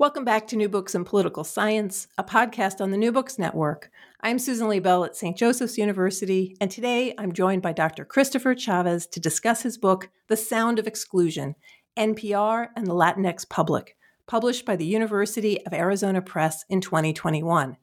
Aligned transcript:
Welcome 0.00 0.24
back 0.24 0.46
to 0.46 0.56
New 0.56 0.68
Books 0.68 0.94
in 0.94 1.04
Political 1.04 1.42
Science, 1.42 2.06
a 2.16 2.22
podcast 2.22 2.80
on 2.80 2.92
the 2.92 2.96
New 2.96 3.10
Books 3.10 3.36
Network. 3.36 3.90
I'm 4.20 4.38
Susan 4.38 4.68
Liebell 4.68 5.04
at 5.04 5.16
St. 5.16 5.36
Joseph's 5.36 5.76
University, 5.76 6.56
and 6.60 6.70
today 6.70 7.14
I'm 7.18 7.32
joined 7.32 7.62
by 7.62 7.72
Dr. 7.72 8.04
Christopher 8.04 8.54
Chavez 8.54 9.08
to 9.08 9.18
discuss 9.18 9.62
his 9.62 9.76
book, 9.76 10.08
The 10.28 10.36
Sound 10.36 10.78
of 10.78 10.86
Exclusion 10.86 11.56
NPR 11.96 12.68
and 12.76 12.86
the 12.86 12.94
Latinx 12.94 13.48
Public, 13.48 13.96
published 14.28 14.64
by 14.64 14.76
the 14.76 14.86
University 14.86 15.66
of 15.66 15.72
Arizona 15.72 16.22
Press 16.22 16.64
in 16.68 16.80
2021. 16.80 17.76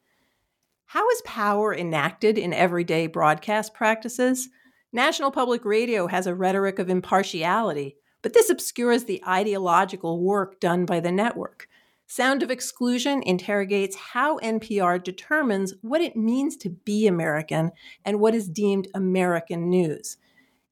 How 0.86 1.10
is 1.10 1.22
power 1.26 1.74
enacted 1.74 2.38
in 2.38 2.54
everyday 2.54 3.08
broadcast 3.08 3.74
practices? 3.74 4.48
National 4.90 5.30
Public 5.30 5.66
Radio 5.66 6.06
has 6.06 6.26
a 6.26 6.34
rhetoric 6.34 6.78
of 6.78 6.88
impartiality, 6.88 7.98
but 8.22 8.32
this 8.32 8.48
obscures 8.48 9.04
the 9.04 9.22
ideological 9.28 10.22
work 10.22 10.58
done 10.60 10.86
by 10.86 10.98
the 10.98 11.12
network. 11.12 11.68
Sound 12.08 12.42
of 12.42 12.50
Exclusion 12.52 13.22
interrogates 13.24 13.96
how 13.96 14.38
NPR 14.38 15.02
determines 15.02 15.74
what 15.82 16.00
it 16.00 16.16
means 16.16 16.56
to 16.58 16.70
be 16.70 17.06
American 17.06 17.72
and 18.04 18.20
what 18.20 18.34
is 18.34 18.48
deemed 18.48 18.86
American 18.94 19.68
news. 19.68 20.16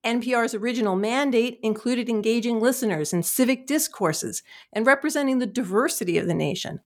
NPR's 0.05 0.55
original 0.55 0.95
mandate 0.95 1.59
included 1.63 2.09
engaging 2.09 2.61
listeners 2.61 3.13
in 3.13 3.23
civic 3.23 3.67
discourses 3.67 4.43
and 4.73 4.87
representing 4.87 5.39
the 5.39 5.47
diversity 5.47 6.19
of 6.19 6.27
the 6.27 6.35
nation. 6.35 6.81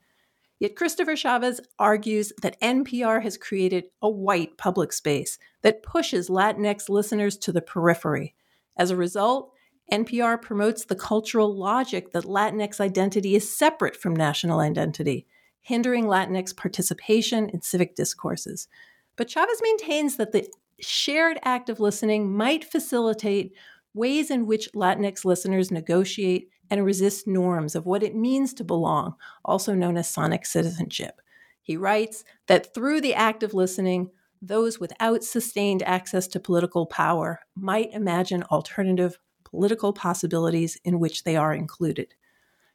Yet 0.61 0.77
Christopher 0.77 1.15
Chavez 1.15 1.61
argues 1.79 2.33
that 2.43 2.61
NPR 2.61 3.23
has 3.23 3.37
created 3.37 3.85
a 4.01 4.09
white 4.09 4.57
public 4.57 4.93
space 4.93 5.39
that 5.63 5.83
pushes 5.83 6.29
Latinx 6.29 6.89
listeners 6.89 7.37
to 7.39 7.53
the 7.53 7.61
periphery. 7.61 8.35
As 8.77 8.91
a 8.91 8.97
result, 8.97 9.53
NPR 9.93 10.41
promotes 10.41 10.85
the 10.85 10.97
cultural 10.97 11.55
logic 11.55 12.13
that 12.13 12.25
Latinx 12.25 12.81
identity 12.81 13.35
is 13.35 13.57
separate 13.57 13.97
from 13.97 14.15
national 14.15 14.61
identity, 14.61 15.27
hindering 15.61 16.05
Latinx 16.05 16.55
participation 16.55 17.49
in 17.49 17.63
civic 17.63 17.95
discourses. 17.95 18.69
But 19.17 19.29
Chavez 19.29 19.61
maintains 19.63 20.17
that 20.17 20.33
the 20.33 20.49
shared 20.81 21.39
act 21.43 21.69
of 21.69 21.81
listening 21.81 22.37
might 22.37 22.65
facilitate 22.65 23.53
ways 23.95 24.31
in 24.31 24.47
which 24.47 24.73
Latinx 24.75 25.25
listeners 25.25 25.71
negotiate 25.71 26.51
and 26.71 26.85
resist 26.85 27.27
norms 27.27 27.75
of 27.75 27.87
what 27.87 28.03
it 28.03 28.15
means 28.15 28.53
to 28.55 28.65
belong, 28.65 29.15
also 29.45 29.75
known 29.75 29.97
as 29.97 30.09
sonic 30.09 30.45
citizenship. 30.45 31.21
He 31.63 31.77
writes 31.77 32.25
that 32.47 32.75
through 32.75 33.01
the 33.01 33.15
act 33.15 33.43
of 33.43 33.55
listening, 33.55 34.11
those 34.41 34.79
without 34.79 35.25
sustained 35.25 35.83
access 35.83 36.27
to 36.29 36.41
political 36.41 36.87
power 36.87 37.41
might 37.57 37.93
imagine 37.93 38.43
alternative 38.45 39.19
political 39.51 39.93
possibilities 39.93 40.79
in 40.85 40.99
which 40.99 41.25
they 41.25 41.37
are 41.37 41.55
included. 41.55 42.15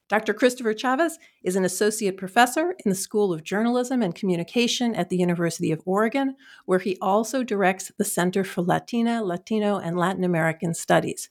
Dr. 0.08 0.34
Christopher 0.34 0.74
Chavez 0.74 1.18
is 1.42 1.56
an 1.56 1.64
associate 1.64 2.18
professor 2.18 2.74
in 2.84 2.90
the 2.90 2.94
School 2.94 3.32
of 3.32 3.42
Journalism 3.42 4.02
and 4.02 4.14
Communication 4.14 4.94
at 4.94 5.08
the 5.08 5.16
University 5.16 5.72
of 5.72 5.80
Oregon, 5.86 6.36
where 6.66 6.78
he 6.78 6.98
also 7.00 7.42
directs 7.42 7.90
the 7.96 8.04
Center 8.04 8.44
for 8.44 8.60
Latina, 8.62 9.24
Latino, 9.24 9.78
and 9.78 9.96
Latin 9.96 10.22
American 10.22 10.74
Studies. 10.74 11.30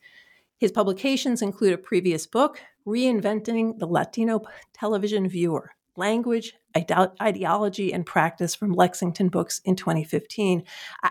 His 0.57 0.71
publications 0.71 1.41
include 1.41 1.73
a 1.73 1.77
previous 1.77 2.25
book, 2.25 2.61
Reinventing 2.85 3.77
the 3.77 3.85
Latino 3.85 4.41
Television 4.73 5.29
Viewer 5.29 5.71
Language, 5.95 6.55
Ideology, 6.75 7.93
and 7.93 8.05
Practice 8.05 8.55
from 8.55 8.73
Lexington 8.73 9.29
Books 9.29 9.61
in 9.65 9.75
2015. 9.75 10.63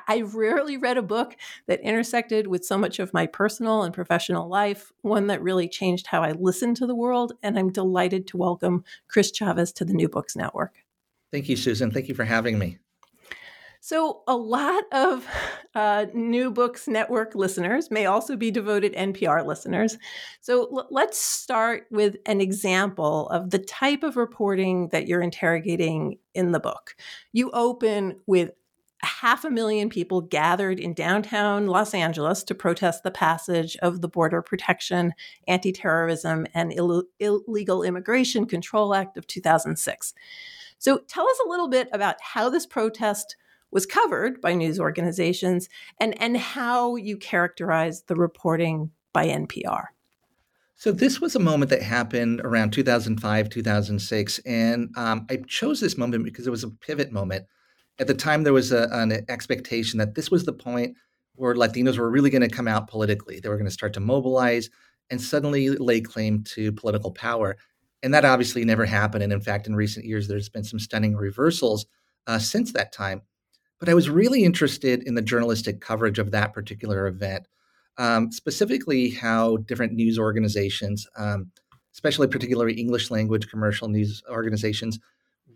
I- 0.08 0.22
rarely 0.22 0.76
read 0.76 0.98
a 0.98 1.02
book 1.02 1.36
that 1.66 1.80
intersected 1.80 2.46
with 2.46 2.64
so 2.64 2.78
much 2.78 2.98
of 2.98 3.12
my 3.12 3.26
personal 3.26 3.82
and 3.82 3.92
professional 3.92 4.48
life, 4.48 4.92
one 5.02 5.26
that 5.26 5.42
really 5.42 5.68
changed 5.68 6.06
how 6.06 6.22
I 6.22 6.32
listen 6.32 6.74
to 6.76 6.86
the 6.86 6.94
world. 6.94 7.32
And 7.42 7.58
I'm 7.58 7.70
delighted 7.70 8.26
to 8.28 8.36
welcome 8.36 8.84
Chris 9.08 9.30
Chavez 9.30 9.72
to 9.74 9.84
the 9.84 9.94
New 9.94 10.08
Books 10.08 10.36
Network. 10.36 10.76
Thank 11.32 11.48
you, 11.48 11.56
Susan. 11.56 11.90
Thank 11.90 12.08
you 12.08 12.14
for 12.14 12.24
having 12.24 12.58
me. 12.58 12.78
So, 13.84 14.22
a 14.28 14.36
lot 14.36 14.84
of 14.92 15.26
uh, 15.74 16.06
New 16.14 16.52
Books 16.52 16.86
Network 16.86 17.34
listeners 17.34 17.90
may 17.90 18.06
also 18.06 18.36
be 18.36 18.48
devoted 18.52 18.94
NPR 18.94 19.44
listeners. 19.44 19.98
So, 20.40 20.68
l- 20.72 20.86
let's 20.92 21.18
start 21.20 21.88
with 21.90 22.14
an 22.26 22.40
example 22.40 23.28
of 23.30 23.50
the 23.50 23.58
type 23.58 24.04
of 24.04 24.16
reporting 24.16 24.90
that 24.92 25.08
you're 25.08 25.20
interrogating 25.20 26.18
in 26.32 26.52
the 26.52 26.60
book. 26.60 26.94
You 27.32 27.50
open 27.50 28.20
with 28.26 28.52
half 29.00 29.44
a 29.44 29.50
million 29.50 29.88
people 29.88 30.20
gathered 30.20 30.78
in 30.78 30.94
downtown 30.94 31.66
Los 31.66 31.92
Angeles 31.92 32.44
to 32.44 32.54
protest 32.54 33.02
the 33.02 33.10
passage 33.10 33.76
of 33.78 34.00
the 34.00 34.08
Border 34.08 34.42
Protection, 34.42 35.12
Anti 35.48 35.72
Terrorism, 35.72 36.46
and 36.54 36.72
Ill- 36.72 37.08
Illegal 37.18 37.82
Immigration 37.82 38.46
Control 38.46 38.94
Act 38.94 39.16
of 39.16 39.26
2006. 39.26 40.14
So, 40.78 40.98
tell 41.08 41.28
us 41.28 41.38
a 41.44 41.48
little 41.48 41.68
bit 41.68 41.88
about 41.92 42.14
how 42.20 42.48
this 42.48 42.64
protest 42.64 43.34
was 43.72 43.86
covered 43.86 44.40
by 44.40 44.54
news 44.54 44.78
organizations 44.78 45.68
and, 45.98 46.20
and 46.22 46.36
how 46.36 46.94
you 46.94 47.16
characterize 47.16 48.02
the 48.02 48.14
reporting 48.14 48.90
by 49.12 49.26
NPR. 49.26 49.86
So, 50.76 50.90
this 50.90 51.20
was 51.20 51.36
a 51.36 51.40
moment 51.40 51.70
that 51.70 51.82
happened 51.82 52.40
around 52.40 52.72
2005, 52.72 53.48
2006. 53.48 54.38
And 54.40 54.90
um, 54.96 55.26
I 55.30 55.36
chose 55.46 55.80
this 55.80 55.96
moment 55.96 56.24
because 56.24 56.46
it 56.46 56.50
was 56.50 56.64
a 56.64 56.70
pivot 56.70 57.12
moment. 57.12 57.46
At 57.98 58.08
the 58.08 58.14
time, 58.14 58.42
there 58.42 58.52
was 58.52 58.72
a, 58.72 58.88
an 58.90 59.24
expectation 59.28 59.98
that 59.98 60.14
this 60.14 60.30
was 60.30 60.44
the 60.44 60.52
point 60.52 60.96
where 61.36 61.54
Latinos 61.54 61.98
were 61.98 62.10
really 62.10 62.30
going 62.30 62.42
to 62.42 62.48
come 62.48 62.68
out 62.68 62.88
politically. 62.88 63.38
They 63.38 63.48
were 63.48 63.56
going 63.56 63.68
to 63.68 63.70
start 63.70 63.92
to 63.94 64.00
mobilize 64.00 64.70
and 65.08 65.20
suddenly 65.20 65.68
lay 65.70 66.00
claim 66.00 66.42
to 66.44 66.72
political 66.72 67.12
power. 67.12 67.56
And 68.02 68.12
that 68.12 68.24
obviously 68.24 68.64
never 68.64 68.84
happened. 68.84 69.22
And 69.22 69.32
in 69.32 69.40
fact, 69.40 69.66
in 69.66 69.76
recent 69.76 70.04
years, 70.04 70.26
there's 70.26 70.48
been 70.48 70.64
some 70.64 70.80
stunning 70.80 71.14
reversals 71.14 71.86
uh, 72.26 72.38
since 72.38 72.72
that 72.72 72.92
time. 72.92 73.22
But 73.82 73.88
I 73.88 73.94
was 73.94 74.08
really 74.08 74.44
interested 74.44 75.02
in 75.02 75.16
the 75.16 75.22
journalistic 75.22 75.80
coverage 75.80 76.20
of 76.20 76.30
that 76.30 76.52
particular 76.52 77.08
event, 77.08 77.48
um, 77.98 78.30
specifically 78.30 79.10
how 79.10 79.56
different 79.56 79.94
news 79.94 80.20
organizations, 80.20 81.08
um, 81.16 81.50
especially 81.92 82.28
particularly 82.28 82.74
English 82.74 83.10
language 83.10 83.50
commercial 83.50 83.88
news 83.88 84.22
organizations, 84.30 85.00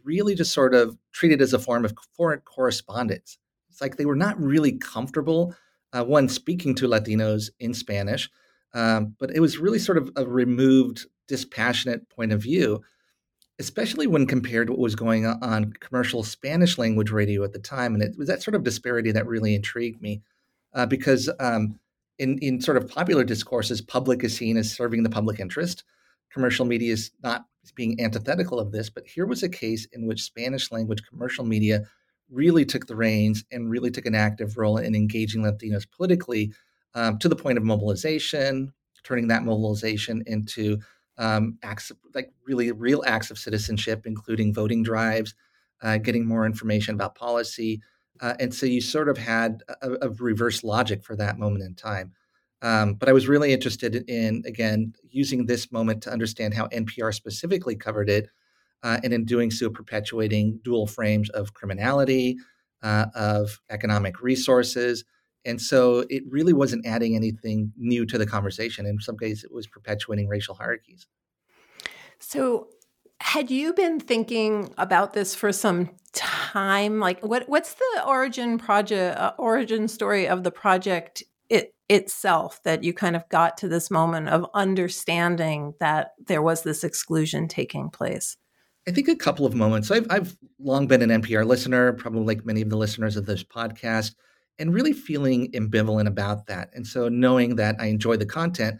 really 0.02 0.34
just 0.34 0.52
sort 0.52 0.74
of 0.74 0.98
treated 1.12 1.40
as 1.40 1.52
a 1.52 1.58
form 1.60 1.84
of 1.84 1.94
foreign 2.16 2.40
correspondence. 2.40 3.38
It's 3.70 3.80
like 3.80 3.96
they 3.96 4.06
were 4.06 4.16
not 4.16 4.42
really 4.42 4.72
comfortable, 4.72 5.54
uh, 5.92 6.02
one, 6.02 6.28
speaking 6.28 6.74
to 6.74 6.88
Latinos 6.88 7.50
in 7.60 7.74
Spanish, 7.74 8.28
um, 8.74 9.14
but 9.20 9.30
it 9.30 9.38
was 9.38 9.58
really 9.58 9.78
sort 9.78 9.98
of 9.98 10.10
a 10.16 10.26
removed, 10.26 11.06
dispassionate 11.28 12.08
point 12.08 12.32
of 12.32 12.42
view 12.42 12.82
especially 13.58 14.06
when 14.06 14.26
compared 14.26 14.66
to 14.66 14.72
what 14.72 14.80
was 14.80 14.94
going 14.94 15.24
on 15.26 15.72
commercial 15.80 16.22
Spanish 16.22 16.76
language 16.76 17.10
radio 17.10 17.42
at 17.42 17.52
the 17.52 17.58
time. 17.58 17.94
And 17.94 18.02
it 18.02 18.16
was 18.18 18.28
that 18.28 18.42
sort 18.42 18.54
of 18.54 18.64
disparity 18.64 19.12
that 19.12 19.26
really 19.26 19.54
intrigued 19.54 20.02
me 20.02 20.22
uh, 20.74 20.86
because 20.86 21.30
um, 21.40 21.78
in, 22.18 22.38
in 22.38 22.60
sort 22.60 22.76
of 22.76 22.88
popular 22.88 23.24
discourses, 23.24 23.80
public 23.80 24.22
is 24.24 24.36
seen 24.36 24.56
as 24.56 24.72
serving 24.72 25.02
the 25.02 25.10
public 25.10 25.40
interest. 25.40 25.84
Commercial 26.30 26.66
media 26.66 26.92
is 26.92 27.12
not 27.22 27.46
being 27.74 28.00
antithetical 28.00 28.60
of 28.60 28.72
this, 28.72 28.90
but 28.90 29.06
here 29.06 29.26
was 29.26 29.42
a 29.42 29.48
case 29.48 29.86
in 29.92 30.06
which 30.06 30.22
Spanish 30.22 30.70
language 30.70 31.02
commercial 31.08 31.44
media 31.44 31.82
really 32.30 32.64
took 32.64 32.86
the 32.86 32.96
reins 32.96 33.44
and 33.50 33.70
really 33.70 33.90
took 33.90 34.06
an 34.06 34.14
active 34.14 34.56
role 34.58 34.76
in 34.76 34.94
engaging 34.94 35.42
Latinos 35.42 35.86
politically 35.90 36.52
um, 36.94 37.18
to 37.18 37.28
the 37.28 37.36
point 37.36 37.58
of 37.58 37.64
mobilization, 37.64 38.72
turning 39.02 39.28
that 39.28 39.44
mobilization 39.44 40.22
into 40.26 40.78
um, 41.18 41.58
acts 41.62 41.92
like 42.14 42.32
really 42.44 42.72
real 42.72 43.02
acts 43.06 43.30
of 43.30 43.38
citizenship, 43.38 44.02
including 44.06 44.52
voting 44.52 44.82
drives, 44.82 45.34
uh, 45.82 45.98
getting 45.98 46.26
more 46.26 46.46
information 46.46 46.94
about 46.94 47.14
policy. 47.14 47.80
Uh, 48.20 48.34
and 48.40 48.54
so 48.54 48.66
you 48.66 48.80
sort 48.80 49.08
of 49.08 49.18
had 49.18 49.62
a, 49.82 49.92
a, 50.02 50.10
reverse 50.10 50.64
logic 50.64 51.04
for 51.04 51.16
that 51.16 51.38
moment 51.38 51.62
in 51.62 51.74
time. 51.74 52.12
Um, 52.62 52.94
but 52.94 53.08
I 53.08 53.12
was 53.12 53.28
really 53.28 53.52
interested 53.52 54.08
in, 54.08 54.42
again, 54.46 54.94
using 55.10 55.44
this 55.44 55.70
moment 55.70 56.02
to 56.04 56.10
understand 56.10 56.54
how 56.54 56.68
NPR 56.68 57.14
specifically 57.14 57.76
covered 57.76 58.08
it, 58.08 58.28
uh, 58.82 58.98
and 59.04 59.12
in 59.12 59.26
doing 59.26 59.50
so, 59.50 59.68
perpetuating 59.68 60.60
dual 60.64 60.86
frames 60.86 61.28
of 61.30 61.52
criminality, 61.52 62.38
uh, 62.82 63.06
of 63.14 63.60
economic 63.68 64.22
resources. 64.22 65.04
And 65.46 65.60
so 65.62 66.04
it 66.10 66.25
really 66.28 66.52
wasn't 66.52 66.84
adding 66.84 67.14
anything 67.14 67.72
new 67.76 68.04
to 68.06 68.19
the 68.19 68.26
conversation. 68.26 68.84
In 68.84 68.98
some 69.00 69.16
cases, 69.16 69.44
it 69.44 69.52
was 69.52 69.66
perpetuating 69.66 70.28
racial 70.28 70.54
hierarchies. 70.54 71.06
So 72.19 72.69
had 73.20 73.50
you 73.50 73.72
been 73.72 74.00
thinking 74.00 74.75
about 74.76 75.12
this 75.12 75.34
for 75.34 75.52
some 75.52 75.90
time? 76.12 77.00
Like, 77.00 77.25
what 77.25 77.48
what's 77.48 77.75
the 77.75 78.02
origin 78.06 78.58
project, 78.58 79.19
uh, 79.19 79.32
origin 79.38 79.88
story 79.88 80.28
of 80.28 80.43
the 80.43 80.50
project 80.50 81.22
it, 81.49 81.75
itself 81.88 82.62
that 82.64 82.84
you 82.84 82.92
kind 82.92 83.16
of 83.16 83.28
got 83.28 83.56
to 83.58 83.69
this 83.69 83.90
moment 83.90 84.28
of 84.28 84.46
understanding 84.52 85.75
that 85.81 86.12
there 86.26 86.42
was 86.42 86.62
this 86.62 86.84
exclusion 86.84 87.49
taking 87.49 87.88
place? 87.88 88.37
I 88.88 88.92
think 88.92 89.08
a 89.08 89.16
couple 89.16 89.46
of 89.46 89.54
moments. 89.54 89.90
I've 89.90 90.06
I've 90.10 90.37
long 90.58 90.87
been 90.87 91.02
an 91.02 91.22
NPR 91.22 91.46
listener, 91.46 91.92
probably 91.92 92.25
like 92.25 92.44
many 92.44 92.62
of 92.62 92.69
the 92.69 92.76
listeners 92.76 93.16
of 93.16 93.26
this 93.26 93.42
podcast, 93.42 94.14
and 94.58 94.72
really 94.72 94.92
feeling 94.92 95.50
ambivalent 95.52 96.06
about 96.06 96.46
that. 96.46 96.70
And 96.74 96.86
so 96.86 97.08
knowing 97.08 97.56
that 97.56 97.76
I 97.78 97.86
enjoy 97.86 98.16
the 98.16 98.26
content 98.26 98.78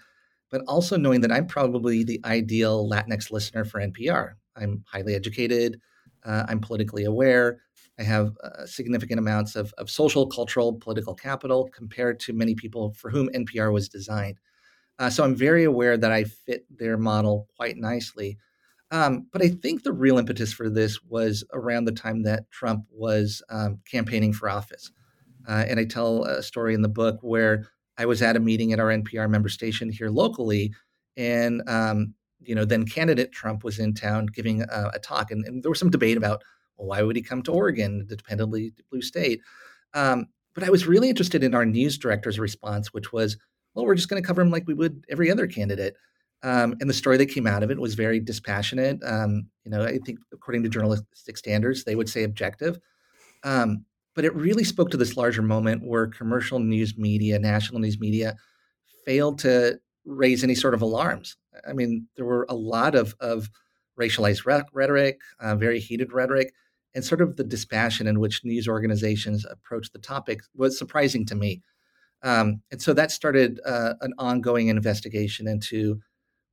but 0.51 0.63
also 0.69 0.97
knowing 0.97 1.21
that 1.23 1.33
I'm 1.33 1.47
probably 1.47 2.05
the 2.05 2.21
ideal 2.25 2.89
Latinx 2.89 3.31
listener 3.31 3.65
for 3.65 3.81
NPR. 3.81 4.33
I'm 4.57 4.85
highly 4.87 5.15
educated, 5.15 5.81
uh, 6.25 6.45
I'm 6.49 6.61
politically 6.61 7.05
aware, 7.05 7.61
I 7.99 8.03
have 8.03 8.37
uh, 8.43 8.67
significant 8.67 9.19
amounts 9.19 9.57
of, 9.57 9.73
of 9.79 9.91
social, 9.91 10.27
cultural, 10.27 10.75
political 10.75 11.15
capital 11.15 11.69
compared 11.75 12.21
to 12.21 12.33
many 12.33 12.55
people 12.55 12.93
for 12.93 13.11
whom 13.11 13.29
NPR 13.31 13.73
was 13.73 13.89
designed. 13.89 14.39
Uh, 14.99 15.11
so 15.11 15.25
I'm 15.25 15.35
very 15.35 15.65
aware 15.65 15.97
that 15.97 16.13
I 16.13 16.25
fit 16.25 16.65
their 16.75 16.97
model 16.97 17.49
quite 17.57 17.77
nicely. 17.77 18.39
Um, 18.91 19.27
but 19.33 19.43
I 19.43 19.49
think 19.49 19.83
the 19.83 19.93
real 19.93 20.17
impetus 20.17 20.53
for 20.53 20.71
this 20.71 21.03
was 21.03 21.45
around 21.53 21.87
the 21.87 21.93
time 21.93 22.23
that 22.23 22.51
Trump 22.51 22.85
was 22.91 23.43
um, 23.51 23.81
campaigning 23.91 24.33
for 24.33 24.49
office. 24.49 24.91
Uh, 25.49 25.65
and 25.69 25.79
I 25.79 25.85
tell 25.85 26.25
a 26.25 26.43
story 26.43 26.75
in 26.75 26.83
the 26.83 26.89
book 26.89 27.19
where 27.23 27.69
I 27.99 28.07
was 28.07 28.23
at 28.23 28.37
a 28.37 28.41
meeting 28.41 28.73
at 28.73 28.81
our 28.81 28.89
NPR 28.89 29.29
member 29.31 29.49
station 29.49 29.91
here 29.91 30.11
locally, 30.11 30.73
and 31.17 31.63
um, 31.69 32.15
you 32.43 32.55
know, 32.55 32.65
then 32.65 32.85
candidate 32.87 33.33
Trump 33.33 33.65
was 33.65 33.79
in 33.79 33.95
town 33.95 34.27
giving 34.27 34.63
a, 34.63 34.91
a 34.95 34.99
talk, 34.99 35.31
and, 35.31 35.45
and, 35.47 35.63
there 35.63 35.71
was 35.71 35.79
some 35.79 35.91
debate 35.91 36.17
about 36.17 36.43
well, 36.77 36.89
why 36.89 37.03
would 37.03 37.17
he 37.17 37.23
come 37.23 37.43
to 37.43 37.53
Oregon, 37.53 38.07
the 38.09 38.17
dependably 38.17 38.73
blue 38.91 39.03
state. 39.03 39.41
Um, 39.95 40.27
but 40.55 40.65
I 40.65 40.71
was 40.71 40.87
really 40.87 41.09
interested 41.09 41.43
in 41.43 41.55
our 41.55 41.67
news 41.67 41.99
director's 41.99 42.39
response, 42.39 42.93
which 42.93 43.13
was, 43.13 43.37
well, 43.75 43.85
we're 43.85 43.95
just 43.95 44.09
going 44.09 44.23
to 44.23 44.27
cover 44.27 44.43
him 44.43 44.51
like 44.51 44.67
we 44.67 44.75
would 44.75 45.05
every 45.09 45.31
other 45.31 45.47
candidate. 45.47 45.97
Um, 46.43 46.77
and 46.81 46.89
the 46.89 46.95
story 46.95 47.17
that 47.19 47.27
came 47.27 47.47
out 47.47 47.63
of 47.63 47.71
it 47.71 47.79
was 47.79 47.95
very 47.95 48.21
dispassionate. 48.21 48.99
Um, 49.05 49.49
you 49.65 49.71
know, 49.71 49.83
I 49.83 49.99
think 49.99 50.19
according 50.33 50.63
to 50.63 50.69
journalistic 50.69 51.37
standards, 51.37 51.85
they 51.85 51.95
would 51.95 52.09
say 52.09 52.23
objective. 52.23 52.79
Um, 53.43 53.85
but 54.17 54.25
it 54.25 54.35
really 54.35 54.65
spoke 54.65 54.91
to 54.91 54.97
this 54.97 55.17
larger 55.17 55.43
moment 55.43 55.85
where 55.85 56.07
commercial 56.07 56.59
news 56.59 56.97
media, 56.97 57.39
national 57.39 57.81
news 57.81 58.01
media, 58.01 58.35
failed 59.05 59.39
to 59.41 59.79
raise 60.07 60.43
any 60.43 60.55
sort 60.55 60.73
of 60.73 60.81
alarms. 60.81 61.37
I 61.69 61.75
mean, 61.75 62.09
there 62.17 62.25
were 62.25 62.47
a 62.49 62.55
lot 62.55 62.95
of, 62.95 63.15
of 63.21 63.51
racialized 64.01 64.47
rhetoric, 64.73 65.21
uh, 65.39 65.55
very 65.55 65.79
heated 65.79 66.13
rhetoric, 66.13 66.55
and 66.95 67.05
sort 67.05 67.21
of 67.21 67.37
the 67.37 67.45
dispassion 67.45 68.07
in 68.07 68.19
which 68.19 68.43
news 68.43 68.67
organizations 68.67 69.45
approached 69.45 69.93
the 69.93 69.99
topic 69.99 70.41
was 70.55 70.79
surprising 70.79 71.27
to 71.27 71.35
me. 71.35 71.63
Um, 72.23 72.63
and 72.73 72.81
so 72.81 72.95
that 72.95 73.11
started 73.11 73.61
uh, 73.67 73.95
an 74.01 74.15
ongoing 74.19 74.69
investigation 74.69 75.47
into 75.47 76.01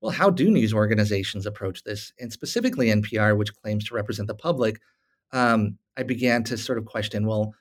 well, 0.02 0.12
how 0.12 0.30
do 0.30 0.52
news 0.52 0.74
organizations 0.74 1.46
approach 1.46 1.84
this? 1.84 2.12
And 2.20 2.30
specifically 2.30 2.88
NPR, 2.88 3.38
which 3.38 3.56
claims 3.56 3.86
to 3.86 3.96
represent 3.96 4.28
the 4.28 4.36
public, 4.36 4.82
um, 5.34 5.78
I 5.98 6.04
began 6.04 6.44
to 6.46 6.58
sort 6.58 6.78
of 6.78 6.86
question 6.86 7.26
well, 7.26 7.54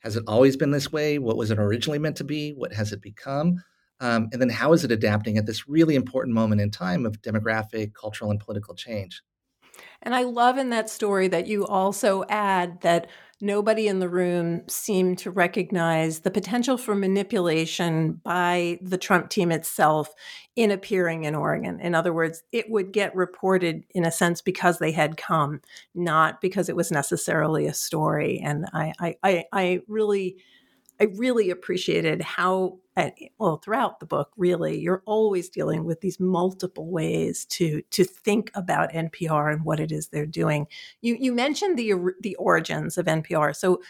has 0.00 0.16
it 0.16 0.24
always 0.26 0.56
been 0.56 0.70
this 0.70 0.92
way? 0.92 1.18
What 1.18 1.36
was 1.36 1.50
it 1.50 1.58
originally 1.58 1.98
meant 1.98 2.16
to 2.16 2.24
be? 2.24 2.52
What 2.52 2.72
has 2.72 2.92
it 2.92 3.02
become? 3.02 3.62
Um, 4.00 4.28
and 4.32 4.40
then 4.40 4.50
how 4.50 4.72
is 4.72 4.84
it 4.84 4.92
adapting 4.92 5.38
at 5.38 5.46
this 5.46 5.68
really 5.68 5.94
important 5.94 6.34
moment 6.34 6.60
in 6.60 6.70
time 6.70 7.06
of 7.06 7.20
demographic, 7.22 7.94
cultural, 7.94 8.30
and 8.30 8.38
political 8.38 8.74
change? 8.74 9.22
And 10.02 10.14
I 10.14 10.22
love 10.22 10.58
in 10.58 10.70
that 10.70 10.88
story 10.90 11.28
that 11.28 11.46
you 11.46 11.66
also 11.66 12.24
add 12.28 12.80
that 12.82 13.08
nobody 13.40 13.86
in 13.86 13.98
the 13.98 14.08
room 14.08 14.62
seemed 14.68 15.18
to 15.18 15.30
recognize 15.30 16.20
the 16.20 16.30
potential 16.30 16.78
for 16.78 16.94
manipulation 16.94 18.12
by 18.24 18.78
the 18.80 18.96
Trump 18.96 19.28
team 19.28 19.52
itself 19.52 20.14
in 20.54 20.70
appearing 20.70 21.24
in 21.24 21.34
Oregon. 21.34 21.78
In 21.80 21.94
other 21.94 22.12
words, 22.14 22.42
it 22.52 22.70
would 22.70 22.92
get 22.92 23.14
reported 23.14 23.84
in 23.90 24.06
a 24.06 24.12
sense 24.12 24.40
because 24.40 24.78
they 24.78 24.92
had 24.92 25.16
come, 25.16 25.60
not 25.94 26.40
because 26.40 26.68
it 26.68 26.76
was 26.76 26.90
necessarily 26.90 27.66
a 27.66 27.74
story. 27.74 28.40
And 28.42 28.66
I, 28.72 28.92
I, 29.22 29.44
I 29.52 29.80
really 29.86 30.36
I 31.00 31.04
really 31.14 31.50
appreciated 31.50 32.22
how, 32.22 32.78
well, 33.38 33.58
throughout 33.58 34.00
the 34.00 34.06
book, 34.06 34.30
really, 34.36 34.80
you're 34.80 35.02
always 35.04 35.50
dealing 35.50 35.84
with 35.84 36.00
these 36.00 36.18
multiple 36.18 36.90
ways 36.90 37.44
to 37.46 37.82
to 37.90 38.04
think 38.04 38.50
about 38.54 38.92
NPR 38.92 39.52
and 39.52 39.64
what 39.64 39.78
it 39.78 39.92
is 39.92 40.08
they're 40.08 40.24
doing. 40.24 40.66
You 41.02 41.16
you 41.20 41.32
mentioned 41.32 41.78
the 41.78 41.94
the 42.22 42.34
origins 42.36 42.96
of 42.96 43.06
NPR, 43.06 43.54
so 43.54 43.82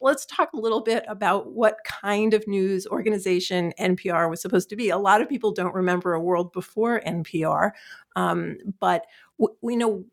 let's 0.00 0.26
talk 0.26 0.52
a 0.52 0.60
little 0.60 0.80
bit 0.80 1.04
about 1.08 1.52
what 1.52 1.78
kind 1.84 2.34
of 2.34 2.46
news 2.46 2.86
organization 2.86 3.72
NPR 3.80 4.30
was 4.30 4.40
supposed 4.40 4.68
to 4.70 4.76
be. 4.76 4.90
A 4.90 4.98
lot 4.98 5.20
of 5.20 5.28
people 5.28 5.50
don't 5.50 5.74
remember 5.74 6.14
a 6.14 6.20
world 6.20 6.52
before 6.52 7.00
NPR, 7.04 7.72
um, 8.14 8.58
but 8.78 9.06
we 9.60 9.74
know 9.74 10.04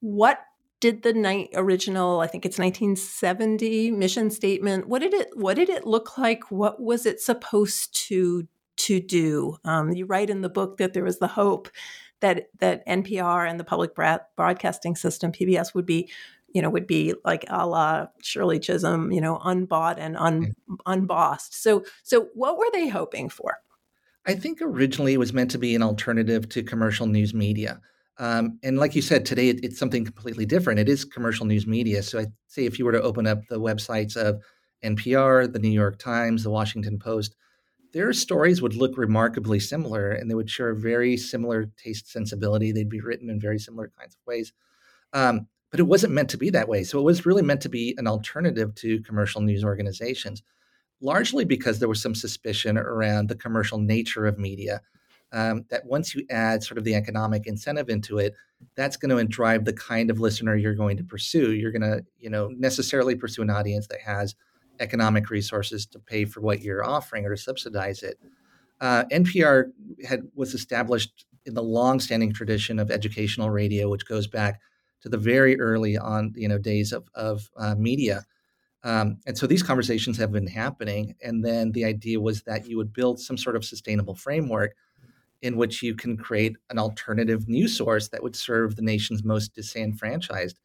what 0.00 0.40
did 0.80 1.02
the 1.02 1.12
night 1.12 1.50
original 1.54 2.20
i 2.20 2.26
think 2.26 2.44
it's 2.44 2.58
1970 2.58 3.90
mission 3.92 4.30
statement. 4.30 4.88
What 4.88 5.00
did 5.00 5.14
it 5.14 5.28
what 5.34 5.56
did 5.56 5.68
it 5.68 5.86
look 5.86 6.18
like? 6.18 6.50
What 6.50 6.80
was 6.80 7.06
it 7.06 7.20
supposed 7.20 7.94
to 8.08 8.48
to 8.78 9.00
do? 9.00 9.56
Um, 9.64 9.92
you 9.92 10.06
write 10.06 10.30
in 10.30 10.40
the 10.40 10.48
book 10.48 10.78
that 10.78 10.94
there 10.94 11.04
was 11.04 11.18
the 11.18 11.28
hope 11.28 11.68
that 12.20 12.48
that 12.58 12.86
npr 12.86 13.48
and 13.48 13.58
the 13.58 13.64
public 13.64 13.94
broadcasting 13.94 14.94
system 14.94 15.32
pbs 15.32 15.74
would 15.74 15.86
be 15.86 16.10
you 16.52 16.60
know 16.60 16.68
would 16.68 16.86
be 16.86 17.14
like 17.24 17.44
a 17.48 17.66
la 17.66 18.06
shirley 18.22 18.58
chisholm 18.58 19.10
you 19.12 19.20
know 19.20 19.38
unbought 19.38 19.98
and 19.98 20.16
un, 20.16 20.54
unbossed. 20.86 21.54
So 21.62 21.84
so 22.02 22.28
what 22.34 22.58
were 22.58 22.70
they 22.72 22.88
hoping 22.88 23.28
for? 23.28 23.58
I 24.26 24.34
think 24.34 24.60
originally 24.60 25.14
it 25.14 25.18
was 25.18 25.32
meant 25.32 25.50
to 25.52 25.58
be 25.58 25.74
an 25.74 25.82
alternative 25.82 26.48
to 26.50 26.62
commercial 26.62 27.06
news 27.06 27.32
media 27.32 27.80
um, 28.20 28.58
and 28.62 28.76
like 28.76 28.94
you 28.94 29.00
said, 29.00 29.24
today 29.24 29.48
it, 29.48 29.64
it's 29.64 29.78
something 29.78 30.04
completely 30.04 30.44
different. 30.44 30.78
It 30.78 30.90
is 30.90 31.06
commercial 31.06 31.46
news 31.46 31.66
media. 31.66 32.02
So 32.02 32.18
I 32.20 32.26
say 32.48 32.66
if 32.66 32.78
you 32.78 32.84
were 32.84 32.92
to 32.92 33.00
open 33.00 33.26
up 33.26 33.46
the 33.48 33.58
websites 33.58 34.14
of 34.14 34.42
NPR, 34.84 35.50
the 35.50 35.58
New 35.58 35.70
York 35.70 35.98
Times, 35.98 36.42
the 36.42 36.50
Washington 36.50 36.98
Post, 36.98 37.34
their 37.94 38.12
stories 38.12 38.60
would 38.60 38.76
look 38.76 38.98
remarkably 38.98 39.58
similar 39.58 40.10
and 40.10 40.30
they 40.30 40.34
would 40.34 40.50
share 40.50 40.68
a 40.68 40.76
very 40.76 41.16
similar 41.16 41.70
taste 41.82 42.12
sensibility. 42.12 42.72
They'd 42.72 42.90
be 42.90 43.00
written 43.00 43.30
in 43.30 43.40
very 43.40 43.58
similar 43.58 43.90
kinds 43.98 44.14
of 44.14 44.20
ways. 44.26 44.52
Um, 45.14 45.48
but 45.70 45.80
it 45.80 45.84
wasn't 45.84 46.12
meant 46.12 46.28
to 46.30 46.38
be 46.38 46.50
that 46.50 46.68
way. 46.68 46.84
So 46.84 46.98
it 46.98 47.04
was 47.04 47.24
really 47.24 47.42
meant 47.42 47.62
to 47.62 47.70
be 47.70 47.94
an 47.96 48.06
alternative 48.06 48.74
to 48.76 49.00
commercial 49.00 49.40
news 49.40 49.64
organizations, 49.64 50.42
largely 51.00 51.46
because 51.46 51.78
there 51.78 51.88
was 51.88 52.02
some 52.02 52.14
suspicion 52.14 52.76
around 52.76 53.30
the 53.30 53.34
commercial 53.34 53.78
nature 53.78 54.26
of 54.26 54.38
media 54.38 54.82
um, 55.32 55.64
that 55.70 55.86
once 55.86 56.14
you 56.14 56.24
add 56.30 56.62
sort 56.62 56.78
of 56.78 56.84
the 56.84 56.94
economic 56.94 57.46
incentive 57.46 57.88
into 57.88 58.18
it, 58.18 58.34
that's 58.76 58.96
going 58.96 59.16
to 59.16 59.24
drive 59.24 59.64
the 59.64 59.72
kind 59.72 60.10
of 60.10 60.20
listener 60.20 60.56
you're 60.56 60.74
going 60.74 60.96
to 60.96 61.04
pursue. 61.04 61.52
You're 61.52 61.72
going 61.72 61.82
to, 61.82 62.04
you 62.18 62.30
know, 62.30 62.48
necessarily 62.48 63.14
pursue 63.14 63.42
an 63.42 63.50
audience 63.50 63.86
that 63.88 64.00
has 64.00 64.34
economic 64.80 65.30
resources 65.30 65.86
to 65.86 65.98
pay 65.98 66.24
for 66.24 66.40
what 66.40 66.62
you're 66.62 66.84
offering 66.84 67.24
or 67.24 67.30
to 67.30 67.40
subsidize 67.40 68.02
it. 68.02 68.18
Uh, 68.80 69.04
NPR 69.12 69.70
had 70.08 70.22
was 70.34 70.54
established 70.54 71.26
in 71.46 71.54
the 71.54 71.62
long-standing 71.62 72.32
tradition 72.32 72.78
of 72.78 72.90
educational 72.90 73.50
radio, 73.50 73.88
which 73.88 74.06
goes 74.06 74.26
back 74.26 74.60
to 75.02 75.08
the 75.08 75.18
very 75.18 75.58
early 75.60 75.96
on, 75.96 76.32
you 76.36 76.48
know, 76.48 76.58
days 76.58 76.92
of 76.92 77.08
of 77.14 77.50
uh, 77.56 77.74
media. 77.74 78.24
Um, 78.82 79.18
and 79.26 79.36
so 79.36 79.46
these 79.46 79.62
conversations 79.62 80.16
have 80.16 80.32
been 80.32 80.46
happening. 80.46 81.14
And 81.22 81.44
then 81.44 81.72
the 81.72 81.84
idea 81.84 82.18
was 82.18 82.42
that 82.44 82.66
you 82.66 82.78
would 82.78 82.94
build 82.94 83.20
some 83.20 83.36
sort 83.36 83.56
of 83.56 83.64
sustainable 83.64 84.14
framework 84.14 84.74
in 85.42 85.56
which 85.56 85.82
you 85.82 85.94
can 85.94 86.16
create 86.16 86.56
an 86.68 86.78
alternative 86.78 87.48
news 87.48 87.76
source 87.76 88.08
that 88.08 88.22
would 88.22 88.36
serve 88.36 88.76
the 88.76 88.82
nation's 88.82 89.24
most 89.24 89.54
disenfranchised 89.54 90.58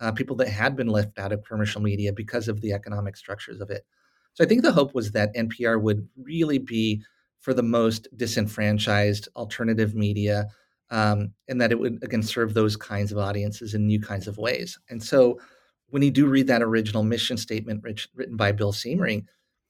uh, 0.00 0.12
people 0.12 0.36
that 0.36 0.48
had 0.48 0.76
been 0.76 0.88
left 0.88 1.18
out 1.18 1.32
of 1.32 1.44
commercial 1.44 1.80
media 1.80 2.12
because 2.12 2.48
of 2.48 2.60
the 2.60 2.72
economic 2.72 3.16
structures 3.16 3.60
of 3.60 3.70
it. 3.70 3.84
So 4.34 4.44
I 4.44 4.46
think 4.46 4.62
the 4.62 4.72
hope 4.72 4.94
was 4.94 5.12
that 5.12 5.34
NPR 5.34 5.80
would 5.80 6.08
really 6.16 6.58
be 6.58 7.02
for 7.40 7.54
the 7.54 7.62
most 7.62 8.08
disenfranchised 8.16 9.28
alternative 9.34 9.94
media 9.94 10.46
um, 10.90 11.32
and 11.48 11.60
that 11.60 11.72
it 11.72 11.78
would 11.78 11.98
again 12.02 12.22
serve 12.22 12.54
those 12.54 12.76
kinds 12.76 13.12
of 13.12 13.18
audiences 13.18 13.74
in 13.74 13.86
new 13.86 14.00
kinds 14.00 14.26
of 14.26 14.38
ways. 14.38 14.78
And 14.88 15.02
so, 15.02 15.40
when 15.90 16.02
you 16.02 16.10
do 16.10 16.26
read 16.26 16.46
that 16.48 16.62
original 16.62 17.02
mission 17.02 17.36
statement 17.38 17.82
rich, 17.82 18.08
written 18.14 18.36
by 18.36 18.52
Bill 18.52 18.72
Siemering, 18.72 19.24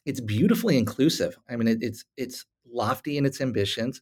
it's 0.05 0.21
beautifully 0.21 0.77
inclusive. 0.77 1.39
I 1.49 1.57
mean, 1.57 1.69
it, 1.69 1.79
it's 1.81 2.05
it's 2.17 2.45
lofty 2.71 3.19
in 3.19 3.27
its 3.27 3.41
ambitions, 3.41 4.01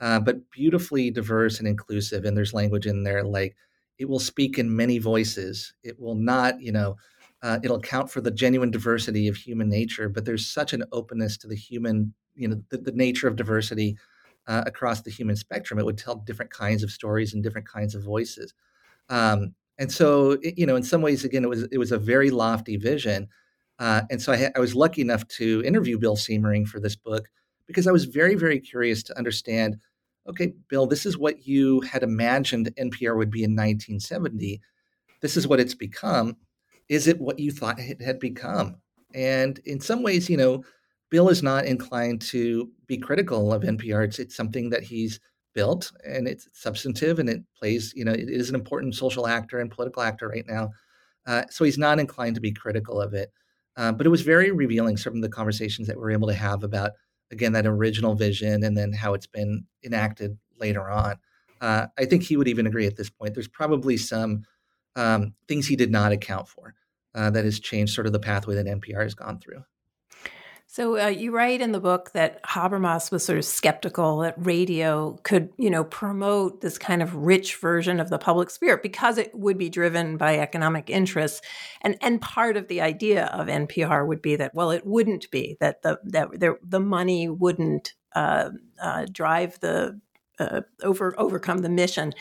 uh, 0.00 0.20
but 0.20 0.50
beautifully 0.50 1.10
diverse 1.10 1.58
and 1.58 1.68
inclusive. 1.68 2.24
And 2.24 2.36
there's 2.36 2.54
language 2.54 2.86
in 2.86 3.02
there 3.02 3.24
like 3.24 3.56
it 3.98 4.08
will 4.08 4.20
speak 4.20 4.58
in 4.58 4.74
many 4.74 4.98
voices. 4.98 5.74
It 5.82 5.98
will 5.98 6.14
not, 6.14 6.60
you 6.60 6.72
know, 6.72 6.96
uh, 7.42 7.58
it'll 7.62 7.78
account 7.78 8.10
for 8.10 8.20
the 8.20 8.30
genuine 8.30 8.70
diversity 8.70 9.28
of 9.28 9.36
human 9.36 9.68
nature. 9.68 10.08
But 10.08 10.24
there's 10.24 10.46
such 10.46 10.72
an 10.72 10.84
openness 10.92 11.36
to 11.38 11.48
the 11.48 11.56
human, 11.56 12.14
you 12.34 12.48
know, 12.48 12.62
the, 12.70 12.78
the 12.78 12.92
nature 12.92 13.28
of 13.28 13.36
diversity 13.36 13.96
uh, 14.46 14.62
across 14.66 15.02
the 15.02 15.10
human 15.10 15.36
spectrum. 15.36 15.78
It 15.78 15.84
would 15.84 15.98
tell 15.98 16.16
different 16.16 16.50
kinds 16.50 16.82
of 16.82 16.90
stories 16.90 17.34
and 17.34 17.42
different 17.42 17.68
kinds 17.68 17.94
of 17.94 18.02
voices. 18.02 18.54
Um, 19.08 19.54
and 19.78 19.90
so, 19.90 20.32
it, 20.42 20.58
you 20.58 20.66
know, 20.66 20.76
in 20.76 20.82
some 20.82 21.02
ways, 21.02 21.24
again, 21.24 21.44
it 21.44 21.48
was 21.48 21.64
it 21.70 21.78
was 21.78 21.92
a 21.92 21.98
very 21.98 22.30
lofty 22.30 22.76
vision. 22.76 23.28
Uh, 23.78 24.02
and 24.10 24.20
so 24.20 24.32
I, 24.32 24.50
I, 24.56 24.58
was 24.58 24.74
lucky 24.74 25.02
enough 25.02 25.26
to 25.28 25.62
interview 25.64 25.98
Bill 25.98 26.16
Siemering 26.16 26.66
for 26.66 26.80
this 26.80 26.96
book 26.96 27.28
because 27.68 27.86
I 27.86 27.92
was 27.92 28.06
very, 28.06 28.34
very 28.34 28.58
curious 28.58 29.04
to 29.04 29.16
understand. 29.16 29.76
Okay, 30.28 30.54
Bill, 30.68 30.86
this 30.86 31.06
is 31.06 31.16
what 31.16 31.46
you 31.46 31.80
had 31.80 32.02
imagined 32.02 32.74
NPR 32.78 33.16
would 33.16 33.30
be 33.30 33.44
in 33.44 33.52
1970. 33.52 34.60
This 35.22 35.36
is 35.36 35.48
what 35.48 35.60
it's 35.60 35.74
become. 35.74 36.36
Is 36.88 37.06
it 37.06 37.18
what 37.20 37.38
you 37.38 37.50
thought 37.50 37.78
it 37.78 38.00
had 38.02 38.18
become? 38.18 38.76
And 39.14 39.58
in 39.60 39.80
some 39.80 40.02
ways, 40.02 40.28
you 40.28 40.36
know, 40.36 40.64
Bill 41.10 41.30
is 41.30 41.42
not 41.42 41.64
inclined 41.64 42.20
to 42.22 42.70
be 42.86 42.98
critical 42.98 43.52
of 43.52 43.62
NPR. 43.62 44.04
It's, 44.04 44.18
it's 44.18 44.36
something 44.36 44.68
that 44.70 44.82
he's 44.82 45.18
built 45.54 45.90
and 46.04 46.28
it's 46.28 46.48
substantive 46.52 47.18
and 47.18 47.28
it 47.28 47.42
plays, 47.58 47.92
you 47.96 48.04
know, 48.04 48.12
it 48.12 48.28
is 48.28 48.50
an 48.50 48.54
important 48.54 48.94
social 48.94 49.26
actor 49.26 49.60
and 49.60 49.70
political 49.70 50.02
actor 50.02 50.28
right 50.28 50.46
now. 50.46 50.70
Uh, 51.26 51.44
so 51.50 51.64
he's 51.64 51.78
not 51.78 51.98
inclined 51.98 52.34
to 52.34 52.40
be 52.40 52.52
critical 52.52 53.00
of 53.00 53.14
it. 53.14 53.32
Uh, 53.76 53.92
but 53.92 54.06
it 54.06 54.10
was 54.10 54.22
very 54.22 54.50
revealing, 54.50 54.96
some 54.96 55.14
of 55.14 55.22
the 55.22 55.28
conversations 55.28 55.86
that 55.86 55.96
we 55.96 56.02
were 56.02 56.10
able 56.10 56.28
to 56.28 56.34
have 56.34 56.64
about, 56.64 56.92
again, 57.30 57.52
that 57.52 57.66
original 57.66 58.14
vision 58.14 58.64
and 58.64 58.76
then 58.76 58.92
how 58.92 59.14
it's 59.14 59.26
been 59.26 59.64
enacted 59.84 60.38
later 60.58 60.88
on. 60.88 61.16
Uh, 61.60 61.86
I 61.98 62.04
think 62.04 62.22
he 62.22 62.36
would 62.36 62.48
even 62.48 62.66
agree 62.66 62.86
at 62.86 62.96
this 62.96 63.10
point. 63.10 63.34
There's 63.34 63.48
probably 63.48 63.96
some 63.96 64.44
um, 64.96 65.34
things 65.46 65.66
he 65.66 65.76
did 65.76 65.90
not 65.90 66.12
account 66.12 66.48
for 66.48 66.74
uh, 67.14 67.30
that 67.30 67.44
has 67.44 67.60
changed 67.60 67.94
sort 67.94 68.06
of 68.06 68.12
the 68.12 68.20
pathway 68.20 68.54
that 68.54 68.66
NPR 68.66 69.02
has 69.02 69.14
gone 69.14 69.38
through. 69.38 69.64
So 70.70 71.00
uh, 71.02 71.06
you 71.06 71.34
write 71.34 71.62
in 71.62 71.72
the 71.72 71.80
book 71.80 72.10
that 72.12 72.42
Habermas 72.42 73.10
was 73.10 73.24
sort 73.24 73.38
of 73.38 73.46
skeptical 73.46 74.18
that 74.18 74.34
radio 74.36 75.18
could, 75.22 75.48
you 75.56 75.70
know, 75.70 75.82
promote 75.82 76.60
this 76.60 76.76
kind 76.76 77.02
of 77.02 77.14
rich 77.16 77.56
version 77.56 77.98
of 77.98 78.10
the 78.10 78.18
public 78.18 78.50
sphere 78.50 78.76
because 78.76 79.16
it 79.16 79.34
would 79.34 79.56
be 79.56 79.70
driven 79.70 80.18
by 80.18 80.38
economic 80.38 80.90
interests, 80.90 81.40
and 81.80 81.96
and 82.02 82.20
part 82.20 82.58
of 82.58 82.68
the 82.68 82.82
idea 82.82 83.24
of 83.28 83.46
NPR 83.46 84.06
would 84.06 84.20
be 84.20 84.36
that 84.36 84.54
well, 84.54 84.70
it 84.70 84.84
wouldn't 84.84 85.30
be 85.30 85.56
that 85.58 85.80
the 85.80 85.98
that 86.04 86.38
there, 86.38 86.58
the 86.62 86.80
money 86.80 87.30
wouldn't 87.30 87.94
uh, 88.14 88.50
uh, 88.78 89.06
drive 89.10 89.58
the 89.60 89.98
uh, 90.38 90.60
over 90.82 91.18
overcome 91.18 91.58
the 91.58 91.70
mission. 91.70 92.12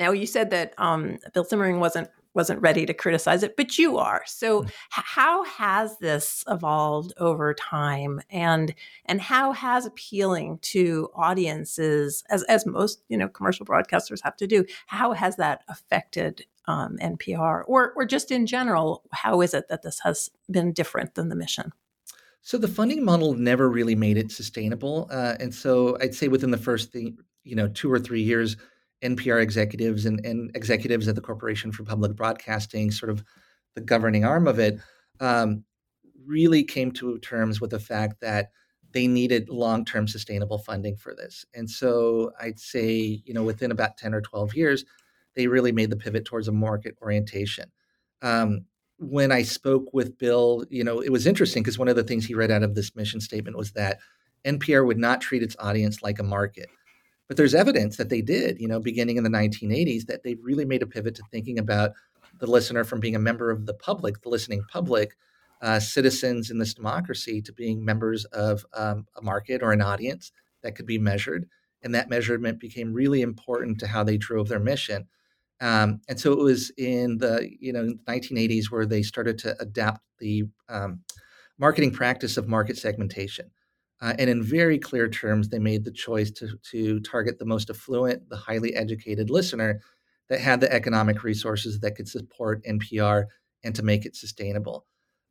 Now 0.00 0.10
you 0.10 0.26
said 0.26 0.50
that 0.50 0.74
um, 0.78 1.18
Bill 1.32 1.44
Siemering 1.44 1.78
wasn't 1.78 2.08
wasn't 2.34 2.60
ready 2.60 2.84
to 2.86 2.94
criticize 2.94 3.42
it, 3.42 3.56
but 3.56 3.78
you 3.78 3.96
are. 3.98 4.22
So 4.26 4.62
mm. 4.62 4.70
how 4.90 5.44
has 5.44 5.98
this 5.98 6.44
evolved 6.48 7.12
over 7.18 7.54
time 7.54 8.20
and 8.30 8.74
and 9.06 9.20
how 9.20 9.52
has 9.52 9.86
appealing 9.86 10.58
to 10.62 11.10
audiences 11.14 12.24
as 12.30 12.42
as 12.44 12.66
most, 12.66 13.02
you 13.08 13.16
know, 13.16 13.28
commercial 13.28 13.64
broadcasters 13.64 14.20
have 14.22 14.36
to 14.36 14.46
do, 14.46 14.64
how 14.86 15.12
has 15.12 15.36
that 15.36 15.62
affected 15.68 16.44
um, 16.66 16.96
NPR 17.00 17.62
or 17.66 17.92
or 17.92 18.04
just 18.04 18.30
in 18.30 18.46
general, 18.46 19.02
how 19.12 19.40
is 19.40 19.54
it 19.54 19.68
that 19.68 19.82
this 19.82 20.00
has 20.00 20.30
been 20.50 20.72
different 20.72 21.14
than 21.14 21.28
the 21.28 21.36
mission? 21.36 21.72
So 22.42 22.58
the 22.58 22.68
funding 22.68 23.04
model 23.04 23.32
never 23.32 23.70
really 23.70 23.94
made 23.94 24.18
it 24.18 24.30
sustainable, 24.30 25.08
uh, 25.10 25.36
and 25.40 25.54
so 25.54 25.96
I'd 26.00 26.14
say 26.14 26.28
within 26.28 26.50
the 26.50 26.58
first, 26.58 26.92
thing, 26.92 27.16
you 27.42 27.56
know, 27.56 27.68
two 27.68 27.90
or 27.90 27.98
three 27.98 28.20
years, 28.20 28.58
NPR 29.04 29.40
executives 29.40 30.06
and, 30.06 30.24
and, 30.24 30.50
executives 30.56 31.06
at 31.06 31.14
the 31.14 31.20
Corporation 31.20 31.70
for 31.70 31.84
Public 31.84 32.16
Broadcasting, 32.16 32.90
sort 32.90 33.10
of 33.10 33.22
the 33.74 33.80
governing 33.80 34.24
arm 34.24 34.48
of 34.48 34.58
it, 34.58 34.78
um, 35.20 35.64
really 36.26 36.64
came 36.64 36.90
to 36.92 37.18
terms 37.18 37.60
with 37.60 37.70
the 37.70 37.78
fact 37.78 38.20
that 38.20 38.50
they 38.92 39.06
needed 39.06 39.48
long-term 39.48 40.08
sustainable 40.08 40.58
funding 40.58 40.96
for 40.96 41.14
this. 41.14 41.44
And 41.54 41.68
so 41.68 42.32
I'd 42.40 42.58
say, 42.58 43.22
you 43.24 43.34
know, 43.34 43.42
within 43.42 43.72
about 43.72 43.98
10 43.98 44.14
or 44.14 44.20
12 44.20 44.54
years, 44.54 44.84
they 45.34 45.48
really 45.48 45.72
made 45.72 45.90
the 45.90 45.96
pivot 45.96 46.24
towards 46.24 46.48
a 46.48 46.52
market 46.52 46.96
orientation. 47.02 47.70
Um, 48.22 48.64
when 48.98 49.32
I 49.32 49.42
spoke 49.42 49.92
with 49.92 50.16
Bill, 50.16 50.64
you 50.70 50.84
know, 50.84 51.00
it 51.00 51.10
was 51.10 51.26
interesting 51.26 51.62
because 51.62 51.78
one 51.78 51.88
of 51.88 51.96
the 51.96 52.04
things 52.04 52.24
he 52.24 52.34
read 52.34 52.52
out 52.52 52.62
of 52.62 52.74
this 52.74 52.94
mission 52.94 53.20
statement 53.20 53.56
was 53.56 53.72
that 53.72 53.98
NPR 54.44 54.86
would 54.86 54.98
not 54.98 55.20
treat 55.20 55.42
its 55.42 55.56
audience 55.58 56.02
like 56.02 56.20
a 56.20 56.22
market. 56.22 56.68
But 57.28 57.36
there's 57.36 57.54
evidence 57.54 57.96
that 57.96 58.10
they 58.10 58.20
did, 58.20 58.60
you 58.60 58.68
know, 58.68 58.80
beginning 58.80 59.16
in 59.16 59.24
the 59.24 59.30
1980s, 59.30 60.06
that 60.06 60.22
they 60.22 60.34
really 60.36 60.64
made 60.64 60.82
a 60.82 60.86
pivot 60.86 61.14
to 61.16 61.22
thinking 61.30 61.58
about 61.58 61.92
the 62.40 62.46
listener 62.46 62.84
from 62.84 63.00
being 63.00 63.16
a 63.16 63.20
member 63.20 63.50
of 63.50 63.66
the 63.66 63.74
public, 63.74 64.20
the 64.22 64.28
listening 64.28 64.62
public, 64.70 65.16
uh, 65.62 65.80
citizens 65.80 66.50
in 66.50 66.58
this 66.58 66.74
democracy, 66.74 67.40
to 67.40 67.52
being 67.52 67.84
members 67.84 68.24
of 68.26 68.66
um, 68.74 69.06
a 69.16 69.22
market 69.22 69.62
or 69.62 69.72
an 69.72 69.80
audience 69.80 70.32
that 70.62 70.74
could 70.74 70.86
be 70.86 70.98
measured. 70.98 71.48
And 71.82 71.94
that 71.94 72.10
measurement 72.10 72.60
became 72.60 72.92
really 72.92 73.22
important 73.22 73.78
to 73.80 73.86
how 73.86 74.04
they 74.04 74.16
drove 74.16 74.48
their 74.48 74.60
mission. 74.60 75.06
Um, 75.60 76.00
and 76.08 76.18
so 76.18 76.32
it 76.32 76.38
was 76.38 76.70
in 76.76 77.18
the 77.18 77.48
you 77.60 77.72
know 77.72 77.94
1980s 78.06 78.70
where 78.70 78.86
they 78.86 79.02
started 79.02 79.38
to 79.38 79.56
adapt 79.60 80.00
the 80.18 80.44
um, 80.68 81.00
marketing 81.58 81.92
practice 81.92 82.36
of 82.36 82.48
market 82.48 82.76
segmentation. 82.76 83.50
Uh, 84.04 84.12
and 84.18 84.28
in 84.28 84.42
very 84.42 84.78
clear 84.78 85.08
terms, 85.08 85.48
they 85.48 85.58
made 85.58 85.82
the 85.82 85.90
choice 85.90 86.30
to, 86.30 86.58
to 86.70 87.00
target 87.00 87.38
the 87.38 87.46
most 87.46 87.70
affluent, 87.70 88.28
the 88.28 88.36
highly 88.36 88.74
educated 88.74 89.30
listener 89.30 89.80
that 90.28 90.40
had 90.40 90.60
the 90.60 90.70
economic 90.70 91.24
resources 91.24 91.80
that 91.80 91.96
could 91.96 92.06
support 92.06 92.62
NPR 92.64 93.24
and 93.64 93.74
to 93.74 93.82
make 93.82 94.04
it 94.04 94.14
sustainable. 94.14 94.84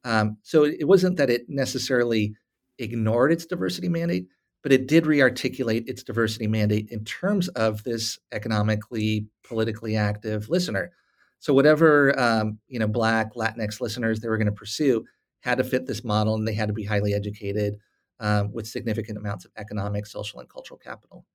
Um, 0.03 0.37
so 0.41 0.63
it 0.63 0.87
wasn't 0.87 1.17
that 1.17 1.29
it 1.29 1.43
necessarily 1.47 2.33
ignored 2.79 3.31
its 3.31 3.45
diversity 3.45 3.89
mandate, 3.89 4.25
but 4.63 4.71
it 4.71 4.87
did 4.87 5.03
rearticulate 5.03 5.87
its 5.87 6.01
diversity 6.01 6.47
mandate 6.47 6.87
in 6.89 7.05
terms 7.05 7.49
of 7.49 7.83
this 7.83 8.17
economically, 8.31 9.27
politically 9.47 9.95
active 9.95 10.49
listener. 10.49 10.91
So 11.37 11.53
whatever 11.53 12.19
um, 12.19 12.57
you 12.67 12.79
know, 12.79 12.87
Black, 12.87 13.35
Latinx 13.35 13.79
listeners 13.81 14.19
they 14.19 14.29
were 14.29 14.37
going 14.39 14.47
to 14.47 14.51
pursue 14.51 15.05
had 15.41 15.59
to 15.59 15.63
fit 15.63 15.85
this 15.85 16.03
model, 16.03 16.33
and 16.33 16.47
they 16.47 16.55
had 16.55 16.69
to 16.69 16.73
be 16.73 16.85
highly 16.85 17.13
educated 17.13 17.75
um, 18.23 18.51
with 18.51 18.67
significant 18.67 19.19
amounts 19.19 19.45
of 19.45 19.51
economic, 19.57 20.07
social, 20.07 20.39
and 20.39 20.49
cultural 20.49 20.79
capital. 20.79 21.25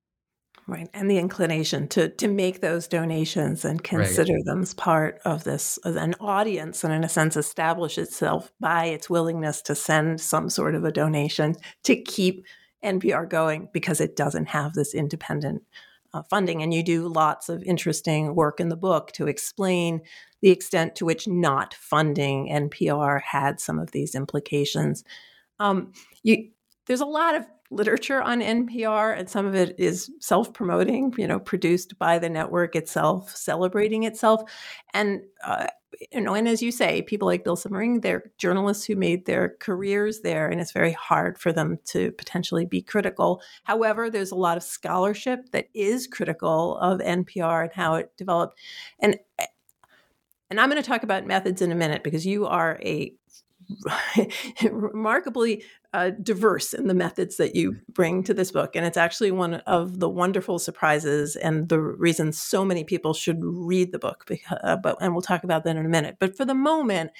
Right, 0.67 0.89
and 0.93 1.09
the 1.09 1.17
inclination 1.17 1.87
to 1.89 2.09
to 2.09 2.27
make 2.27 2.61
those 2.61 2.87
donations 2.87 3.63
and 3.63 3.83
consider 3.83 4.33
right. 4.33 4.45
them 4.45 4.61
as 4.61 4.73
part 4.73 5.19
of 5.23 5.43
this 5.43 5.79
as 5.85 5.95
an 5.95 6.15
audience, 6.19 6.83
and 6.83 6.93
in 6.93 7.03
a 7.03 7.09
sense, 7.09 7.37
establish 7.37 7.97
itself 7.97 8.51
by 8.59 8.85
its 8.85 9.09
willingness 9.09 9.61
to 9.63 9.75
send 9.75 10.19
some 10.19 10.49
sort 10.49 10.75
of 10.75 10.83
a 10.83 10.91
donation 10.91 11.55
to 11.83 11.95
keep 11.95 12.45
NPR 12.83 13.29
going 13.29 13.69
because 13.73 14.01
it 14.01 14.15
doesn't 14.15 14.49
have 14.49 14.73
this 14.73 14.93
independent 14.93 15.63
uh, 16.13 16.23
funding. 16.23 16.61
And 16.61 16.73
you 16.73 16.83
do 16.83 17.07
lots 17.07 17.49
of 17.49 17.63
interesting 17.63 18.35
work 18.35 18.59
in 18.59 18.69
the 18.69 18.75
book 18.75 19.11
to 19.13 19.27
explain 19.27 20.01
the 20.41 20.49
extent 20.49 20.95
to 20.95 21.05
which 21.05 21.27
not 21.27 21.73
funding 21.73 22.47
NPR 22.47 23.21
had 23.21 23.59
some 23.59 23.79
of 23.79 23.91
these 23.91 24.15
implications. 24.15 25.03
Um, 25.59 25.93
you 26.23 26.49
there's 26.89 27.01
a 27.01 27.05
lot 27.05 27.35
of 27.35 27.45
literature 27.69 28.19
on 28.19 28.41
NPR, 28.41 29.15
and 29.15 29.29
some 29.29 29.45
of 29.45 29.53
it 29.53 29.75
is 29.77 30.09
self 30.19 30.51
promoting, 30.53 31.13
you 31.19 31.27
know, 31.27 31.39
produced 31.39 31.99
by 31.99 32.17
the 32.17 32.29
network 32.29 32.75
itself, 32.75 33.35
celebrating 33.35 34.03
itself. 34.03 34.41
And, 34.91 35.21
uh, 35.43 35.67
you 36.11 36.21
know, 36.21 36.33
and 36.33 36.47
as 36.47 36.63
you 36.63 36.71
say, 36.71 37.03
people 37.03 37.27
like 37.27 37.43
Bill 37.43 37.55
Siemering, 37.55 38.01
they're 38.01 38.31
journalists 38.39 38.85
who 38.85 38.95
made 38.95 39.27
their 39.27 39.55
careers 39.59 40.21
there, 40.21 40.47
and 40.47 40.59
it's 40.59 40.71
very 40.71 40.93
hard 40.93 41.37
for 41.37 41.53
them 41.53 41.77
to 41.85 42.11
potentially 42.13 42.65
be 42.65 42.81
critical. 42.81 43.39
However, 43.65 44.09
there's 44.09 44.31
a 44.31 44.35
lot 44.35 44.57
of 44.57 44.63
scholarship 44.63 45.51
that 45.51 45.69
is 45.75 46.07
critical 46.07 46.75
of 46.79 47.01
NPR 47.01 47.65
and 47.65 47.71
how 47.71 47.95
it 47.95 48.17
developed. 48.17 48.57
And 48.99 49.19
and 50.49 50.59
I'm 50.59 50.71
going 50.71 50.81
to 50.81 50.87
talk 50.87 51.03
about 51.03 51.27
methods 51.27 51.61
in 51.61 51.71
a 51.71 51.75
minute 51.75 52.03
because 52.03 52.25
you 52.25 52.47
are 52.47 52.79
a 52.83 53.13
remarkably 54.71 55.63
uh, 55.93 56.11
diverse 56.21 56.73
in 56.73 56.87
the 56.87 56.93
methods 56.93 57.37
that 57.37 57.55
you 57.55 57.77
bring 57.91 58.23
to 58.23 58.33
this 58.33 58.51
book. 58.51 58.75
And 58.75 58.85
it's 58.85 58.97
actually 58.97 59.31
one 59.31 59.55
of 59.55 59.99
the 59.99 60.09
wonderful 60.09 60.59
surprises 60.59 61.35
and 61.35 61.67
the 61.67 61.79
reason 61.79 62.31
so 62.31 62.63
many 62.63 62.83
people 62.83 63.13
should 63.13 63.39
read 63.43 63.91
the 63.91 63.99
book. 63.99 64.25
Because, 64.27 64.59
uh, 64.63 64.75
but 64.75 64.97
and 65.01 65.13
we'll 65.13 65.21
talk 65.21 65.43
about 65.43 65.63
that 65.63 65.75
in 65.75 65.85
a 65.85 65.89
minute. 65.89 66.17
But 66.19 66.37
for 66.37 66.45
the 66.45 66.53
moment, 66.53 67.11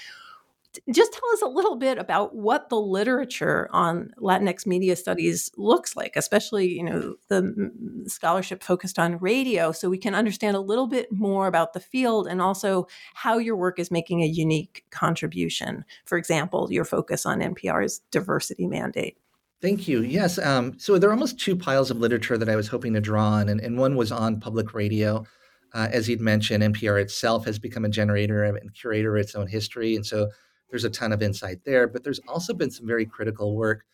just 0.91 1.13
tell 1.13 1.29
us 1.33 1.41
a 1.41 1.47
little 1.47 1.75
bit 1.75 1.97
about 1.97 2.35
what 2.35 2.69
the 2.69 2.79
literature 2.79 3.69
on 3.71 4.11
Latinx 4.19 4.65
media 4.67 4.95
studies 4.95 5.51
looks 5.57 5.95
like, 5.95 6.13
especially 6.15 6.71
you 6.71 6.83
know 6.83 7.15
the 7.27 7.71
scholarship 8.07 8.63
focused 8.63 8.99
on 8.99 9.17
radio, 9.17 9.71
so 9.71 9.89
we 9.89 9.97
can 9.97 10.13
understand 10.13 10.55
a 10.55 10.61
little 10.61 10.87
bit 10.87 11.11
more 11.11 11.47
about 11.47 11.73
the 11.73 11.79
field 11.79 12.27
and 12.27 12.41
also 12.41 12.87
how 13.15 13.37
your 13.37 13.55
work 13.55 13.79
is 13.79 13.89
making 13.89 14.21
a 14.21 14.27
unique 14.27 14.85
contribution. 14.91 15.83
For 16.05 16.17
example, 16.17 16.71
your 16.71 16.85
focus 16.85 17.25
on 17.25 17.39
NPR's 17.39 17.99
diversity 18.11 18.67
mandate. 18.67 19.17
Thank 19.61 19.87
you. 19.87 20.03
Yes. 20.03 20.37
Um, 20.39 20.79
so 20.79 20.97
there 20.97 21.09
are 21.09 21.13
almost 21.13 21.39
two 21.39 21.55
piles 21.55 21.91
of 21.91 21.97
literature 21.97 22.37
that 22.37 22.47
I 22.47 22.55
was 22.55 22.67
hoping 22.67 22.93
to 22.93 23.01
draw 23.01 23.25
on, 23.25 23.49
and, 23.49 23.59
and 23.59 23.77
one 23.77 23.95
was 23.95 24.11
on 24.11 24.39
public 24.39 24.73
radio. 24.73 25.25
Uh, 25.73 25.87
as 25.91 26.07
you'd 26.09 26.21
mentioned, 26.21 26.63
NPR 26.63 27.01
itself 27.01 27.45
has 27.45 27.59
become 27.59 27.85
a 27.85 27.89
generator 27.89 28.43
and 28.43 28.73
curator 28.73 29.15
of 29.15 29.21
its 29.21 29.35
own 29.35 29.47
history. 29.47 29.95
And 29.95 30.05
so 30.05 30.29
there's 30.69 30.83
a 30.83 30.89
ton 30.89 31.11
of 31.11 31.21
insight 31.21 31.59
there. 31.65 31.87
But 31.87 32.03
there's 32.03 32.19
also 32.27 32.53
been 32.53 32.71
some 32.71 32.87
very 32.87 33.05
critical 33.05 33.55
work. 33.55 33.85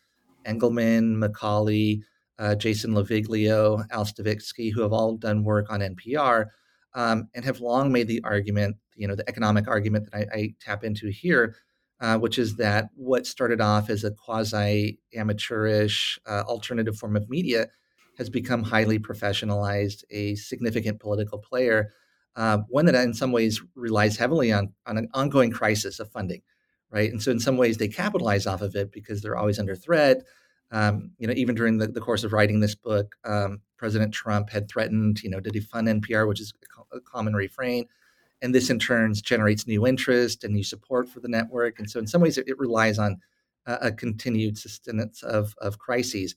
Engelman, 0.45 1.17
McCauley, 1.17 2.01
uh, 2.37 2.55
Jason 2.55 2.93
Loviglio, 2.93 3.85
Al 3.91 4.05
Stavitsky, 4.05 4.71
who 4.71 4.81
have 4.81 4.93
all 4.93 5.15
done 5.15 5.43
work 5.43 5.67
on 5.69 5.79
NPR 5.79 6.47
um, 6.93 7.29
and 7.33 7.45
have 7.45 7.61
long 7.61 7.91
made 7.91 8.07
the 8.07 8.21
argument, 8.23 8.77
you 8.95 9.07
know, 9.07 9.15
the 9.15 9.27
economic 9.29 9.67
argument 9.67 10.09
that 10.11 10.27
I, 10.33 10.37
I 10.37 10.53
tap 10.59 10.83
into 10.83 11.09
here, 11.09 11.55
uh, 11.99 12.17
which 12.17 12.37
is 12.37 12.55
that 12.57 12.89
what 12.95 13.27
started 13.27 13.61
off 13.61 13.89
as 13.89 14.03
a 14.03 14.11
quasi 14.11 14.99
amateurish 15.15 16.19
uh, 16.25 16.43
alternative 16.47 16.97
form 16.97 17.15
of 17.15 17.29
media 17.29 17.67
has 18.17 18.29
become 18.29 18.63
highly 18.63 18.97
professionalized, 18.97 20.03
a 20.09 20.35
significant 20.35 21.01
political 21.01 21.37
player, 21.37 21.91
uh, 22.37 22.59
one 22.69 22.85
that 22.85 22.95
in 22.95 23.13
some 23.13 23.31
ways 23.31 23.61
relies 23.75 24.17
heavily 24.17 24.51
on, 24.51 24.73
on 24.85 24.97
an 24.97 25.09
ongoing 25.13 25.51
crisis 25.51 25.99
of 25.99 26.09
funding, 26.11 26.41
right? 26.95 27.11
And 27.11 27.21
so 27.21 27.29
in 27.29 27.41
some 27.41 27.57
ways 27.57 27.77
they 27.77 27.89
capitalize 27.89 28.47
off 28.47 28.61
of 28.61 28.73
it 28.73 28.89
because 28.93 29.21
they're 29.21 29.35
always 29.35 29.59
under 29.59 29.75
threat. 29.75 30.23
Um, 30.71 31.11
you 31.19 31.27
know, 31.27 31.33
even 31.35 31.53
during 31.53 31.77
the, 31.77 31.87
the, 31.87 31.99
course 31.99 32.23
of 32.23 32.31
writing 32.31 32.61
this 32.61 32.73
book, 32.73 33.15
um, 33.25 33.59
President 33.77 34.13
Trump 34.13 34.49
had 34.49 34.69
threatened, 34.69 35.21
you 35.21 35.29
know, 35.29 35.41
to 35.41 35.49
defund 35.49 36.01
NPR, 36.01 36.25
which 36.27 36.39
is 36.39 36.53
a, 36.93 36.99
common 37.01 37.33
refrain. 37.33 37.85
And 38.41 38.55
this 38.55 38.69
in 38.69 38.79
turn 38.79 39.13
generates 39.13 39.67
new 39.67 39.85
interest 39.85 40.43
and 40.43 40.53
new 40.53 40.63
support 40.63 41.09
for 41.09 41.19
the 41.19 41.27
network. 41.27 41.79
And 41.79 41.89
so 41.89 41.99
in 41.99 42.07
some 42.07 42.21
ways 42.21 42.37
it, 42.37 42.47
it 42.47 42.57
relies 42.57 42.97
on 42.97 43.17
a, 43.65 43.73
a 43.81 43.91
continued 43.91 44.57
sustenance 44.57 45.21
of, 45.21 45.53
of 45.59 45.77
crises. 45.77 46.35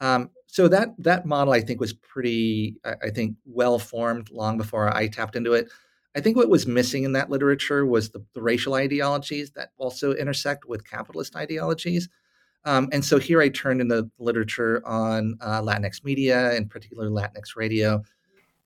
Um, 0.00 0.30
so 0.46 0.68
that 0.68 0.94
that 0.98 1.26
model, 1.26 1.52
I 1.52 1.60
think, 1.60 1.80
was 1.80 1.92
pretty, 1.92 2.76
I 2.84 3.10
think, 3.10 3.36
well 3.44 3.78
formed 3.78 4.30
long 4.30 4.56
before 4.56 4.94
I 4.94 5.06
tapped 5.08 5.36
into 5.36 5.52
it. 5.52 5.68
I 6.18 6.20
think 6.20 6.36
what 6.36 6.48
was 6.48 6.66
missing 6.66 7.04
in 7.04 7.12
that 7.12 7.30
literature 7.30 7.86
was 7.86 8.10
the, 8.10 8.24
the 8.34 8.42
racial 8.42 8.74
ideologies 8.74 9.50
that 9.52 9.70
also 9.78 10.12
intersect 10.14 10.66
with 10.66 10.88
capitalist 10.88 11.36
ideologies. 11.36 12.08
Um, 12.64 12.88
and 12.92 13.04
so 13.04 13.18
here 13.18 13.40
I 13.40 13.48
turned 13.48 13.80
in 13.80 13.88
the 13.88 14.10
literature 14.18 14.82
on 14.84 15.38
uh, 15.40 15.62
Latinx 15.62 16.04
media, 16.04 16.54
in 16.54 16.68
particular 16.68 17.08
Latinx 17.08 17.56
radio. 17.56 18.02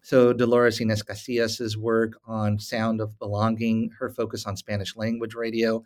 So 0.01 0.33
Dolores 0.33 0.81
Ines 0.81 1.03
Casillas's 1.03 1.77
work 1.77 2.19
on 2.27 2.59
sound 2.59 3.01
of 3.01 3.17
belonging, 3.19 3.91
her 3.99 4.09
focus 4.09 4.47
on 4.47 4.57
Spanish 4.57 4.97
language 4.97 5.35
radio, 5.35 5.85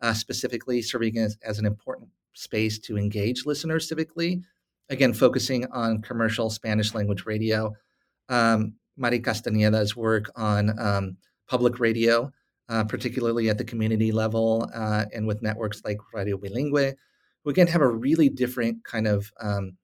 uh, 0.00 0.14
specifically 0.14 0.80
serving 0.80 1.18
as, 1.18 1.36
as 1.42 1.58
an 1.58 1.66
important 1.66 2.08
space 2.32 2.78
to 2.78 2.96
engage 2.96 3.44
listeners 3.44 3.90
civically 3.90 4.42
again, 4.90 5.12
focusing 5.12 5.66
on 5.66 6.02
commercial 6.02 6.50
Spanish 6.50 6.94
language 6.94 7.26
radio. 7.26 7.74
Um, 8.28 8.74
Mari 8.98 9.20
Castañeda's 9.20 9.96
work 9.96 10.30
on 10.36 10.78
um, 10.78 11.16
public 11.48 11.78
radio, 11.80 12.30
uh, 12.68 12.84
particularly 12.84 13.48
at 13.48 13.58
the 13.58 13.64
community 13.64 14.12
level 14.12 14.68
uh, 14.74 15.06
and 15.14 15.26
with 15.26 15.42
networks 15.42 15.82
like 15.84 15.98
Radio 16.12 16.36
Bilingüe, 16.36 16.94
who 17.44 17.50
again 17.50 17.68
have 17.68 17.80
a 17.80 17.88
really 17.88 18.28
different 18.28 18.84
kind 18.84 19.06
of 19.06 19.32
um, 19.40 19.76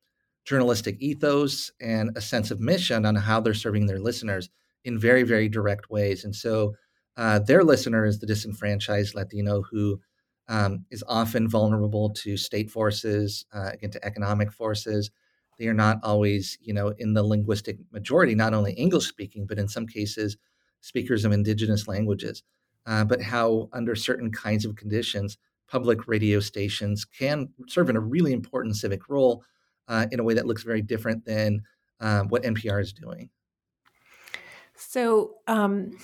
journalistic 0.44 0.96
ethos 1.00 1.70
and 1.80 2.10
a 2.16 2.20
sense 2.20 2.50
of 2.50 2.60
mission 2.60 3.06
on 3.06 3.14
how 3.14 3.40
they're 3.40 3.54
serving 3.54 3.86
their 3.86 4.00
listeners 4.00 4.50
in 4.84 4.98
very, 4.98 5.22
very 5.22 5.48
direct 5.48 5.90
ways. 5.90 6.24
And 6.24 6.36
so 6.36 6.74
uh, 7.16 7.38
their 7.38 7.64
listener 7.64 8.04
is 8.04 8.18
the 8.18 8.26
disenfranchised 8.26 9.14
Latino 9.14 9.62
who 9.62 10.00
um, 10.48 10.84
is 10.90 11.02
often 11.08 11.48
vulnerable 11.48 12.10
to 12.10 12.36
state 12.36 12.70
forces, 12.70 13.46
uh, 13.54 13.70
again, 13.72 13.90
to 13.92 14.04
economic 14.04 14.52
forces. 14.52 15.10
They 15.58 15.68
are 15.68 15.74
not 15.74 15.98
always, 16.02 16.58
you 16.60 16.74
know, 16.74 16.88
in 16.98 17.14
the 17.14 17.22
linguistic 17.22 17.78
majority, 17.92 18.34
not 18.34 18.54
only 18.54 18.72
English 18.72 19.06
speaking, 19.06 19.46
but 19.46 19.58
in 19.58 19.68
some 19.68 19.86
cases, 19.86 20.36
speakers 20.80 21.24
of 21.24 21.32
indigenous 21.32 21.88
languages. 21.88 22.42
Uh, 22.86 23.04
but 23.04 23.22
how, 23.22 23.68
under 23.72 23.94
certain 23.94 24.30
kinds 24.30 24.64
of 24.64 24.76
conditions, 24.76 25.38
public 25.68 26.06
radio 26.06 26.40
stations 26.40 27.04
can 27.04 27.48
serve 27.68 27.88
in 27.88 27.96
a 27.96 28.00
really 28.00 28.32
important 28.32 28.76
civic 28.76 29.08
role 29.08 29.42
uh, 29.88 30.06
in 30.12 30.20
a 30.20 30.22
way 30.22 30.34
that 30.34 30.46
looks 30.46 30.62
very 30.62 30.82
different 30.82 31.24
than 31.24 31.62
um, 32.00 32.28
what 32.28 32.42
NPR 32.42 32.80
is 32.80 32.92
doing. 32.92 33.30
So, 34.76 35.36
um, 35.46 35.96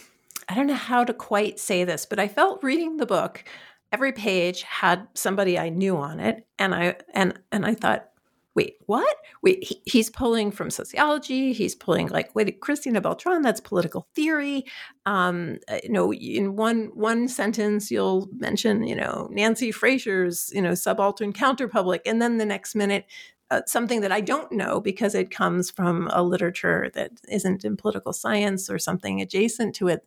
I 0.48 0.54
don't 0.54 0.66
know 0.66 0.74
how 0.74 1.04
to 1.04 1.12
quite 1.12 1.60
say 1.60 1.84
this, 1.84 2.06
but 2.06 2.18
I 2.18 2.28
felt 2.28 2.62
reading 2.62 2.96
the 2.96 3.06
book 3.06 3.44
every 3.92 4.12
page 4.12 4.62
had 4.62 5.08
somebody 5.14 5.58
I 5.58 5.68
knew 5.68 5.96
on 5.96 6.20
it, 6.20 6.46
and 6.58 6.74
I 6.74 6.96
and 7.12 7.38
and 7.52 7.66
I 7.66 7.74
thought, 7.74 8.09
wait, 8.54 8.76
what? 8.86 9.16
Wait, 9.42 9.62
he, 9.62 9.80
he's 9.84 10.10
pulling 10.10 10.50
from 10.50 10.70
sociology. 10.70 11.52
He's 11.52 11.74
pulling 11.74 12.08
like 12.08 12.34
wait, 12.34 12.60
Cristina 12.60 13.00
Beltrán. 13.00 13.42
That's 13.42 13.60
political 13.60 14.08
theory. 14.14 14.64
Um, 15.06 15.58
uh, 15.68 15.78
you 15.82 15.90
know, 15.90 16.12
in 16.12 16.56
one 16.56 16.90
one 16.94 17.28
sentence, 17.28 17.90
you'll 17.90 18.28
mention 18.36 18.84
you 18.86 18.96
know 18.96 19.28
Nancy 19.30 19.72
Fraser's 19.72 20.50
you 20.54 20.62
know 20.62 20.74
subaltern 20.74 21.32
counterpublic, 21.32 22.00
and 22.06 22.20
then 22.20 22.38
the 22.38 22.46
next 22.46 22.74
minute 22.74 23.06
uh, 23.50 23.62
something 23.66 24.00
that 24.00 24.12
I 24.12 24.20
don't 24.20 24.52
know 24.52 24.80
because 24.80 25.14
it 25.14 25.30
comes 25.30 25.70
from 25.70 26.08
a 26.12 26.22
literature 26.22 26.90
that 26.94 27.12
isn't 27.28 27.64
in 27.64 27.76
political 27.76 28.12
science 28.12 28.70
or 28.70 28.78
something 28.78 29.20
adjacent 29.20 29.74
to 29.76 29.88
it. 29.88 30.06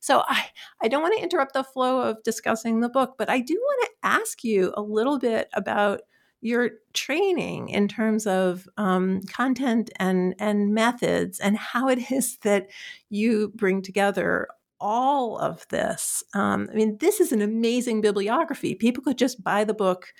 So 0.00 0.24
I, 0.26 0.46
I 0.82 0.88
don't 0.88 1.02
want 1.02 1.16
to 1.16 1.22
interrupt 1.22 1.54
the 1.54 1.62
flow 1.62 2.02
of 2.02 2.22
discussing 2.24 2.80
the 2.80 2.88
book, 2.88 3.14
but 3.16 3.30
I 3.30 3.40
do 3.40 3.54
want 3.54 3.82
to 3.82 4.08
ask 4.08 4.42
you 4.42 4.72
a 4.76 4.82
little 4.82 5.18
bit 5.18 5.48
about 5.54 6.00
your 6.40 6.70
training 6.94 7.68
in 7.68 7.86
terms 7.88 8.26
of 8.26 8.68
um, 8.76 9.20
content 9.22 9.90
and 9.96 10.34
and 10.38 10.74
methods 10.74 11.38
and 11.40 11.56
how 11.56 11.88
it 11.88 12.10
is 12.10 12.38
that 12.38 12.68
you 13.10 13.52
bring 13.54 13.82
together 13.82 14.48
all 14.80 15.38
of 15.38 15.66
this. 15.68 16.24
Um, 16.34 16.68
I 16.72 16.74
mean, 16.74 16.96
this 16.98 17.20
is 17.20 17.32
an 17.32 17.42
amazing 17.42 18.00
bibliography. 18.00 18.74
People 18.74 19.02
could 19.02 19.18
just 19.18 19.44
buy 19.44 19.64
the 19.64 19.74
book 19.74 20.12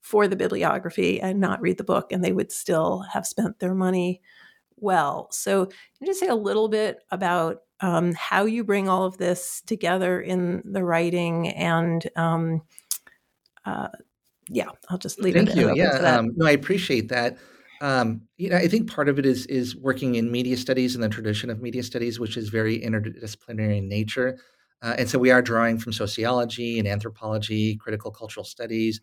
for 0.00 0.26
the 0.26 0.36
bibliography 0.36 1.20
and 1.20 1.38
not 1.38 1.60
read 1.60 1.78
the 1.78 1.84
book, 1.84 2.10
and 2.10 2.24
they 2.24 2.32
would 2.32 2.50
still 2.50 3.00
have 3.12 3.26
spent 3.26 3.60
their 3.60 3.74
money 3.74 4.20
well. 4.76 5.28
So, 5.30 5.66
can 5.66 5.74
you 6.00 6.06
just 6.08 6.20
say 6.20 6.26
a 6.26 6.34
little 6.34 6.68
bit 6.68 6.98
about 7.10 7.62
um, 7.80 8.12
how 8.14 8.44
you 8.44 8.64
bring 8.64 8.88
all 8.88 9.04
of 9.04 9.18
this 9.18 9.62
together 9.66 10.20
in 10.20 10.62
the 10.64 10.84
writing 10.84 11.48
and 11.48 12.08
um, 12.16 12.62
uh, 13.64 13.88
yeah, 14.50 14.70
I'll 14.88 14.98
just 14.98 15.20
leave 15.20 15.34
Thank 15.34 15.50
it. 15.50 15.54
Thank 15.54 15.76
you. 15.76 15.82
Yeah, 15.82 16.16
um, 16.16 16.32
no, 16.36 16.46
I 16.46 16.50
appreciate 16.50 17.08
that. 17.08 17.38
Um, 17.80 18.22
you 18.36 18.50
know, 18.50 18.56
I 18.56 18.68
think 18.68 18.90
part 18.90 19.08
of 19.08 19.18
it 19.18 19.24
is 19.24 19.46
is 19.46 19.76
working 19.76 20.16
in 20.16 20.30
media 20.30 20.56
studies 20.56 20.94
and 20.94 21.02
the 21.02 21.08
tradition 21.08 21.48
of 21.50 21.62
media 21.62 21.82
studies, 21.82 22.18
which 22.18 22.36
is 22.36 22.48
very 22.48 22.78
interdisciplinary 22.80 23.78
in 23.78 23.88
nature. 23.88 24.38
Uh, 24.82 24.94
and 24.98 25.08
so 25.08 25.18
we 25.18 25.30
are 25.30 25.40
drawing 25.40 25.78
from 25.78 25.92
sociology 25.92 26.78
and 26.78 26.88
anthropology, 26.88 27.76
critical 27.76 28.10
cultural 28.10 28.44
studies, 28.44 29.00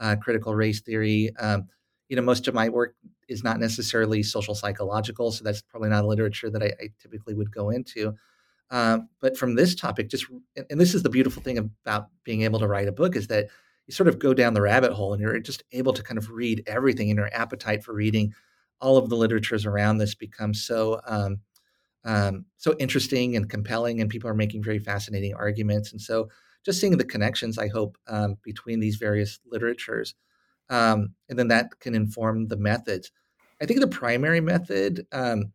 uh, 0.00 0.16
critical 0.20 0.54
race 0.54 0.80
theory. 0.80 1.30
Um, 1.38 1.68
you 2.08 2.16
know, 2.16 2.22
most 2.22 2.46
of 2.46 2.54
my 2.54 2.68
work 2.68 2.94
is 3.28 3.42
not 3.42 3.58
necessarily 3.58 4.22
social 4.22 4.54
psychological, 4.54 5.30
so 5.32 5.44
that's 5.44 5.62
probably 5.62 5.88
not 5.88 6.04
a 6.04 6.06
literature 6.06 6.50
that 6.50 6.62
I, 6.62 6.72
I 6.80 6.88
typically 7.00 7.34
would 7.34 7.52
go 7.52 7.70
into. 7.70 8.14
Uh, 8.70 8.98
but 9.20 9.36
from 9.36 9.54
this 9.54 9.74
topic, 9.74 10.08
just 10.08 10.26
and 10.68 10.80
this 10.80 10.94
is 10.94 11.02
the 11.02 11.10
beautiful 11.10 11.42
thing 11.42 11.58
about 11.58 12.08
being 12.22 12.42
able 12.42 12.60
to 12.60 12.68
write 12.68 12.86
a 12.86 12.92
book 12.92 13.16
is 13.16 13.28
that 13.28 13.48
you 13.90 13.94
sort 13.94 14.08
of 14.08 14.18
go 14.18 14.32
down 14.32 14.54
the 14.54 14.62
rabbit 14.62 14.92
hole 14.92 15.12
and 15.12 15.20
you're 15.20 15.38
just 15.40 15.64
able 15.72 15.92
to 15.92 16.02
kind 16.02 16.18
of 16.18 16.30
read 16.30 16.62
everything, 16.66 17.10
and 17.10 17.18
your 17.18 17.34
appetite 17.34 17.82
for 17.82 17.92
reading 17.92 18.32
all 18.80 18.96
of 18.96 19.08
the 19.08 19.16
literatures 19.16 19.66
around 19.66 19.98
this 19.98 20.14
becomes 20.14 20.64
so 20.64 21.00
um, 21.06 21.40
um, 22.04 22.46
so 22.56 22.74
interesting 22.78 23.36
and 23.36 23.50
compelling, 23.50 24.00
and 24.00 24.08
people 24.08 24.30
are 24.30 24.34
making 24.34 24.62
very 24.62 24.78
fascinating 24.78 25.34
arguments, 25.34 25.92
and 25.92 26.00
so 26.00 26.28
just 26.64 26.80
seeing 26.80 26.96
the 26.96 27.04
connections, 27.04 27.58
I 27.58 27.68
hope, 27.68 27.98
um, 28.06 28.36
between 28.42 28.80
these 28.80 28.96
various 28.96 29.40
literatures. 29.46 30.14
Um, 30.68 31.14
and 31.28 31.38
then 31.38 31.48
that 31.48 31.80
can 31.80 31.94
inform 31.94 32.48
the 32.48 32.56
methods. 32.56 33.10
I 33.60 33.66
think 33.66 33.80
the 33.80 33.88
primary 33.88 34.40
method 34.40 35.06
um, 35.10 35.52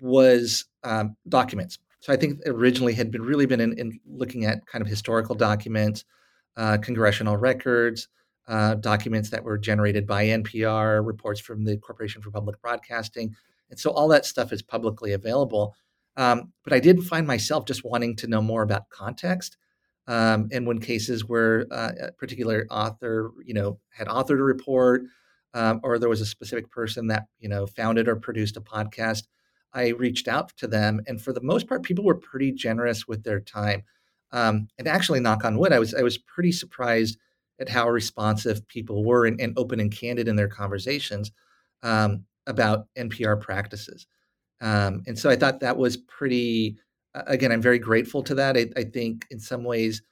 was 0.00 0.64
um, 0.84 1.16
documents. 1.28 1.78
So 2.00 2.12
I 2.12 2.16
think 2.16 2.40
originally 2.46 2.94
had 2.94 3.10
been 3.10 3.22
really 3.22 3.46
been 3.46 3.60
in, 3.60 3.78
in 3.78 4.00
looking 4.06 4.44
at 4.44 4.66
kind 4.66 4.82
of 4.82 4.88
historical 4.88 5.34
documents, 5.34 6.04
uh, 6.58 6.78
congressional 6.78 7.38
records, 7.38 8.08
uh, 8.48 8.74
documents 8.76 9.30
that 9.30 9.44
were 9.44 9.58
generated 9.58 10.06
by 10.06 10.26
NPR, 10.26 11.06
reports 11.06 11.40
from 11.40 11.64
the 11.64 11.78
Corporation 11.78 12.22
for 12.22 12.32
Public 12.32 12.60
Broadcasting, 12.62 13.34
and 13.70 13.80
so 13.80 13.90
all 13.92 14.08
that 14.08 14.26
stuff 14.26 14.52
is 14.52 14.62
publicly 14.62 15.12
available. 15.14 15.74
Um, 16.18 16.52
but 16.64 16.74
I 16.74 16.80
did 16.80 17.04
find 17.04 17.26
myself 17.26 17.66
just 17.66 17.84
wanting 17.84 18.16
to 18.16 18.26
know 18.26 18.42
more 18.42 18.62
about 18.62 18.90
context 18.90 19.56
Um, 20.08 20.48
and 20.52 20.66
when 20.66 20.80
cases 20.80 21.26
where 21.26 21.66
uh, 21.70 21.92
a 22.08 22.12
particular 22.12 22.66
author, 22.70 23.32
you 23.44 23.54
know, 23.54 23.78
had 23.90 24.08
authored 24.08 24.40
a 24.40 24.44
report, 24.44 25.02
um, 25.54 25.80
or 25.84 25.98
there 25.98 26.08
was 26.08 26.22
a 26.22 26.26
specific 26.26 26.70
person 26.70 27.08
that 27.08 27.26
you 27.40 27.48
know 27.48 27.66
founded 27.66 28.08
or 28.08 28.16
produced 28.16 28.56
a 28.56 28.62
podcast, 28.62 29.24
I 29.74 29.88
reached 29.90 30.28
out 30.28 30.56
to 30.58 30.66
them, 30.68 31.02
and 31.06 31.20
for 31.20 31.32
the 31.34 31.42
most 31.42 31.68
part, 31.68 31.82
people 31.84 32.04
were 32.04 32.14
pretty 32.16 32.52
generous 32.52 33.06
with 33.08 33.24
their 33.24 33.40
time. 33.40 33.82
Um, 34.32 34.68
and 34.78 34.86
actually, 34.86 35.20
knock 35.20 35.44
on 35.44 35.58
wood, 35.58 35.72
I 35.72 35.78
was 35.78 35.94
I 35.94 36.02
was 36.02 36.18
pretty 36.18 36.52
surprised 36.52 37.18
at 37.60 37.68
how 37.68 37.88
responsive 37.88 38.66
people 38.68 39.04
were 39.04 39.26
and, 39.26 39.40
and 39.40 39.52
open 39.56 39.80
and 39.80 39.90
candid 39.90 40.28
in 40.28 40.36
their 40.36 40.48
conversations 40.48 41.32
um, 41.82 42.24
about 42.46 42.86
NPR 42.96 43.40
practices. 43.40 44.06
Um, 44.60 45.02
and 45.06 45.18
so 45.18 45.30
I 45.30 45.36
thought 45.36 45.60
that 45.60 45.76
was 45.76 45.96
pretty. 45.96 46.78
Again, 47.14 47.50
I'm 47.50 47.62
very 47.62 47.78
grateful 47.78 48.22
to 48.24 48.34
that. 48.36 48.56
I, 48.56 48.68
I, 48.76 48.84
think 48.84 49.26
in 49.30 49.40
some 49.40 49.64
ways, 49.64 50.02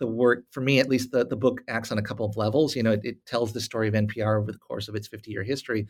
the 0.00 0.06
work 0.06 0.44
for 0.50 0.62
me, 0.62 0.80
at 0.80 0.88
least, 0.88 1.12
the 1.12 1.24
the 1.24 1.36
book 1.36 1.60
acts 1.68 1.92
on 1.92 1.98
a 1.98 2.02
couple 2.02 2.26
of 2.26 2.36
levels. 2.36 2.74
You 2.74 2.82
know, 2.82 2.92
it, 2.92 3.00
it 3.04 3.26
tells 3.26 3.52
the 3.52 3.60
story 3.60 3.88
of 3.88 3.94
NPR 3.94 4.40
over 4.40 4.50
the 4.50 4.58
course 4.58 4.88
of 4.88 4.94
its 4.94 5.06
50 5.06 5.30
year 5.30 5.42
history, 5.42 5.86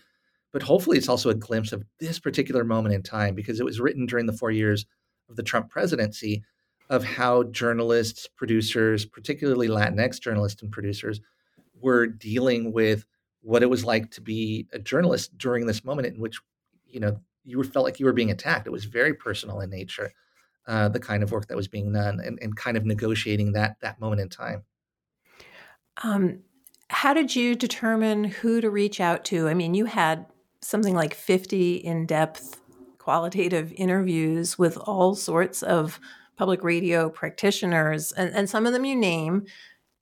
but 0.52 0.62
hopefully, 0.62 0.98
it's 0.98 1.08
also 1.08 1.30
a 1.30 1.34
glimpse 1.34 1.72
of 1.72 1.84
this 2.00 2.18
particular 2.18 2.64
moment 2.64 2.94
in 2.94 3.02
time 3.02 3.34
because 3.34 3.60
it 3.60 3.64
was 3.64 3.80
written 3.80 4.06
during 4.06 4.26
the 4.26 4.32
four 4.32 4.50
years 4.50 4.84
of 5.30 5.36
the 5.36 5.42
Trump 5.42 5.70
presidency 5.70 6.42
of 6.88 7.04
how 7.04 7.42
journalists, 7.44 8.28
producers, 8.28 9.04
particularly 9.04 9.68
Latinx 9.68 10.20
journalists 10.20 10.62
and 10.62 10.70
producers, 10.70 11.20
were 11.80 12.06
dealing 12.06 12.72
with 12.72 13.04
what 13.42 13.62
it 13.62 13.70
was 13.70 13.84
like 13.84 14.10
to 14.10 14.20
be 14.20 14.66
a 14.72 14.78
journalist 14.78 15.36
during 15.38 15.66
this 15.66 15.84
moment 15.84 16.06
in 16.06 16.20
which, 16.20 16.40
you 16.86 17.00
know, 17.00 17.20
you 17.44 17.62
felt 17.62 17.84
like 17.84 18.00
you 18.00 18.06
were 18.06 18.12
being 18.12 18.30
attacked. 18.30 18.66
It 18.66 18.70
was 18.70 18.84
very 18.84 19.14
personal 19.14 19.60
in 19.60 19.70
nature, 19.70 20.12
uh, 20.66 20.88
the 20.88 20.98
kind 20.98 21.22
of 21.22 21.30
work 21.30 21.46
that 21.46 21.56
was 21.56 21.68
being 21.68 21.92
done, 21.92 22.18
and, 22.18 22.38
and 22.42 22.56
kind 22.56 22.76
of 22.76 22.84
negotiating 22.84 23.52
that 23.52 23.76
that 23.80 24.00
moment 24.00 24.20
in 24.20 24.28
time. 24.28 24.64
Um, 26.02 26.40
how 26.90 27.14
did 27.14 27.36
you 27.36 27.54
determine 27.54 28.24
who 28.24 28.60
to 28.60 28.70
reach 28.70 29.00
out 29.00 29.24
to? 29.26 29.48
I 29.48 29.54
mean, 29.54 29.74
you 29.74 29.84
had 29.84 30.26
something 30.60 30.94
like 30.94 31.14
fifty 31.14 31.76
in-depth 31.76 32.60
qualitative 32.98 33.72
interviews 33.76 34.58
with 34.58 34.76
all 34.78 35.14
sorts 35.14 35.62
of 35.62 36.00
public 36.36 36.62
radio 36.62 37.08
practitioners, 37.08 38.12
and, 38.12 38.34
and 38.34 38.48
some 38.48 38.66
of 38.66 38.72
them 38.72 38.84
you 38.84 38.96
name, 38.96 39.46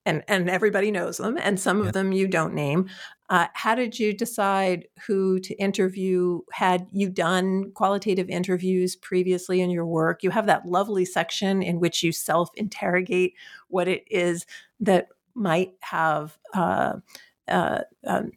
and, 0.06 0.22
and 0.28 0.50
everybody 0.50 0.90
knows 0.90 1.16
them, 1.16 1.38
and 1.40 1.58
some 1.58 1.80
of 1.80 1.92
them 1.92 2.12
you 2.12 2.28
don't 2.28 2.54
name. 2.54 2.88
Uh, 3.30 3.46
how 3.54 3.74
did 3.74 3.98
you 3.98 4.12
decide 4.12 4.86
who 5.06 5.40
to 5.40 5.54
interview? 5.54 6.40
Had 6.52 6.86
you 6.92 7.08
done 7.08 7.72
qualitative 7.72 8.28
interviews 8.28 8.96
previously 8.96 9.62
in 9.62 9.70
your 9.70 9.86
work? 9.86 10.22
You 10.22 10.30
have 10.30 10.46
that 10.46 10.66
lovely 10.66 11.06
section 11.06 11.62
in 11.62 11.80
which 11.80 12.02
you 12.02 12.12
self 12.12 12.50
interrogate 12.54 13.34
what 13.68 13.88
it 13.88 14.04
is 14.10 14.44
that 14.80 15.08
might 15.34 15.72
have 15.80 16.36
uh, 16.52 16.96
uh, 17.48 17.80
um, 18.06 18.30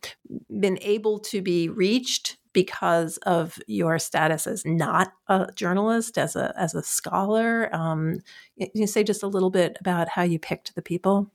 been 0.60 0.80
able 0.82 1.20
to 1.20 1.42
be 1.42 1.70
reached 1.70 2.38
because 2.58 3.18
of 3.18 3.60
your 3.68 4.00
status 4.00 4.48
as 4.48 4.66
not 4.66 5.14
a 5.28 5.48
journalist, 5.54 6.18
as 6.18 6.36
a 6.36 6.52
as 6.58 6.74
a 6.74 6.82
scholar. 6.82 7.70
Um, 7.72 8.22
you 8.56 8.88
say 8.88 9.04
just 9.04 9.22
a 9.22 9.28
little 9.28 9.52
bit 9.52 9.78
about 9.80 10.10
how 10.10 10.24
you 10.24 10.40
picked 10.40 10.74
the 10.74 10.82
people. 10.82 11.32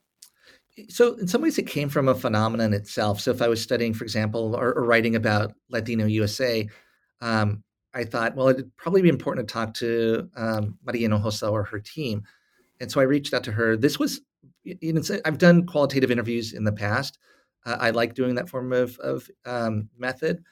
So, 0.89 1.15
in 1.15 1.29
some 1.29 1.41
ways, 1.41 1.59
it 1.59 1.69
came 1.69 1.89
from 1.89 2.09
a 2.09 2.15
phenomenon 2.17 2.75
itself. 2.75 3.21
So, 3.21 3.31
if 3.31 3.41
I 3.41 3.47
was 3.47 3.63
studying, 3.63 3.95
for 3.95 4.03
example, 4.03 4.57
or, 4.57 4.75
or 4.75 4.85
writing 4.85 5.15
about 5.15 5.53
Latino 5.71 6.07
USA, 6.07 6.69
um, 7.21 7.63
I 7.95 8.03
thought, 8.03 8.35
well, 8.35 8.49
it'd 8.49 8.77
probably 8.77 9.03
be 9.03 9.09
important 9.09 9.47
to 9.47 9.53
talk 9.53 9.75
to 9.75 10.29
um, 10.35 10.77
Maria 10.85 11.09
or 11.45 11.63
her 11.63 11.79
team. 11.79 12.25
And 12.81 12.91
so 12.91 13.01
I 13.01 13.05
reached 13.05 13.33
out 13.33 13.45
to 13.45 13.53
her. 13.53 13.77
This 13.77 13.97
was, 13.97 14.23
you 14.65 14.93
know, 14.93 15.03
I've 15.25 15.39
done 15.39 15.67
qualitative 15.67 16.11
interviews 16.11 16.53
in 16.53 16.65
the 16.65 16.73
past. 16.73 17.17
Uh, 17.65 17.77
I 17.79 17.91
like 17.91 18.15
doing 18.15 18.35
that 18.35 18.49
form 18.49 18.73
of, 18.73 18.99
of 18.99 19.31
um, 19.47 19.89
method. 19.97 20.43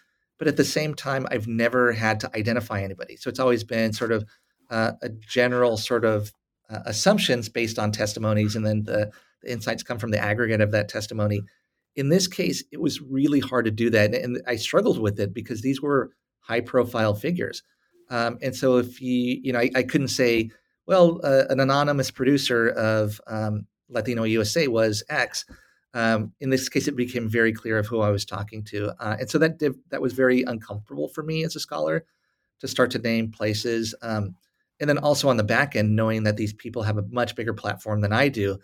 But 0.41 0.49
at 0.49 0.57
the 0.57 0.65
same 0.65 0.95
time, 0.95 1.27
I've 1.31 1.47
never 1.47 1.93
had 1.93 2.19
to 2.21 2.35
identify 2.35 2.83
anybody. 2.83 3.17
So 3.17 3.29
it's 3.29 3.39
always 3.39 3.63
been 3.63 3.93
sort 3.93 4.11
of 4.11 4.25
uh, 4.71 4.93
a 5.03 5.11
general 5.11 5.77
sort 5.77 6.07
of 6.07 6.33
uh, 6.71 6.79
assumptions 6.87 7.51
based 7.51 7.79
on 7.79 7.93
testimonies, 7.93 8.57
and 8.57 8.65
then 8.65 8.85
the, 8.85 9.11
the, 9.43 9.53
insights 9.53 9.83
come 9.83 9.99
from 9.99 10.13
the 10.13 10.19
aggregate 10.19 10.63
of 10.63 10.71
that 10.71 10.89
testimony. 10.89 11.43
In 11.95 12.09
this 12.09 12.27
case, 12.27 12.65
it 12.73 12.81
was 12.81 13.03
really 13.03 13.41
hard 13.41 13.67
to 13.67 13.71
do 13.71 13.91
that, 13.91 14.15
and, 14.15 14.15
and 14.15 14.43
I 14.47 14.57
struggled 14.57 14.99
with 14.99 15.21
it 15.21 15.35
because 15.35 15.61
these 15.61 15.83
were 15.83 16.13
high-profile 16.41 17.17
figures. 17.17 17.63
Um, 18.09 18.39
and 18.41 18.57
so, 18.57 18.79
if 18.79 19.03
you, 19.03 19.41
you 19.43 19.53
know, 19.53 19.59
I, 19.59 19.71
I 19.75 19.83
couldn't 19.83 20.09
say, 20.09 20.51
well, 20.87 21.21
uh, 21.23 21.45
an 21.51 21.61
anonymous 21.61 22.11
producer 22.11 22.71
of 22.71 23.21
um, 23.27 23.67
Latino 23.91 24.23
USA 24.23 24.69
was 24.69 25.03
X. 25.11 25.45
Um, 25.93 26.33
in 26.41 26.51
this 26.51 26.69
case, 26.69 26.87
it 26.87 26.97
became 26.97 27.29
very 27.29 27.53
clear 27.53 27.79
of 27.79 27.87
who 27.87 28.01
I 28.01 28.11
was 28.11 28.25
talking 28.25 28.63
to, 28.65 28.93
uh, 29.01 29.17
and 29.21 29.31
so 29.31 29.39
that 29.39 29.59
that 29.91 30.01
was 30.01 30.13
very 30.13 30.43
uncomfortable 30.43 31.09
for 31.09 31.23
me 31.23 31.45
as 31.45 31.57
a 31.57 31.61
scholar 31.61 32.05
to 32.61 32.69
start 32.69 32.91
to 32.93 32.99
name 32.99 33.33
places, 33.33 33.95
um, 34.03 34.37
and 34.79 34.89
then 34.89 34.99
also 34.99 35.29
on 35.29 35.37
the 35.37 35.45
back 35.45 35.75
end, 35.75 35.97
knowing 35.97 36.23
that 36.25 36.37
these 36.37 36.53
people 36.53 36.83
have 36.83 36.99
a 36.99 37.05
much 37.11 37.35
bigger 37.35 37.55
platform 37.55 38.03
than 38.03 38.13
I 38.13 38.29
do, 38.29 38.59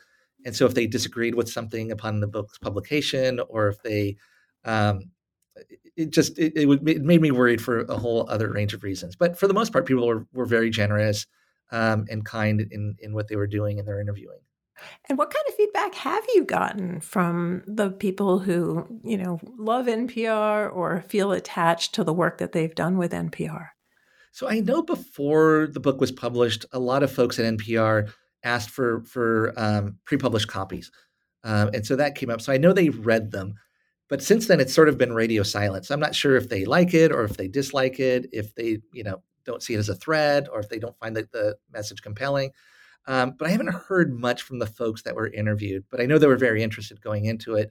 and 0.45 0.55
so 0.55 0.67
if 0.67 0.75
they 0.75 0.87
disagreed 0.87 1.35
with 1.35 1.51
something 1.51 1.91
upon 1.91 2.21
the 2.21 2.29
book's 2.29 2.59
publication, 2.59 3.41
or 3.49 3.69
if 3.69 3.83
they 3.83 4.17
um, 4.65 5.11
it 5.97 6.11
just 6.11 6.39
it, 6.39 6.53
it, 6.57 6.67
would, 6.67 6.89
it 6.89 7.03
made 7.03 7.21
me 7.21 7.31
worried 7.31 7.61
for 7.61 7.81
a 7.81 7.97
whole 7.97 8.29
other 8.29 8.53
range 8.53 8.75
of 8.75 8.83
reasons. 8.83 9.17
But 9.17 9.39
for 9.39 9.49
the 9.49 9.55
most 9.55 9.73
part, 9.73 9.87
people 9.87 10.07
were, 10.07 10.27
were 10.33 10.47
very 10.47 10.71
generous 10.71 11.27
um, 11.73 12.07
and 12.11 12.25
kind 12.25 12.61
in 12.71 12.97
in 13.01 13.15
what 13.15 13.29
they 13.29 13.37
were 13.37 13.47
doing 13.47 13.79
in 13.79 13.87
their 13.87 14.01
interviewing. 14.01 14.41
And 15.09 15.19
what 15.19 15.33
kind 15.33 15.45
of 15.49 15.55
feedback 15.55 15.95
have 15.95 16.25
you 16.35 16.45
gotten 16.45 17.01
from 17.01 17.63
the 17.67 17.91
people 17.91 18.39
who, 18.39 18.87
you 19.05 19.17
know, 19.17 19.41
love 19.57 19.87
NPR 19.87 20.75
or 20.75 21.03
feel 21.09 21.33
attached 21.33 21.95
to 21.95 22.05
the 22.05 22.13
work 22.13 22.39
that 22.39 22.53
they've 22.53 22.75
done 22.75 22.99
with 22.99 23.13
NPR? 23.13 23.69
So 24.33 24.49
I 24.49 24.61
know 24.61 24.83
before 24.83 25.69
the 25.73 25.81
book 25.81 25.99
was 26.01 26.13
published, 26.13 26.67
a 26.73 26.79
lot 26.79 27.03
of 27.03 27.11
folks 27.11 27.39
at 27.39 27.57
NPR 27.57 28.13
asked 28.45 28.69
for 28.69 29.03
for 29.05 29.55
um, 29.57 29.99
pre-published 30.05 30.49
copies, 30.49 30.91
um, 31.43 31.71
and 31.73 31.87
so 31.87 31.97
that 31.97 32.17
came 32.17 32.29
up. 32.29 32.43
So 32.43 32.53
I 32.53 32.59
know 32.59 32.75
they 32.75 32.91
read 32.91 33.31
them, 33.31 33.55
but 34.11 34.23
since 34.23 34.47
then 34.47 34.61
it's 34.61 34.75
sort 34.75 34.91
of 34.91 34.99
been 34.99 35.15
radio 35.15 35.43
silence. 35.43 35.91
I'm 35.91 36.01
not 36.01 36.15
sure 36.15 36.37
if 36.37 36.51
they 36.51 36.67
like 36.67 36.93
it 36.93 37.13
or 37.13 37.25
if 37.25 37.39
they 37.39 37.49
dislike 37.49 37.99
it, 37.99 38.29
if 38.31 38.55
they 38.55 38.81
you 38.93 39.05
know 39.05 39.23
don't 39.47 39.63
see 39.63 39.73
it 39.73 39.79
as 39.79 39.89
a 39.89 39.95
threat 39.95 40.49
or 40.53 40.61
if 40.61 40.69
they 40.69 40.79
don't 40.79 40.99
find 40.99 41.17
the, 41.17 41.27
the 41.33 41.57
message 41.73 42.03
compelling. 42.03 42.51
Um, 43.07 43.35
but 43.39 43.47
I 43.49 43.51
haven't 43.53 43.73
heard 43.73 44.19
much 44.19 44.43
from 44.43 44.59
the 44.59 44.67
folks 44.67 45.03
that 45.03 45.15
were 45.15 45.29
interviewed, 45.29 45.85
but 45.91 46.01
I 46.01 46.07
know 46.07 46.19
they 46.19 46.27
were 46.27 46.37
very 46.37 46.63
interested 46.63 47.01
going 47.01 47.27
into 47.27 47.55
it. 47.55 47.71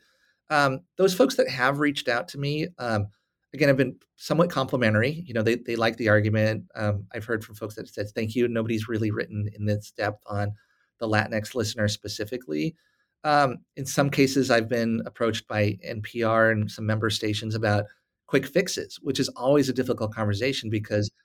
Um, 0.49 0.81
those 0.97 1.13
folks 1.13 1.35
that 1.35 1.49
have 1.49 1.79
reached 1.79 2.07
out 2.07 2.27
to 2.29 2.37
me, 2.37 2.67
um, 2.77 3.07
again, 3.53 3.67
have 3.67 3.77
been 3.77 3.97
somewhat 4.15 4.49
complimentary. 4.49 5.23
You 5.25 5.33
know, 5.33 5.41
they, 5.41 5.55
they 5.55 5.75
like 5.75 5.97
the 5.97 6.09
argument. 6.09 6.65
Um, 6.75 7.05
I've 7.13 7.25
heard 7.25 7.43
from 7.43 7.55
folks 7.55 7.75
that 7.75 7.89
said, 7.89 8.07
thank 8.09 8.35
you. 8.35 8.47
Nobody's 8.47 8.87
really 8.87 9.11
written 9.11 9.49
in 9.53 9.65
this 9.65 9.91
depth 9.91 10.23
on 10.27 10.53
the 10.99 11.07
Latinx 11.07 11.55
listener 11.55 11.87
specifically. 11.87 12.75
Um, 13.23 13.57
in 13.75 13.85
some 13.85 14.09
cases, 14.09 14.51
I've 14.51 14.69
been 14.69 15.01
approached 15.05 15.47
by 15.47 15.77
NPR 15.85 16.51
and 16.51 16.71
some 16.71 16.85
member 16.85 17.09
stations 17.09 17.55
about 17.55 17.85
quick 18.27 18.45
fixes, 18.45 18.99
which 19.01 19.19
is 19.19 19.29
always 19.29 19.67
a 19.67 19.73
difficult 19.73 20.13
conversation 20.13 20.69
because– 20.69 21.11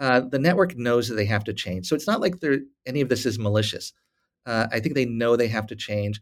uh, 0.00 0.20
the 0.20 0.38
network 0.38 0.76
knows 0.76 1.08
that 1.08 1.14
they 1.14 1.26
have 1.26 1.44
to 1.44 1.52
change. 1.52 1.86
So 1.86 1.94
it's 1.94 2.06
not 2.06 2.20
like 2.20 2.34
any 2.86 3.02
of 3.02 3.08
this 3.08 3.26
is 3.26 3.38
malicious. 3.38 3.92
Uh, 4.46 4.66
I 4.72 4.80
think 4.80 4.94
they 4.94 5.04
know 5.04 5.36
they 5.36 5.48
have 5.48 5.66
to 5.68 5.76
change. 5.76 6.20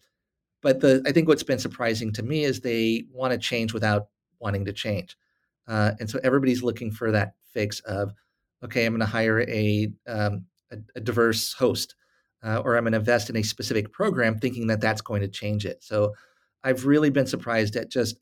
But 0.60 0.80
the 0.80 1.02
I 1.06 1.12
think 1.12 1.28
what's 1.28 1.44
been 1.44 1.60
surprising 1.60 2.12
to 2.14 2.22
me 2.22 2.42
is 2.42 2.60
they 2.60 3.04
want 3.12 3.32
to 3.32 3.38
change 3.38 3.72
without 3.72 4.08
wanting 4.40 4.64
to 4.64 4.72
change. 4.72 5.16
Uh, 5.68 5.92
and 6.00 6.10
so 6.10 6.18
everybody's 6.24 6.62
looking 6.62 6.90
for 6.90 7.12
that 7.12 7.34
fix 7.52 7.78
of, 7.80 8.12
okay, 8.64 8.84
I'm 8.84 8.92
going 8.92 9.00
to 9.00 9.06
hire 9.06 9.40
a, 9.42 9.92
um, 10.06 10.46
a, 10.72 10.78
a, 10.96 11.00
diverse 11.00 11.52
host, 11.52 11.94
uh, 12.42 12.62
or 12.64 12.76
I'm 12.76 12.84
going 12.84 12.92
to 12.92 12.98
invest 12.98 13.28
in 13.28 13.36
a 13.36 13.42
specific 13.42 13.92
program, 13.92 14.38
thinking 14.38 14.66
that 14.68 14.80
that's 14.80 15.02
going 15.02 15.20
to 15.20 15.28
change 15.28 15.66
it. 15.66 15.84
So 15.84 16.14
I've 16.64 16.86
really 16.86 17.10
been 17.10 17.26
surprised 17.26 17.76
at 17.76 17.90
just 17.90 18.16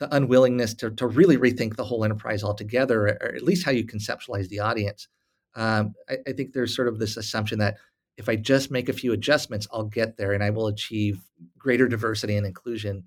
the 0.00 0.12
unwillingness 0.14 0.74
to, 0.74 0.90
to 0.90 1.06
really 1.06 1.36
rethink 1.36 1.76
the 1.76 1.84
whole 1.84 2.04
enterprise 2.04 2.42
altogether, 2.42 3.06
or 3.06 3.34
at 3.34 3.42
least 3.42 3.64
how 3.64 3.70
you 3.70 3.84
conceptualize 3.84 4.48
the 4.48 4.58
audience. 4.58 5.06
Um, 5.54 5.94
I, 6.08 6.16
I, 6.26 6.32
think 6.32 6.52
there's 6.52 6.74
sort 6.74 6.88
of 6.88 6.98
this 6.98 7.16
assumption 7.16 7.58
that 7.58 7.76
if 8.16 8.28
I 8.28 8.36
just 8.36 8.70
make 8.70 8.88
a 8.88 8.94
few 8.94 9.12
adjustments, 9.12 9.66
I'll 9.72 9.84
get 9.84 10.16
there 10.16 10.32
and 10.32 10.42
I 10.42 10.50
will 10.50 10.68
achieve 10.68 11.20
greater 11.58 11.88
diversity 11.88 12.36
and 12.36 12.46
inclusion. 12.46 13.04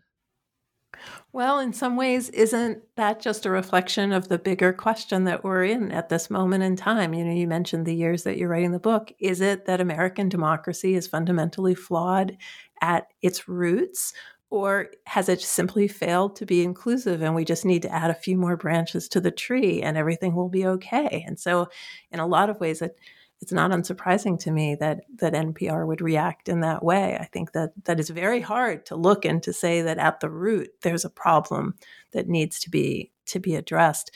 Well, 1.32 1.60
in 1.60 1.74
some 1.74 1.96
ways, 1.96 2.30
isn't 2.30 2.84
that 2.96 3.20
just 3.20 3.46
a 3.46 3.50
reflection 3.50 4.12
of 4.12 4.28
the 4.28 4.38
bigger 4.38 4.72
question 4.72 5.24
that 5.24 5.44
we're 5.44 5.64
in 5.64 5.92
at 5.92 6.10
this 6.10 6.30
moment 6.30 6.64
in 6.64 6.76
time? 6.76 7.14
You 7.14 7.26
know, 7.26 7.34
you 7.34 7.48
mentioned 7.48 7.86
the 7.86 7.96
years 7.96 8.24
that 8.24 8.38
you're 8.38 8.50
writing 8.50 8.72
the 8.72 8.80
book. 8.80 9.12
Is 9.20 9.42
it 9.42 9.66
that 9.66 9.82
American 9.82 10.30
democracy 10.30 10.94
is 10.96 11.08
fundamentally 11.08 11.76
flawed 11.76 12.38
at 12.82 13.08
its 13.22 13.48
roots? 13.48 14.14
Or 14.54 14.92
has 15.08 15.30
it 15.30 15.42
simply 15.42 15.88
failed 15.88 16.36
to 16.36 16.46
be 16.46 16.64
inclusive 16.64 17.24
and 17.24 17.34
we 17.34 17.44
just 17.44 17.66
need 17.66 17.82
to 17.82 17.92
add 17.92 18.12
a 18.12 18.14
few 18.14 18.38
more 18.38 18.56
branches 18.56 19.08
to 19.08 19.20
the 19.20 19.32
tree 19.32 19.82
and 19.82 19.98
everything 19.98 20.36
will 20.36 20.48
be 20.48 20.64
okay? 20.68 21.24
And 21.26 21.40
so, 21.40 21.70
in 22.12 22.20
a 22.20 22.28
lot 22.28 22.52
of 22.52 22.60
ways, 22.60 22.84
it, 22.84 22.96
it's 23.42 23.52
not 23.52 23.72
unsurprising 23.72 24.38
to 24.42 24.52
me 24.52 24.76
that 24.76 25.06
that 25.16 25.34
NPR 25.34 25.88
would 25.88 26.02
react 26.02 26.50
in 26.50 26.60
that 26.60 26.84
way. 26.86 27.18
I 27.20 27.26
think 27.26 27.54
that 27.54 27.72
that 27.86 28.00
is 28.00 28.12
very 28.12 28.42
hard 28.42 28.86
to 28.86 28.96
look 28.96 29.26
and 29.26 29.42
to 29.42 29.54
say 29.54 29.82
that 29.82 29.98
at 29.98 30.20
the 30.20 30.30
root 30.30 30.70
there's 30.84 31.04
a 31.04 31.10
problem 31.10 31.74
that 32.12 32.30
needs 32.30 32.60
to 32.60 32.70
be 32.70 33.12
to 33.26 33.40
be 33.40 33.56
addressed. 33.56 34.12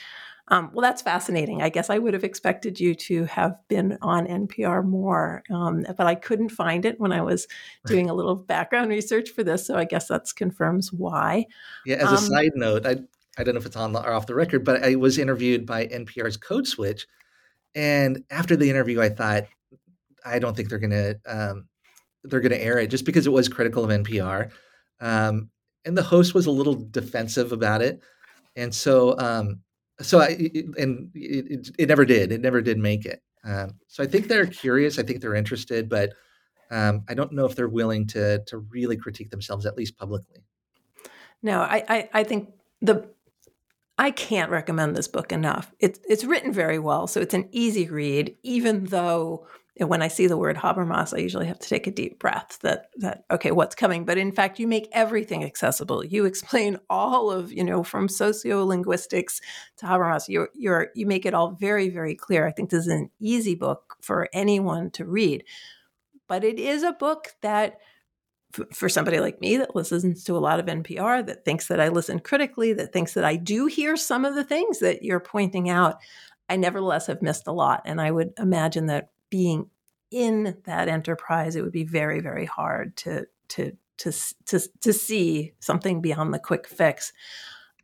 Um, 0.49 0.71
well, 0.73 0.81
that's 0.81 1.01
fascinating. 1.01 1.62
I 1.62 1.69
guess 1.69 1.89
I 1.89 1.97
would 1.97 2.13
have 2.13 2.23
expected 2.23 2.79
you 2.79 2.95
to 2.95 3.25
have 3.25 3.57
been 3.67 3.97
on 4.01 4.27
NPR 4.27 4.86
more, 4.86 5.43
um, 5.49 5.86
but 5.97 6.07
I 6.07 6.15
couldn't 6.15 6.49
find 6.49 6.86
it 6.86 6.99
when 6.99 7.12
I 7.12 7.21
was 7.21 7.47
doing 7.86 8.10
a 8.10 8.13
little 8.13 8.36
background 8.36 8.89
research 8.89 9.31
for 9.31 9.43
this. 9.43 9.67
So 9.67 9.75
I 9.75 9.83
guess 9.83 10.07
that 10.07 10.25
confirms 10.36 10.93
why. 10.93 11.47
Yeah. 11.86 11.97
As 11.97 12.12
a 12.12 12.15
um, 12.15 12.17
side 12.17 12.51
note, 12.55 12.86
I 12.86 12.97
I 13.38 13.43
don't 13.43 13.53
know 13.53 13.60
if 13.60 13.65
it's 13.65 13.75
on 13.75 13.95
or 13.95 14.13
off 14.13 14.25
the 14.25 14.36
record, 14.36 14.63
but 14.63 14.83
I 14.83 14.95
was 14.95 15.17
interviewed 15.17 15.65
by 15.65 15.86
NPR's 15.88 16.38
Code 16.38 16.67
Switch, 16.67 17.05
and 17.75 18.23
after 18.31 18.55
the 18.55 18.69
interview, 18.69 19.01
I 19.01 19.10
thought, 19.10 19.43
I 20.25 20.39
don't 20.39 20.55
think 20.55 20.69
they're 20.69 20.79
gonna 20.79 21.15
um, 21.27 21.67
they're 22.23 22.41
gonna 22.41 22.55
air 22.55 22.79
it 22.79 22.88
just 22.88 23.05
because 23.05 23.27
it 23.27 23.31
was 23.31 23.47
critical 23.47 23.83
of 23.83 23.91
NPR, 23.91 24.49
um, 25.01 25.49
and 25.86 25.95
the 25.95 26.03
host 26.03 26.33
was 26.33 26.47
a 26.47 26.51
little 26.51 26.73
defensive 26.73 27.51
about 27.51 27.81
it, 27.83 28.01
and 28.55 28.73
so 28.73 29.17
um, 29.19 29.60
so 30.01 30.19
I 30.19 30.29
and 30.77 31.10
it, 31.15 31.51
it, 31.51 31.69
it, 31.79 31.88
never 31.89 32.05
did. 32.05 32.31
It 32.31 32.41
never 32.41 32.62
did 32.62 32.77
make 32.77 33.05
it. 33.05 33.21
Um, 33.43 33.75
so 33.88 34.03
I 34.03 34.07
think 34.07 34.27
they're 34.27 34.45
curious. 34.45 34.99
I 34.99 35.03
think 35.03 35.21
they're 35.21 35.36
interested, 35.36 35.89
but 35.89 36.13
um, 36.69 37.03
I 37.07 37.13
don't 37.13 37.31
know 37.31 37.45
if 37.45 37.55
they're 37.55 37.69
willing 37.69 38.07
to 38.07 38.43
to 38.45 38.57
really 38.57 38.97
critique 38.97 39.29
themselves, 39.29 39.65
at 39.65 39.77
least 39.77 39.97
publicly. 39.97 40.43
No, 41.41 41.62
I, 41.62 41.83
I, 41.88 42.10
I 42.13 42.23
think 42.23 42.49
the 42.81 43.10
I 43.97 44.12
can't 44.12 44.51
recommend 44.51 44.95
this 44.95 45.07
book 45.07 45.31
enough. 45.31 45.71
It's 45.79 45.99
it's 46.07 46.23
written 46.23 46.51
very 46.51 46.79
well, 46.79 47.07
so 47.07 47.21
it's 47.21 47.33
an 47.33 47.49
easy 47.51 47.88
read, 47.88 48.36
even 48.43 48.86
though 48.86 49.47
when 49.79 50.01
I 50.01 50.07
see 50.07 50.27
the 50.27 50.37
word 50.37 50.57
Habermas, 50.57 51.15
I 51.15 51.21
usually 51.21 51.45
have 51.45 51.59
to 51.59 51.69
take 51.69 51.87
a 51.87 51.91
deep 51.91 52.19
breath 52.19 52.59
that 52.61 52.87
that 52.97 53.23
okay, 53.31 53.51
what's 53.51 53.75
coming? 53.75 54.05
But 54.05 54.17
in 54.17 54.31
fact, 54.31 54.59
you 54.59 54.67
make 54.67 54.87
everything 54.91 55.43
accessible. 55.43 56.03
You 56.03 56.25
explain 56.25 56.77
all 56.89 57.29
of, 57.31 57.51
you 57.51 57.63
know, 57.63 57.83
from 57.83 58.07
sociolinguistics 58.07 59.41
to 59.77 59.85
Habermas. 59.85 60.27
You 60.27 60.47
you're 60.53 60.89
you 60.95 61.05
make 61.05 61.25
it 61.25 61.33
all 61.33 61.51
very, 61.51 61.89
very 61.89 62.15
clear. 62.15 62.47
I 62.47 62.51
think 62.51 62.69
this 62.69 62.85
is 62.85 62.91
an 62.91 63.09
easy 63.19 63.55
book 63.55 63.97
for 64.01 64.29
anyone 64.33 64.91
to 64.91 65.05
read. 65.05 65.43
But 66.27 66.43
it 66.43 66.59
is 66.59 66.83
a 66.83 66.93
book 66.93 67.35
that 67.41 67.79
for 68.73 68.89
somebody 68.89 69.19
like 69.19 69.39
me 69.41 69.57
that 69.57 69.75
listens 69.75 70.23
to 70.23 70.35
a 70.35 70.39
lot 70.39 70.59
of 70.59 70.65
NPR, 70.65 71.25
that 71.25 71.45
thinks 71.45 71.67
that 71.67 71.79
I 71.79 71.89
listen 71.89 72.19
critically, 72.19 72.73
that 72.73 72.93
thinks 72.93 73.13
that 73.13 73.23
I 73.23 73.35
do 73.35 73.67
hear 73.67 73.95
some 73.95 74.25
of 74.25 74.35
the 74.35 74.43
things 74.43 74.79
that 74.79 75.03
you're 75.03 75.19
pointing 75.19 75.69
out, 75.69 75.97
I 76.49 76.55
nevertheless 76.55 77.07
have 77.07 77.21
missed 77.21 77.47
a 77.47 77.51
lot. 77.51 77.81
And 77.85 78.01
I 78.01 78.11
would 78.11 78.33
imagine 78.39 78.87
that 78.87 79.09
being 79.29 79.69
in 80.11 80.57
that 80.65 80.87
enterprise, 80.87 81.55
it 81.55 81.61
would 81.61 81.71
be 81.71 81.83
very, 81.83 82.19
very 82.19 82.45
hard 82.45 82.95
to 82.97 83.27
to 83.49 83.73
to 83.97 84.11
to 84.45 84.59
to 84.81 84.93
see 84.93 85.53
something 85.59 86.01
beyond 86.01 86.33
the 86.33 86.39
quick 86.39 86.67
fix. 86.67 87.13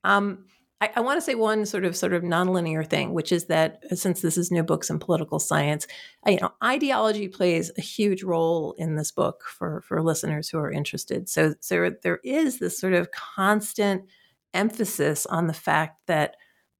Um, 0.03 0.45
I, 0.83 0.89
I 0.97 0.99
want 1.01 1.17
to 1.17 1.21
say 1.21 1.35
one 1.35 1.65
sort 1.65 1.85
of 1.85 1.95
sort 1.95 2.13
of 2.13 2.23
nonlinear 2.23 2.85
thing, 2.85 3.13
which 3.13 3.31
is 3.31 3.45
that 3.45 3.83
uh, 3.89 3.95
since 3.95 4.21
this 4.21 4.37
is 4.37 4.51
new 4.51 4.63
books 4.63 4.89
in 4.89 4.99
political 4.99 5.39
science, 5.39 5.87
uh, 6.27 6.31
you 6.31 6.39
know, 6.41 6.51
ideology 6.63 7.29
plays 7.29 7.71
a 7.77 7.81
huge 7.81 8.23
role 8.23 8.73
in 8.77 8.95
this 8.95 9.11
book 9.11 9.43
for 9.45 9.81
for 9.81 10.01
listeners 10.01 10.49
who 10.49 10.57
are 10.59 10.71
interested. 10.71 11.29
So 11.29 11.55
so 11.59 11.91
there 12.03 12.19
is 12.23 12.59
this 12.59 12.77
sort 12.77 12.93
of 12.93 13.11
constant 13.11 14.03
emphasis 14.53 15.25
on 15.25 15.47
the 15.47 15.53
fact 15.53 16.05
that 16.07 16.35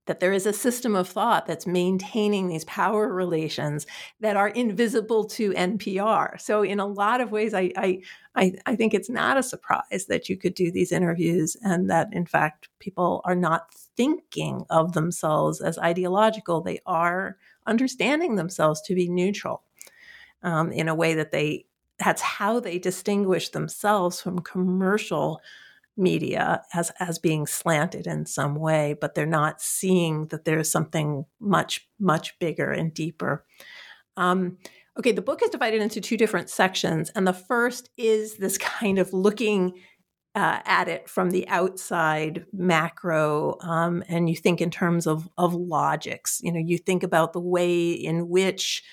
that 0.06 0.20
there 0.20 0.34
is 0.34 0.46
a 0.46 0.54
system 0.54 0.96
of 0.96 1.08
thought 1.08 1.46
that's 1.46 1.66
maintaining 1.66 2.48
these 2.48 2.66
power 2.66 3.12
relations 3.12 3.86
that 4.20 4.36
are 4.36 4.50
invisible 4.50 5.24
to 5.26 5.52
NPR. 5.52 6.40
So, 6.42 6.62
in 6.64 6.80
a 6.80 6.86
lot 6.86 7.22
of 7.22 7.32
ways, 7.32 7.54
I, 7.54 7.72
I, 7.78 8.02
I, 8.36 8.54
I, 8.66 8.76
think 8.76 8.94
it's 8.94 9.10
not 9.10 9.38
a 9.38 9.44
surprise 9.44 10.06
that 10.10 10.28
you 10.28 10.36
could 10.36 10.56
do 10.56 10.72
these 10.72 10.92
interviews 10.92 11.56
and 11.64 11.90
that, 11.90 12.10
in 12.12 12.26
fact, 12.26 12.70
people 12.80 13.22
are 13.24 13.36
not 13.36 13.74
thinking 13.96 14.66
of 14.70 14.94
themselves 14.94 15.62
as 15.62 15.78
ideological. 15.78 16.62
They 16.62 16.80
are 16.86 17.38
understanding 17.66 18.36
themselves 18.36 18.82
to 18.82 18.96
be 18.96 19.08
neutral 19.08 19.64
um, 20.42 20.72
in 20.72 20.90
a 20.90 20.96
way 20.96 21.14
that 21.14 21.32
they, 21.32 21.66
that's 21.98 22.22
how 22.22 22.60
they 22.60 22.78
distinguish 22.78 23.50
themselves 23.50 24.20
from 24.20 24.40
commercial 24.40 25.40
media 25.96 26.62
as 26.74 26.92
as 27.00 27.20
being 27.20 27.46
slanted 27.46 28.08
in 28.08 28.26
some 28.26 28.56
way 28.56 28.96
but 29.00 29.14
they're 29.14 29.26
not 29.26 29.62
seeing 29.62 30.28
that 30.28 30.46
there's 30.46 30.72
something 30.72 31.26
much 31.40 31.88
much 32.00 32.38
bigger 32.40 32.72
and 32.72 32.94
deeper. 32.94 33.46
Um, 34.18 34.58
okay 34.98 35.12
the 35.12 35.22
book 35.22 35.42
is 35.44 35.50
divided 35.50 35.82
into 35.82 36.02
two 36.02 36.18
different 36.18 36.50
sections 36.50 37.12
and 37.16 37.28
the 37.28 37.34
first 37.34 37.90
is 37.98 38.38
this 38.38 38.58
kind 38.80 39.00
of 39.00 39.14
looking 39.14 39.74
uh, 40.36 40.60
at 40.66 40.88
it 40.88 41.08
from 41.08 41.30
the 41.30 41.48
outside 41.48 42.46
macro 42.52 43.58
um, 43.62 44.04
and 44.08 44.30
you 44.30 44.36
think 44.36 44.62
in 44.62 44.72
terms 44.72 45.06
of 45.06 45.30
of 45.38 45.54
logics. 45.54 46.40
You 46.44 46.52
know 46.52 46.60
you 46.60 46.78
think 46.78 47.04
about 47.04 47.34
the 47.34 47.40
way 47.40 47.92
in 47.92 48.30
which 48.30 48.84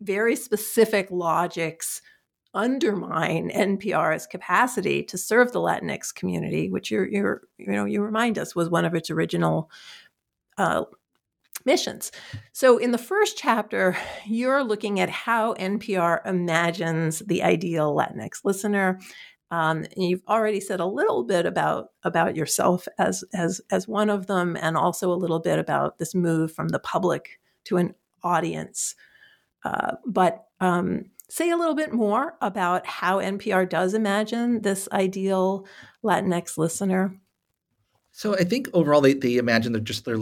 very 0.00 0.36
specific 0.36 1.08
logics 1.10 2.02
undermine 2.54 3.50
NPR's 3.50 4.26
capacity 4.26 5.02
to 5.02 5.18
serve 5.18 5.52
the 5.52 5.60
Latinx 5.60 6.14
community, 6.14 6.70
which 6.70 6.90
you're, 6.90 7.06
you're 7.06 7.42
you 7.58 7.72
know 7.72 7.84
you 7.84 8.02
remind 8.02 8.38
us 8.38 8.54
was 8.54 8.70
one 8.70 8.84
of 8.84 8.94
its 8.94 9.10
original 9.10 9.70
uh, 10.56 10.84
missions. 11.64 12.12
So 12.52 12.78
in 12.78 12.92
the 12.92 12.98
first 12.98 13.36
chapter, 13.36 13.96
you're 14.26 14.62
looking 14.62 15.00
at 15.00 15.10
how 15.10 15.54
NPR 15.54 16.26
imagines 16.26 17.20
the 17.20 17.42
ideal 17.42 17.94
Latinx 17.94 18.44
listener. 18.44 19.00
Um, 19.50 19.84
you've 19.96 20.22
already 20.28 20.60
said 20.60 20.80
a 20.80 20.86
little 20.86 21.22
bit 21.22 21.46
about 21.46 21.90
about 22.02 22.36
yourself 22.36 22.88
as 22.98 23.24
as 23.32 23.60
as 23.70 23.86
one 23.86 24.10
of 24.10 24.26
them, 24.26 24.56
and 24.60 24.76
also 24.76 25.12
a 25.12 25.14
little 25.14 25.40
bit 25.40 25.58
about 25.58 25.98
this 25.98 26.14
move 26.14 26.52
from 26.52 26.68
the 26.68 26.78
public 26.78 27.40
to 27.64 27.76
an 27.76 27.94
audience. 28.22 28.94
Uh, 29.64 29.92
but 30.06 30.46
um, 30.60 31.06
say 31.34 31.50
a 31.50 31.56
little 31.56 31.74
bit 31.74 31.92
more 31.92 32.36
about 32.40 32.86
how 32.86 33.18
NPR 33.18 33.68
does 33.68 33.92
imagine 33.92 34.62
this 34.62 34.88
ideal 34.92 35.66
Latinx 36.04 36.56
listener? 36.56 37.18
So 38.12 38.36
I 38.36 38.44
think 38.44 38.68
overall 38.72 39.00
they, 39.00 39.14
they 39.14 39.38
imagine 39.38 39.72
they're 39.72 39.82
just 39.82 40.04
their 40.04 40.16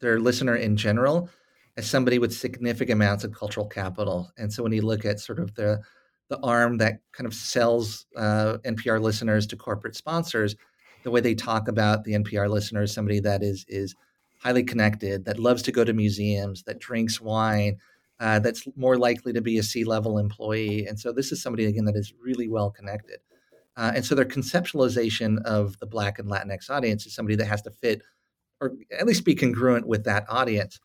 their 0.00 0.20
listener 0.20 0.54
in 0.54 0.76
general 0.76 1.28
as 1.76 1.90
somebody 1.90 2.20
with 2.20 2.32
significant 2.32 2.92
amounts 2.92 3.24
of 3.24 3.34
cultural 3.34 3.66
capital. 3.66 4.30
And 4.38 4.52
so 4.52 4.62
when 4.62 4.72
you 4.72 4.82
look 4.82 5.04
at 5.04 5.18
sort 5.18 5.40
of 5.40 5.52
the 5.56 5.80
the 6.28 6.38
arm 6.40 6.78
that 6.78 7.00
kind 7.12 7.26
of 7.26 7.34
sells 7.34 8.06
uh, 8.16 8.58
NPR 8.64 9.00
listeners 9.00 9.48
to 9.48 9.56
corporate 9.56 9.96
sponsors, 9.96 10.54
the 11.02 11.10
way 11.10 11.20
they 11.20 11.34
talk 11.34 11.66
about 11.66 12.04
the 12.04 12.12
NPR 12.12 12.48
listener 12.48 12.82
is 12.82 12.94
somebody 12.94 13.18
that 13.18 13.42
is 13.42 13.64
is 13.68 13.96
highly 14.40 14.62
connected, 14.62 15.24
that 15.24 15.40
loves 15.40 15.62
to 15.62 15.72
go 15.72 15.82
to 15.82 15.92
museums, 15.92 16.62
that 16.64 16.78
drinks 16.78 17.20
wine, 17.20 17.78
uh, 18.20 18.38
that's 18.38 18.66
more 18.76 18.98
likely 18.98 19.32
to 19.32 19.40
be 19.40 19.58
a 19.58 19.62
C 19.62 19.84
level 19.84 20.18
employee. 20.18 20.86
And 20.86 20.98
so 20.98 21.12
this 21.12 21.32
is 21.32 21.42
somebody, 21.42 21.66
again, 21.66 21.84
that 21.84 21.96
is 21.96 22.12
really 22.20 22.48
well 22.48 22.70
connected. 22.70 23.18
Uh, 23.76 23.92
and 23.94 24.04
so 24.04 24.14
their 24.14 24.24
conceptualization 24.24 25.42
of 25.42 25.78
the 25.80 25.86
Black 25.86 26.18
and 26.18 26.30
Latinx 26.30 26.70
audience 26.70 27.04
is 27.06 27.14
somebody 27.14 27.36
that 27.36 27.46
has 27.46 27.62
to 27.62 27.70
fit 27.70 28.02
or 28.60 28.72
at 28.98 29.06
least 29.06 29.24
be 29.24 29.34
congruent 29.34 29.86
with 29.86 30.04
that 30.04 30.24
audience. 30.28 30.80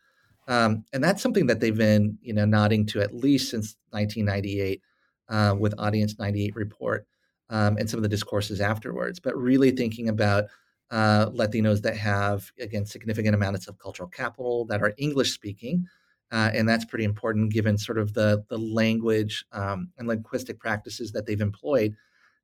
Um, 0.48 0.84
and 0.92 1.04
that's 1.04 1.22
something 1.22 1.48
that 1.48 1.62
they've 1.62 1.78
been, 1.78 2.18
you 2.22 2.34
know, 2.34 2.46
nodding 2.46 2.86
to 2.88 3.02
at 3.02 3.14
least 3.14 3.50
since 3.50 3.78
1998 3.92 4.82
uh, 5.30 5.56
with 5.58 5.74
Audience 5.78 6.20
98 6.20 6.56
report 6.56 7.08
um, 7.50 7.78
and 7.78 7.90
some 7.90 7.98
of 7.98 8.04
the 8.04 8.10
discourses 8.10 8.60
afterwards. 8.60 9.20
But 9.20 9.38
really 9.38 9.72
thinking 9.72 10.10
about 10.10 10.46
uh, 10.90 11.28
Latinos 11.28 11.82
that 11.84 11.96
have, 11.96 12.52
again, 12.60 12.86
significant 12.86 13.36
amounts 13.36 13.68
of 13.68 13.80
cultural 13.80 14.10
capital 14.10 14.66
that 14.66 14.82
are 14.82 14.94
English 14.98 15.32
speaking, 15.32 15.88
uh, 16.32 16.52
and 16.54 16.68
that's 16.68 16.86
pretty 16.86 17.04
important 17.04 17.52
given 17.52 17.78
sort 17.78 17.98
of 17.98 18.14
the 18.14 18.44
the 18.50 18.58
language 18.58 19.46
um, 19.52 19.90
and 19.98 20.08
linguistic 20.08 20.60
practices 20.60 21.12
that 21.12 21.26
they've 21.26 21.42
employed. 21.42 21.96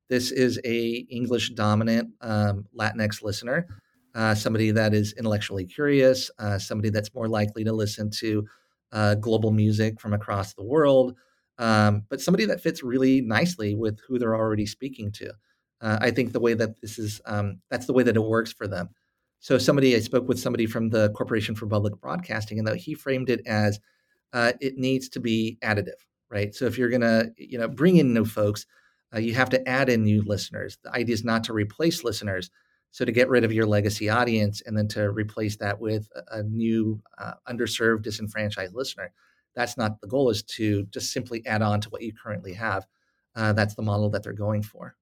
This 0.08 0.30
is 0.30 0.58
a 0.64 1.06
English 1.10 1.50
dominant 1.50 2.10
um, 2.20 2.64
Latinx 2.78 3.22
listener, 3.22 3.66
uh, 4.14 4.34
somebody 4.34 4.70
that 4.70 4.94
is 4.94 5.12
intellectually 5.18 5.64
curious, 5.66 6.30
uh, 6.38 6.58
somebody 6.58 6.90
that's 6.90 7.14
more 7.14 7.28
likely 7.28 7.64
to 7.64 7.72
listen 7.72 8.10
to 8.12 8.46
uh, 8.92 9.14
global 9.16 9.50
music 9.50 10.00
from 10.00 10.14
across 10.14 10.54
the 10.54 10.64
world, 10.64 11.14
um, 11.58 12.02
but 12.08 12.20
somebody 12.20 12.46
that 12.46 12.60
fits 12.60 12.82
really 12.82 13.20
nicely 13.20 13.74
with 13.74 14.00
who 14.06 14.18
they're 14.18 14.36
already 14.36 14.66
speaking 14.66 15.12
to. 15.12 15.30
Uh, 15.80 15.98
I 16.00 16.10
think 16.10 16.32
the 16.32 16.40
way 16.40 16.54
that 16.54 16.80
this 16.80 16.98
is, 16.98 17.20
um, 17.26 17.60
that's 17.70 17.86
the 17.86 17.92
way 17.92 18.02
that 18.02 18.16
it 18.16 18.20
works 18.20 18.52
for 18.52 18.66
them. 18.66 18.88
So 19.40 19.58
somebody 19.58 19.94
I 19.94 20.00
spoke 20.00 20.28
with 20.28 20.40
somebody 20.40 20.66
from 20.66 20.90
the 20.90 21.10
Corporation 21.10 21.54
for 21.54 21.66
Public 21.66 22.00
Broadcasting, 22.00 22.58
and 22.58 22.68
he 22.76 22.94
framed 22.94 23.30
it 23.30 23.40
as 23.46 23.78
uh, 24.32 24.52
it 24.60 24.76
needs 24.76 25.08
to 25.10 25.20
be 25.20 25.58
additive, 25.62 26.00
right? 26.30 26.54
So 26.54 26.66
if 26.66 26.76
you're 26.76 26.90
to, 26.98 27.32
you 27.36 27.58
know, 27.58 27.68
bring 27.68 27.96
in 27.96 28.12
new 28.12 28.24
folks, 28.24 28.66
uh, 29.14 29.18
you 29.18 29.34
have 29.34 29.50
to 29.50 29.68
add 29.68 29.88
in 29.88 30.02
new 30.02 30.22
listeners. 30.22 30.78
The 30.82 30.92
idea 30.92 31.14
is 31.14 31.24
not 31.24 31.44
to 31.44 31.52
replace 31.52 32.04
listeners. 32.04 32.50
So 32.90 33.04
to 33.04 33.12
get 33.12 33.28
rid 33.28 33.44
of 33.44 33.52
your 33.52 33.66
legacy 33.66 34.08
audience 34.08 34.62
and 34.66 34.76
then 34.76 34.88
to 34.88 35.10
replace 35.10 35.56
that 35.56 35.78
with 35.78 36.08
a, 36.30 36.42
new 36.42 37.00
uh, 37.18 37.34
underserved, 37.48 38.02
disenfranchised 38.02 38.74
listener, 38.74 39.12
that's 39.54 39.76
not 39.76 40.00
the 40.00 40.08
goal. 40.08 40.30
Is 40.30 40.42
to 40.44 40.84
just 40.86 41.12
simply 41.12 41.44
add 41.46 41.62
on 41.62 41.80
to 41.80 41.90
what 41.90 42.02
you 42.02 42.12
currently 42.12 42.54
have. 42.54 42.86
Uh, 43.34 43.52
that's 43.52 43.74
the 43.74 43.82
model 43.82 44.10
that 44.10 44.22
they're 44.22 44.32
going 44.32 44.62
for. 44.62 44.96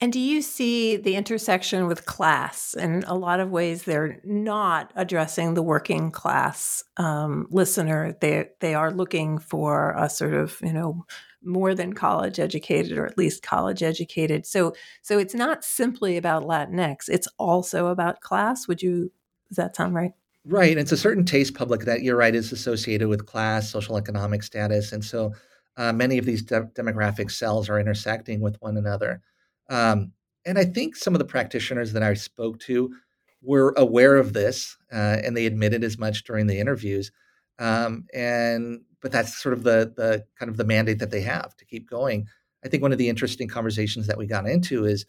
And 0.00 0.12
do 0.12 0.20
you 0.20 0.42
see 0.42 0.96
the 0.96 1.16
intersection 1.16 1.88
with 1.88 2.06
class? 2.06 2.74
In 2.74 3.02
a 3.08 3.16
lot 3.16 3.40
of 3.40 3.50
ways, 3.50 3.82
they're 3.82 4.20
not 4.22 4.92
addressing 4.94 5.54
the 5.54 5.62
working 5.62 6.12
class 6.12 6.84
um, 6.98 7.46
listener. 7.50 8.16
They 8.20 8.48
they 8.60 8.74
are 8.74 8.92
looking 8.92 9.38
for 9.38 9.94
a 9.96 10.08
sort 10.08 10.34
of 10.34 10.58
you 10.62 10.72
know 10.72 11.04
more 11.42 11.74
than 11.74 11.92
college 11.94 12.38
educated 12.38 12.96
or 12.96 13.06
at 13.06 13.18
least 13.18 13.42
college 13.42 13.82
educated. 13.82 14.46
So 14.46 14.74
so 15.02 15.18
it's 15.18 15.34
not 15.34 15.64
simply 15.64 16.16
about 16.16 16.44
Latinx. 16.44 17.08
It's 17.08 17.28
also 17.36 17.88
about 17.88 18.20
class. 18.20 18.68
Would 18.68 18.82
you? 18.82 19.10
Does 19.48 19.56
that 19.56 19.74
sound 19.74 19.94
right? 19.94 20.12
Right. 20.44 20.78
It's 20.78 20.92
a 20.92 20.96
certain 20.96 21.24
taste 21.24 21.54
public 21.54 21.82
that 21.82 22.02
you're 22.02 22.16
right 22.16 22.34
is 22.34 22.52
associated 22.52 23.08
with 23.08 23.26
class, 23.26 23.70
social 23.70 23.96
economic 23.96 24.42
status, 24.42 24.92
and 24.92 25.04
so 25.04 25.32
uh, 25.76 25.92
many 25.92 26.18
of 26.18 26.24
these 26.24 26.42
de- 26.42 26.70
demographic 26.74 27.30
cells 27.30 27.68
are 27.68 27.80
intersecting 27.80 28.40
with 28.40 28.56
one 28.60 28.76
another. 28.76 29.20
Um, 29.68 30.12
and 30.44 30.58
I 30.58 30.64
think 30.64 30.96
some 30.96 31.14
of 31.14 31.18
the 31.18 31.24
practitioners 31.24 31.92
that 31.92 32.02
I 32.02 32.14
spoke 32.14 32.58
to 32.60 32.94
were 33.42 33.74
aware 33.76 34.16
of 34.16 34.32
this, 34.32 34.76
uh, 34.92 35.18
and 35.22 35.36
they 35.36 35.46
admitted 35.46 35.84
as 35.84 35.98
much 35.98 36.24
during 36.24 36.46
the 36.46 36.58
interviews. 36.58 37.12
Um, 37.58 38.06
and 38.14 38.80
but 39.00 39.12
that's 39.12 39.36
sort 39.36 39.52
of 39.52 39.62
the 39.62 39.92
the 39.96 40.24
kind 40.38 40.50
of 40.50 40.56
the 40.56 40.64
mandate 40.64 40.98
that 41.00 41.10
they 41.10 41.20
have 41.22 41.56
to 41.56 41.64
keep 41.64 41.88
going. 41.88 42.26
I 42.64 42.68
think 42.68 42.82
one 42.82 42.92
of 42.92 42.98
the 42.98 43.08
interesting 43.08 43.48
conversations 43.48 44.06
that 44.06 44.18
we 44.18 44.26
got 44.26 44.48
into 44.48 44.84
is, 44.84 45.06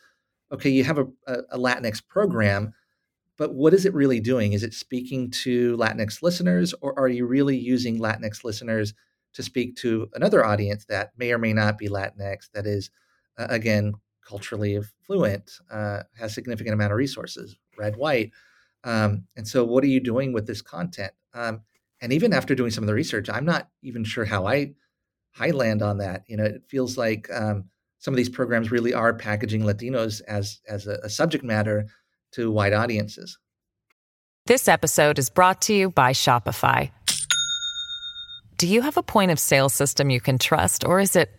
okay, 0.52 0.70
you 0.70 0.84
have 0.84 1.00
a, 1.00 1.08
a, 1.28 1.58
Latinx 1.58 2.06
program, 2.08 2.74
but 3.38 3.56
what 3.56 3.74
is 3.74 3.86
it 3.86 3.94
really 3.96 4.20
doing? 4.20 4.54
Is 4.54 4.62
it 4.62 4.74
speaking 4.76 5.32
to 5.44 5.76
Latinx 5.78 6.22
listeners, 6.22 6.76
or 6.82 6.98
are 7.00 7.08
you 7.08 7.26
really 7.26 7.58
using 7.58 8.00
Latinx 8.00 8.44
listeners 8.44 8.94
to 9.34 9.44
speak 9.44 9.76
to 9.78 10.10
another 10.14 10.46
audience 10.46 10.86
that 10.86 11.12
may 11.18 11.32
or 11.32 11.38
may 11.38 11.54
not 11.54 11.78
be 11.78 11.88
Latinx, 11.88 12.50
that 12.54 12.66
is, 12.66 12.92
uh, 13.38 13.48
again, 13.50 13.94
culturally 14.30 14.80
fluent, 15.06 15.52
uh, 15.72 16.04
has 16.18 16.34
significant 16.34 16.74
amount 16.74 16.92
of 16.92 16.98
resources, 16.98 17.56
red, 17.78 17.96
white. 17.96 18.32
Um, 18.84 19.26
and 19.36 19.48
so, 19.48 19.64
what 19.64 19.84
are 19.84 19.88
you 19.88 20.00
doing 20.00 20.32
with 20.32 20.46
this 20.46 20.62
content? 20.62 21.12
Um, 21.34 21.62
and 22.02 22.14
even 22.14 22.32
after 22.32 22.56
doing 22.56 22.72
some 22.72 22.84
of 22.84 22.88
the 22.88 22.94
research, 22.94 23.30
I'm 23.30 23.46
not 23.46 23.70
even 23.82 24.04
sure 24.04 24.26
how 24.26 24.48
I 24.48 24.74
high 25.32 25.52
land 25.52 25.82
on 25.82 25.98
that. 25.98 26.24
You 26.28 26.38
know, 26.38 26.46
it 26.46 26.64
feels 26.68 26.98
like 26.98 27.28
um, 27.34 27.66
some 28.00 28.14
of 28.14 28.18
these 28.18 28.30
programs 28.30 28.72
really 28.72 28.94
are 28.94 29.14
packaging 29.14 29.62
Latinos 29.64 30.22
as 30.28 30.62
as 30.68 30.88
a, 30.88 31.00
a 31.04 31.10
subject 31.10 31.44
matter 31.44 31.88
to 32.34 32.52
white 32.52 32.74
audiences. 32.74 33.38
This 34.46 34.68
episode 34.68 35.20
is 35.20 35.30
brought 35.30 35.62
to 35.64 35.74
you 35.74 35.90
by 35.90 36.12
Shopify. 36.12 36.92
Do 38.58 38.68
you 38.68 38.82
have 38.82 38.98
a 38.98 39.04
point 39.04 39.32
of 39.32 39.40
sale 39.40 39.70
system 39.70 40.10
you 40.10 40.20
can 40.20 40.38
trust, 40.38 40.84
or 40.84 41.00
is 41.00 41.16
it 41.16 41.39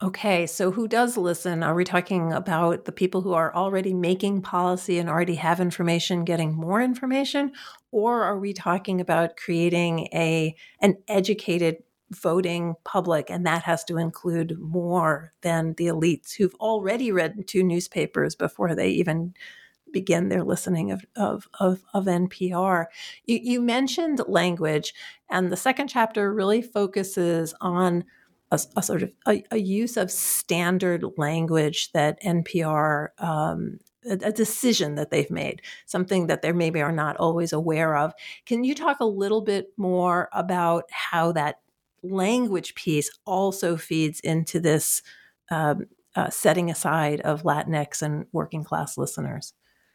Okay, 0.00 0.46
so 0.46 0.70
who 0.70 0.86
does 0.86 1.16
listen? 1.16 1.64
Are 1.64 1.74
we 1.74 1.82
talking 1.82 2.32
about 2.32 2.84
the 2.84 2.92
people 2.92 3.20
who 3.20 3.32
are 3.32 3.52
already 3.52 3.92
making 3.92 4.42
policy 4.42 4.96
and 4.98 5.08
already 5.08 5.34
have 5.34 5.58
information 5.58 6.24
getting 6.24 6.54
more 6.54 6.80
information 6.80 7.50
or 7.90 8.22
are 8.22 8.38
we 8.38 8.52
talking 8.52 9.00
about 9.00 9.36
creating 9.36 10.06
a 10.14 10.54
an 10.80 10.98
educated 11.08 11.78
voting 12.12 12.74
public 12.84 13.28
and 13.28 13.44
that 13.44 13.64
has 13.64 13.82
to 13.84 13.98
include 13.98 14.56
more 14.60 15.32
than 15.40 15.74
the 15.78 15.86
elites 15.86 16.32
who've 16.36 16.54
already 16.60 17.10
read 17.10 17.48
two 17.48 17.64
newspapers 17.64 18.36
before 18.36 18.76
they 18.76 18.90
even 18.90 19.34
begin 19.92 20.28
their 20.28 20.44
listening 20.44 20.92
of, 20.92 21.04
of, 21.16 21.48
of, 21.58 21.82
of 21.92 22.04
NPR. 22.04 22.86
You, 23.24 23.40
you 23.42 23.60
mentioned 23.60 24.20
language, 24.28 24.94
and 25.30 25.50
the 25.50 25.56
second 25.56 25.88
chapter 25.88 26.32
really 26.32 26.62
focuses 26.62 27.54
on 27.60 28.04
a, 28.50 28.60
a 28.76 28.82
sort 28.82 29.02
of 29.02 29.12
a, 29.26 29.42
a, 29.50 29.58
use 29.58 29.96
of 29.96 30.10
standard 30.10 31.04
language 31.16 31.92
that 31.92 32.22
NPR 32.22 33.08
um, 33.18 33.78
a, 34.08 34.32
decision 34.32 34.94
that 34.94 35.10
they've 35.10 35.30
made, 35.30 35.62
something 35.86 36.26
that 36.28 36.42
they 36.42 36.52
maybe 36.52 36.80
are 36.80 36.92
not 36.92 37.16
always 37.16 37.52
aware 37.52 37.96
of. 37.96 38.12
Can 38.46 38.64
you 38.64 38.74
talk 38.74 39.00
a 39.00 39.04
little 39.06 39.42
bit 39.42 39.72
more 39.76 40.28
about 40.32 40.84
how 40.90 41.32
that 41.32 41.60
language 42.02 42.74
piece 42.74 43.10
also 43.26 43.76
feeds 43.76 44.20
into 44.20 44.60
this 44.60 45.02
um, 45.50 45.86
uh, 46.14 46.30
setting 46.30 46.70
aside 46.70 47.20
of 47.20 47.42
Latinx 47.42 48.02
and 48.02 48.26
working 48.32 48.64
class 48.64 48.96
listeners? 48.96 49.52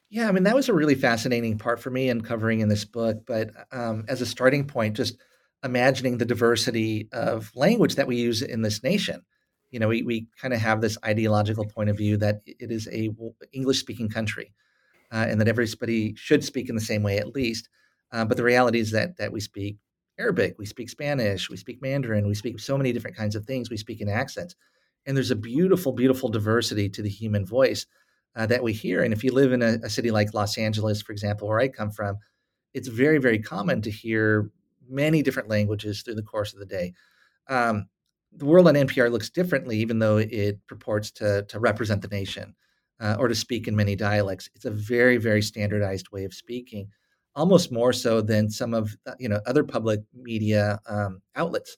Yeah, 0.09 0.29
I 0.29 0.31
mean 0.31 0.43
that 0.43 0.55
was 0.55 0.69
a 0.69 0.73
really 0.73 0.93
fascinating 0.93 1.57
part 1.57 1.79
for 1.79 1.89
me 1.89 2.09
in 2.09 2.21
covering 2.21 2.59
in 2.59 2.69
this 2.69 2.85
book. 2.85 3.25
But 3.25 3.49
um, 3.71 4.05
as 4.07 4.21
a 4.21 4.27
starting 4.27 4.65
point, 4.65 4.95
just 4.95 5.17
imagining 5.63 6.17
the 6.17 6.25
diversity 6.25 7.07
of 7.11 7.51
language 7.55 7.95
that 7.95 8.07
we 8.07 8.17
use 8.17 8.41
in 8.41 8.61
this 8.61 8.83
nation. 8.83 9.21
You 9.71 9.79
know, 9.79 9.87
we, 9.87 10.03
we 10.03 10.27
kind 10.39 10.53
of 10.53 10.59
have 10.59 10.81
this 10.81 10.97
ideological 11.03 11.65
point 11.65 11.89
of 11.89 11.97
view 11.97 12.17
that 12.17 12.41
it 12.45 12.71
is 12.71 12.87
a 12.91 13.09
English 13.53 13.79
speaking 13.79 14.09
country 14.09 14.53
uh, 15.11 15.25
and 15.29 15.39
that 15.39 15.47
everybody 15.47 16.13
should 16.15 16.43
speak 16.43 16.69
in 16.69 16.75
the 16.75 16.81
same 16.81 17.01
way 17.01 17.17
at 17.17 17.33
least. 17.33 17.69
Uh, 18.11 18.25
but 18.25 18.37
the 18.37 18.43
reality 18.43 18.79
is 18.79 18.91
that 18.91 19.17
that 19.17 19.31
we 19.31 19.39
speak 19.39 19.77
Arabic, 20.19 20.55
we 20.59 20.65
speak 20.65 20.89
Spanish, 20.89 21.49
we 21.49 21.57
speak 21.57 21.81
Mandarin, 21.81 22.27
we 22.27 22.35
speak 22.35 22.59
so 22.59 22.77
many 22.77 22.93
different 22.93 23.17
kinds 23.17 23.35
of 23.35 23.45
things, 23.45 23.69
we 23.69 23.77
speak 23.77 24.01
in 24.01 24.09
accents. 24.09 24.55
And 25.05 25.17
there's 25.17 25.31
a 25.31 25.35
beautiful, 25.35 25.91
beautiful 25.91 26.29
diversity 26.29 26.87
to 26.89 27.01
the 27.01 27.09
human 27.09 27.45
voice 27.45 27.87
uh, 28.35 28.45
that 28.47 28.63
we 28.63 28.73
hear. 28.73 29.03
And 29.03 29.13
if 29.13 29.23
you 29.23 29.31
live 29.31 29.53
in 29.53 29.61
a, 29.61 29.79
a 29.83 29.89
city 29.89 30.11
like 30.11 30.33
Los 30.33 30.57
Angeles, 30.57 31.01
for 31.01 31.11
example, 31.11 31.47
where 31.47 31.59
I 31.59 31.67
come 31.67 31.89
from, 31.89 32.17
it's 32.73 32.87
very, 32.87 33.17
very 33.17 33.39
common 33.39 33.81
to 33.81 33.91
hear 33.91 34.51
many 34.87 35.21
different 35.21 35.49
languages 35.49 36.01
through 36.01 36.15
the 36.15 36.23
course 36.23 36.53
of 36.53 36.59
the 36.59 36.65
day. 36.65 36.93
Um, 37.47 37.87
the 38.35 38.45
world 38.45 38.67
on 38.67 38.75
NPR 38.75 39.11
looks 39.11 39.29
differently, 39.29 39.77
even 39.77 39.99
though 39.99 40.17
it 40.17 40.59
purports 40.67 41.11
to, 41.11 41.43
to 41.43 41.59
represent 41.59 42.01
the 42.01 42.07
nation 42.07 42.55
uh, 42.99 43.15
or 43.19 43.27
to 43.27 43.35
speak 43.35 43.67
in 43.67 43.75
many 43.75 43.95
dialects. 43.95 44.49
It's 44.55 44.65
a 44.65 44.71
very, 44.71 45.17
very 45.17 45.41
standardized 45.41 46.09
way 46.11 46.23
of 46.23 46.33
speaking, 46.33 46.87
almost 47.35 47.71
more 47.71 47.93
so 47.93 48.21
than 48.21 48.49
some 48.49 48.73
of 48.73 48.95
uh, 49.05 49.13
you 49.19 49.29
know 49.29 49.39
other 49.45 49.63
public 49.63 50.01
media 50.13 50.79
um, 50.87 51.21
outlets, 51.35 51.77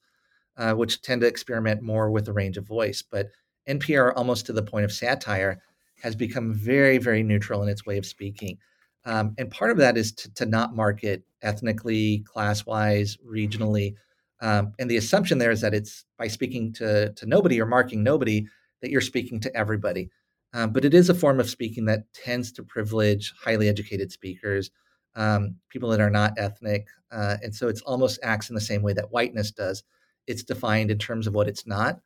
uh, 0.58 0.74
which 0.74 1.02
tend 1.02 1.22
to 1.22 1.28
experiment 1.28 1.82
more 1.82 2.12
with 2.12 2.28
a 2.28 2.34
range 2.34 2.58
of 2.58 2.68
voice. 2.68 3.02
But 3.02 3.30
NPR, 3.68 4.13
almost 4.15 4.46
to 4.46 4.54
the 4.54 4.63
point 4.63 4.86
of 4.86 4.91
satire, 4.91 5.62
has 6.02 6.15
become 6.15 6.54
very, 6.54 6.98
very 6.98 7.24
neutral 7.24 7.63
in 7.63 7.70
its 7.70 7.86
way 7.86 7.98
of 7.98 8.06
speaking. 8.06 8.58
Um, 9.06 9.36
and 9.38 9.52
part 9.52 9.72
of 9.72 9.78
that 9.78 9.98
is 9.98 10.12
to, 10.13 10.34
to 10.36 10.46
not 10.46 10.76
market 10.76 11.24
ethnically, 11.41 12.20
class 12.20 12.65
wise, 12.65 13.18
regionally. 13.26 13.96
Um, 14.41 14.74
and 14.80 14.89
the 14.89 14.98
assumption 14.98 15.38
there 15.38 15.52
is 15.52 15.62
that 15.62 15.74
it's 15.74 16.06
by 16.18 16.28
speaking 16.28 16.74
to, 16.74 17.12
to 17.13 17.26
nobody 17.26 17.62
or 17.62 17.65
marking 17.65 18.04
nobody 18.04 18.48
that 18.82 18.91
you're 18.91 19.02
speaking 19.02 19.39
to 19.41 19.56
everybody. 19.56 20.10
Um, 20.54 20.72
but 20.72 20.86
it 20.86 20.94
is 20.94 21.10
a 21.10 21.13
form 21.13 21.39
of 21.39 21.50
speaking 21.50 21.86
that 21.86 22.06
tends 22.13 22.52
to 22.54 22.63
privilege 22.63 23.34
highly 23.41 23.68
educated 23.68 24.12
speakers, 24.12 24.72
um, 25.15 25.56
people 25.70 25.89
that 25.89 26.00
are 26.00 26.10
not 26.10 26.34
ethnic. 26.38 26.88
Uh, 27.12 27.38
and 27.44 27.54
so 27.54 27.68
it's 27.68 27.82
almost 27.82 28.20
acts 28.24 28.50
in 28.50 28.56
the 28.56 28.62
same 28.62 28.82
way 28.82 28.94
that 28.94 29.12
whiteness 29.12 29.52
does. 29.52 29.84
It's 30.28 30.44
defined 30.44 30.91
in 30.91 30.98
terms 30.98 31.28
of 31.28 31.34
what 31.34 31.48
it's 31.48 31.68
not. 31.68 32.00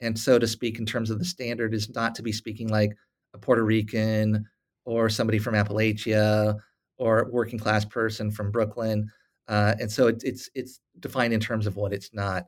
And 0.00 0.18
so 0.18 0.38
to 0.38 0.46
speak 0.46 0.78
in 0.78 0.86
terms 0.86 1.10
of 1.10 1.18
the 1.18 1.24
standard 1.24 1.74
is 1.74 1.94
not 1.94 2.14
to 2.16 2.22
be 2.22 2.32
speaking 2.32 2.68
like 2.68 2.96
a 3.32 3.38
Puerto 3.38 3.64
Rican 3.64 4.46
or 4.84 5.08
somebody 5.08 5.38
from 5.38 5.54
Appalachia 5.54 6.58
or 6.98 7.28
working 7.30 7.58
class 7.58 7.84
person 7.84 8.30
from 8.30 8.50
Brooklyn. 8.50 9.10
Uh, 9.48 9.74
and 9.80 9.90
so 9.90 10.06
it, 10.06 10.22
it's 10.24 10.48
it's 10.54 10.80
defined 11.00 11.34
in 11.34 11.40
terms 11.40 11.66
of 11.66 11.76
what 11.76 11.92
it's 11.92 12.10
not. 12.12 12.44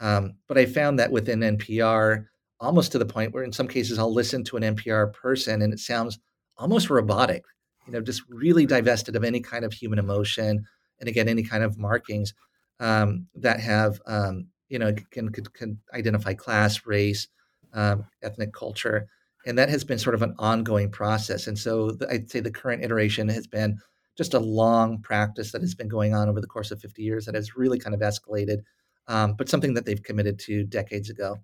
Um, 0.00 0.34
but 0.46 0.56
I 0.56 0.66
found 0.66 0.98
that 0.98 1.10
within 1.10 1.40
NPR, 1.40 2.26
almost 2.60 2.92
to 2.92 2.98
the 2.98 3.06
point 3.06 3.32
where 3.32 3.44
in 3.44 3.52
some 3.52 3.68
cases 3.68 3.98
I'll 3.98 4.12
listen 4.12 4.44
to 4.44 4.56
an 4.56 4.76
NPR 4.76 5.12
person 5.12 5.62
and 5.62 5.72
it 5.72 5.80
sounds 5.80 6.18
almost 6.56 6.90
robotic, 6.90 7.44
you 7.86 7.92
know, 7.92 8.00
just 8.00 8.22
really 8.28 8.66
divested 8.66 9.16
of 9.16 9.24
any 9.24 9.40
kind 9.40 9.64
of 9.64 9.72
human 9.72 9.98
emotion 9.98 10.64
and 11.00 11.08
again 11.08 11.28
any 11.28 11.42
kind 11.42 11.62
of 11.62 11.78
markings 11.78 12.34
um, 12.80 13.26
that 13.34 13.60
have 13.60 14.00
um, 14.06 14.46
you 14.68 14.78
know 14.78 14.94
can, 15.10 15.30
can, 15.30 15.44
can 15.46 15.78
identify 15.94 16.34
class, 16.34 16.86
race, 16.86 17.28
um, 17.74 18.04
ethnic 18.22 18.52
culture 18.52 19.08
and 19.48 19.58
that 19.58 19.70
has 19.70 19.82
been 19.82 19.98
sort 19.98 20.14
of 20.14 20.22
an 20.22 20.34
ongoing 20.38 20.90
process. 20.90 21.46
And 21.46 21.58
so 21.58 21.92
the, 21.92 22.08
I'd 22.10 22.30
say 22.30 22.40
the 22.40 22.50
current 22.50 22.84
iteration 22.84 23.28
has 23.30 23.46
been 23.46 23.78
just 24.16 24.34
a 24.34 24.38
long 24.38 25.00
practice 25.00 25.52
that 25.52 25.62
has 25.62 25.74
been 25.74 25.88
going 25.88 26.14
on 26.14 26.28
over 26.28 26.40
the 26.40 26.46
course 26.46 26.70
of 26.70 26.80
50 26.80 27.02
years 27.02 27.24
that 27.24 27.34
has 27.34 27.56
really 27.56 27.78
kind 27.78 27.94
of 27.94 28.00
escalated, 28.00 28.58
um, 29.06 29.34
but 29.38 29.48
something 29.48 29.74
that 29.74 29.86
they've 29.86 30.02
committed 30.02 30.38
to 30.40 30.64
decades 30.64 31.08
ago. 31.08 31.38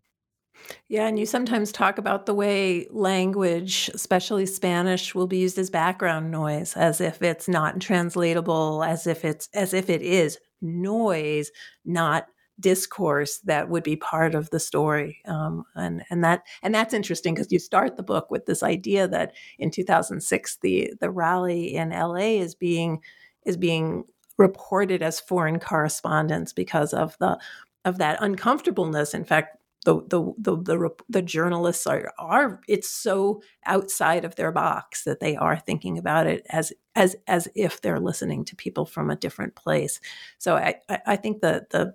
Yeah, 0.89 1.09
and 1.09 1.19
you 1.19 1.27
sometimes 1.27 1.73
talk 1.73 1.99
about 1.99 2.27
the 2.27 2.35
way 2.35 2.87
language, 2.91 3.91
especially 3.93 4.47
Spanish, 4.47 5.15
will 5.15 5.27
be 5.27 5.39
used 5.39 5.59
as 5.59 5.71
background 5.71 6.31
noise, 6.31 6.77
as 6.77 7.01
if 7.01 7.23
it's 7.23 7.49
not 7.49 7.81
translatable, 7.81 8.85
as 8.85 9.07
if 9.07 9.25
it's 9.25 9.49
as 9.53 9.75
if 9.75 9.91
it 9.91 10.01
is 10.01 10.39
noise, 10.63 11.51
not 11.85 12.29
discourse 12.61 13.39
that 13.39 13.69
would 13.69 13.83
be 13.83 13.97
part 13.97 14.35
of 14.35 14.51
the 14.51 14.61
story 14.61 15.21
um, 15.27 15.65
and 15.75 16.05
and 16.11 16.23
that 16.23 16.43
and 16.63 16.75
that's 16.75 16.95
interesting 16.95 17.35
because 17.35 17.51
you 17.51 17.59
start 17.59 17.97
the 17.97 18.03
book 18.03 18.31
with 18.31 18.47
this 18.47 18.63
idea 18.63 19.09
that 19.09 19.33
in 19.59 19.71
2006 19.71 20.59
the 20.63 20.93
the 21.01 21.11
rally 21.11 21.75
in 21.75 21.91
LA 21.91 22.39
is 22.39 22.55
being 22.55 23.01
is 23.45 23.57
being 23.57 24.05
reported 24.39 25.03
as 25.03 25.19
foreign 25.19 25.59
correspondence 25.59 26.53
because 26.53 26.95
of 26.95 27.17
the 27.19 27.37
of 27.85 27.99
that 27.99 28.23
uncomfortableness 28.23 29.15
in 29.15 29.25
fact 29.25 29.59
the 29.85 30.01
the 30.09 30.33
the 30.39 30.57
the, 30.57 30.91
the 31.09 31.23
journalists 31.23 31.87
are 31.87 32.13
are 32.19 32.61
it's 32.67 32.91
so 32.91 33.43
outside 33.67 34.25
of 34.25 34.35
their 34.37 34.51
box 34.51 35.05
that 35.05 35.21
they 35.21 35.37
are 35.37 35.59
thinking 35.59 35.99
about 35.99 36.27
it 36.27 36.45
as 36.51 36.73
as 36.97 37.17
as 37.27 37.49
if 37.55 37.81
they're 37.81 38.01
listening 38.01 38.45
to 38.47 38.57
people 38.57 38.87
from 38.87 39.11
a 39.11 39.17
different 39.17 39.55
place. 39.55 40.01
So 40.39 40.57
I 40.57 40.81
I 41.07 41.17
think 41.17 41.41
the 41.41 41.67
the 41.71 41.95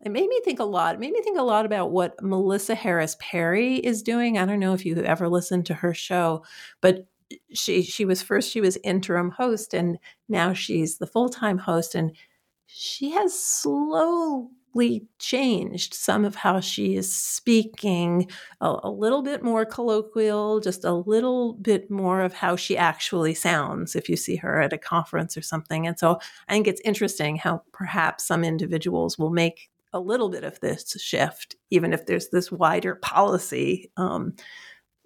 it 0.00 0.10
made 0.10 0.28
me 0.28 0.40
think 0.44 0.60
a 0.60 0.64
lot. 0.64 0.94
It 0.94 1.00
made 1.00 1.12
me 1.12 1.22
think 1.22 1.38
a 1.38 1.42
lot 1.42 1.66
about 1.66 1.90
what 1.90 2.22
Melissa 2.22 2.74
Harris 2.74 3.16
Perry 3.18 3.76
is 3.76 4.02
doing. 4.02 4.38
I 4.38 4.46
don't 4.46 4.60
know 4.60 4.74
if 4.74 4.86
you 4.86 4.96
ever 4.96 5.28
listened 5.28 5.66
to 5.66 5.74
her 5.74 5.94
show, 5.94 6.44
but 6.80 7.06
she 7.52 7.82
she 7.82 8.04
was 8.04 8.22
first 8.22 8.50
she 8.50 8.60
was 8.60 8.78
interim 8.84 9.30
host 9.30 9.74
and 9.74 9.98
now 10.28 10.52
she's 10.52 10.98
the 10.98 11.06
full-time 11.06 11.58
host 11.58 11.94
and 11.94 12.16
she 12.66 13.10
has 13.10 13.38
slow 13.38 14.48
changed 15.18 15.94
some 15.94 16.24
of 16.24 16.34
how 16.34 16.60
she 16.60 16.96
is 16.96 17.12
speaking, 17.12 18.28
a, 18.60 18.76
a, 18.84 18.90
little 18.90 19.22
bit 19.22 19.42
more 19.42 19.64
colloquial, 19.64 20.60
just 20.60 20.84
a 20.84 20.92
little 20.92 21.54
bit 21.54 21.90
more 21.90 22.20
of 22.20 22.34
how 22.34 22.56
she 22.56 22.76
actually 22.76 23.34
sounds 23.34 23.96
if 23.96 24.08
you 24.08 24.16
see 24.16 24.36
her 24.36 24.60
at 24.60 24.72
a 24.72 24.78
conference 24.78 25.36
or 25.36 25.42
something. 25.42 25.86
And 25.86 25.98
so 25.98 26.18
I 26.48 26.52
think 26.52 26.66
it's 26.66 26.80
interesting 26.84 27.36
how 27.36 27.62
perhaps 27.72 28.26
some 28.26 28.44
individuals 28.44 29.18
will 29.18 29.30
make 29.30 29.70
a 29.92 30.00
little 30.00 30.28
bit 30.28 30.44
of 30.44 30.60
this 30.60 30.96
shift, 31.00 31.56
even 31.70 31.92
if 31.92 32.06
there's 32.06 32.28
this 32.28 32.52
wider 32.52 32.94
policy 32.96 33.90
um, 33.96 34.34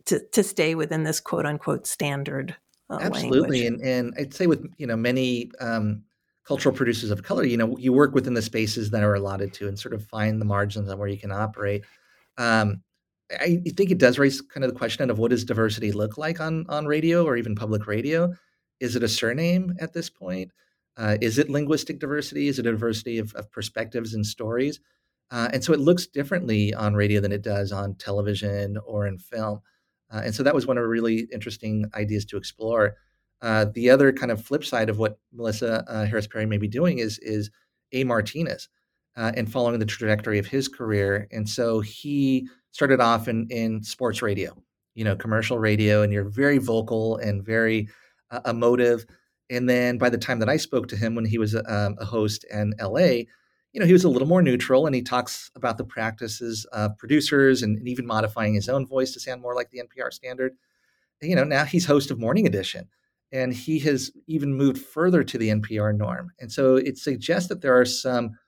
to, 0.07 0.21
to 0.33 0.43
stay 0.43 0.75
within 0.75 1.05
this 1.05 1.21
quote 1.21 1.47
unquote 1.47 1.87
standard. 1.87 2.57
Uh, 2.91 2.99
Absolutely, 3.01 3.69
and 3.69 3.81
and 3.83 4.13
I'd 4.19 4.35
say 4.35 4.49
with 4.49 4.67
you 4.77 4.87
know 4.87 4.97
many 4.97 5.53
um, 5.61 6.03
cultural 6.51 6.75
producers 6.75 7.13
of 7.13 7.23
color, 7.23 7.45
you 7.45 7.57
know, 7.57 7.77
you 7.79 7.93
work 7.93 8.13
within 8.13 8.35
the 8.35 8.43
spaces 8.43 8.91
that 8.91 9.05
are 9.05 9.15
allotted 9.15 9.53
to 9.53 9.69
and 9.69 9.79
sort 9.79 9.95
of 9.95 10.05
find 10.07 10.41
the 10.41 10.45
margins 10.45 10.89
on 10.91 10.99
where 10.99 11.07
you 11.07 11.17
can 11.17 11.31
operate. 11.31 11.85
Um, 12.39 12.83
I 13.31 13.63
think 13.77 13.93
it 13.93 13.99
does 13.99 14.19
raise 14.19 14.41
kind 14.41 14.65
of 14.65 14.73
the 14.73 14.77
question 14.77 15.09
of 15.11 15.21
what 15.21 15.31
does 15.31 15.45
diversity 15.45 15.93
look 15.93 16.19
like 16.19 16.41
on 16.41 16.67
on 16.69 16.87
radio 16.87 17.25
or 17.25 17.37
even 17.37 17.55
public 17.55 17.87
radio? 17.87 18.35
Is 18.81 18.97
it 18.97 19.05
a 19.05 19.09
surname 19.09 19.75
at 19.79 19.93
this 19.93 20.11
point? 20.11 20.51
Uh, 20.97 21.19
is 21.21 21.39
it 21.39 21.49
linguistic 21.49 22.01
diversity? 22.01 22.49
Is 22.49 22.59
it 22.59 22.67
a 22.67 22.73
diversity 22.73 23.19
of, 23.19 23.33
of 23.35 23.53
perspectives 23.53 24.13
and 24.15 24.27
stories? 24.27 24.81
Uh, 25.31 25.49
and 25.53 25.63
so 25.63 25.73
it 25.73 25.79
looks 25.79 26.09
differently 26.09 26.75
on 26.75 26.95
radio 26.97 27.21
than 27.21 27.31
it 27.31 27.43
does 27.43 27.71
on 27.71 27.95
television 27.95 28.77
or 28.85 29.07
in 29.07 29.19
film. 29.19 29.61
Uh, 30.13 30.23
and 30.25 30.35
so 30.35 30.43
that 30.43 30.57
was 30.57 30.67
one 30.67 30.79
of 30.79 30.83
the 30.83 30.89
really 30.89 31.29
interesting 31.33 31.85
ideas 31.95 32.25
to 32.25 32.37
explore. 32.37 32.97
Uh, 33.43 33.67
the 33.75 33.89
other 33.89 34.13
kind 34.13 34.31
of 34.31 34.45
flip 34.45 34.65
side 34.65 34.89
of 34.89 34.99
what 34.99 35.19
Melissa 35.33 35.85
uh, 35.89 36.05
Harris 36.05 36.27
Perry 36.27 36.47
may 36.47 36.59
be 36.59 36.69
doing 36.69 36.99
is 36.99 37.19
is 37.19 37.51
A. 37.93 38.05
Martinez 38.05 38.69
uh, 39.17 39.33
and 39.35 39.51
following 39.51 39.79
the 39.79 39.87
trajectory 39.87 40.39
of 40.39 40.47
his 40.47 40.69
career. 40.69 41.27
And 41.33 41.49
so 41.49 41.81
he 41.81 42.49
started 42.73 43.01
off 43.01 43.29
in 43.29 43.47
in 43.51 43.83
sports 43.83 44.21
radio, 44.23 44.55
you 44.95 45.05
know, 45.05 45.17
commercial 45.17 45.59
radio, 45.59 46.03
and 46.03 46.13
you're 46.13 46.29
very 46.29 46.59
vocal 46.59 47.17
and 47.17 47.45
very 47.45 47.89
uh, 48.31 48.41
emotive. 48.47 49.07
And 49.49 49.69
then 49.69 49.99
by 49.99 50.11
the 50.11 50.19
time 50.19 50.39
that 50.41 50.49
I 50.49 50.57
spoke 50.57 50.87
to 50.89 50.97
him 50.97 51.15
when 51.15 51.25
he 51.25 51.39
was 51.39 51.55
um, 51.55 51.97
a 51.99 52.05
host 52.05 52.45
in 52.53 52.75
LA, 52.81 53.25
you 53.73 53.81
know, 53.81 53.87
he 53.87 53.93
was 53.93 54.05
a 54.05 54.09
little 54.09 54.29
more 54.29 54.43
neutral 54.43 54.87
and 54.87 54.95
he 54.95 55.03
talks 55.03 55.51
about 55.57 55.79
the 55.79 55.85
practices 55.85 56.67
of 56.67 56.97
producers 56.99 57.63
and, 57.63 57.79
and 57.79 57.89
even 57.89 58.07
modifying 58.07 58.55
his 58.55 58.69
own 58.69 58.87
voice 58.87 59.13
to 59.13 59.21
sound 59.21 59.41
more 59.41 59.55
like 59.55 59.71
the 59.71 59.81
NPR 59.81 60.13
standard. 60.13 60.57
you 61.21 61.35
know, 61.35 61.45
now 61.45 61.65
he's 61.65 61.87
host 61.87 62.11
of 62.11 62.19
Morning 62.21 62.47
Edition 62.47 62.89
and 63.33 63.53
he 63.53 63.79
has 63.81 64.11
even 64.27 64.55
moved 64.55 64.79
further 64.79 65.23
to 65.23 65.39
the 65.39 65.51
NPR 65.51 65.97
norm. 65.97 66.33
And 66.41 66.51
so 66.51 66.77
it 66.77 66.99
suggests 66.99 67.49
that 67.49 67.61
there 67.61 67.79
are 67.79 67.85
some, 67.85 68.39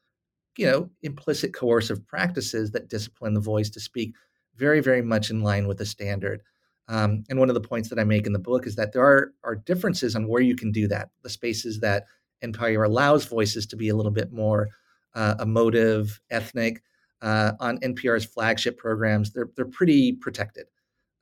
you 0.56 0.66
know, 0.66 0.90
implicit 1.02 1.54
coercive 1.54 2.06
practices 2.06 2.72
that 2.72 2.88
discipline 2.88 3.34
the 3.34 3.40
voice 3.40 3.70
to 3.70 3.80
speak 3.80 4.14
very, 4.56 4.80
very 4.80 5.02
much 5.02 5.30
in 5.30 5.42
line 5.42 5.66
with 5.66 5.78
the 5.78 5.86
standard. 5.86 6.42
Um, 6.88 7.24
and 7.30 7.38
one 7.38 7.48
of 7.48 7.54
the 7.54 7.60
points 7.60 7.88
that 7.90 7.98
I 7.98 8.04
make 8.04 8.26
in 8.26 8.32
the 8.32 8.38
book 8.38 8.66
is 8.66 8.74
that 8.76 8.92
there 8.92 9.04
are, 9.04 9.32
are 9.44 9.54
differences 9.54 10.16
on 10.16 10.26
where 10.26 10.42
you 10.42 10.56
can 10.56 10.72
do 10.72 10.88
that. 10.88 11.10
The 11.22 11.30
spaces 11.30 11.80
that 11.80 12.04
NPR 12.42 12.84
allows 12.84 13.24
voices 13.24 13.66
to 13.66 13.76
be 13.76 13.88
a 13.88 13.96
little 13.96 14.10
bit 14.10 14.32
more 14.32 14.68
uh, 15.14 15.36
emotive, 15.40 16.20
ethnic. 16.30 16.82
Uh, 17.20 17.52
on 17.60 17.78
NPR's 17.78 18.24
flagship 18.24 18.76
programs, 18.76 19.32
they're 19.32 19.48
they're 19.54 19.64
pretty 19.64 20.10
protected, 20.10 20.66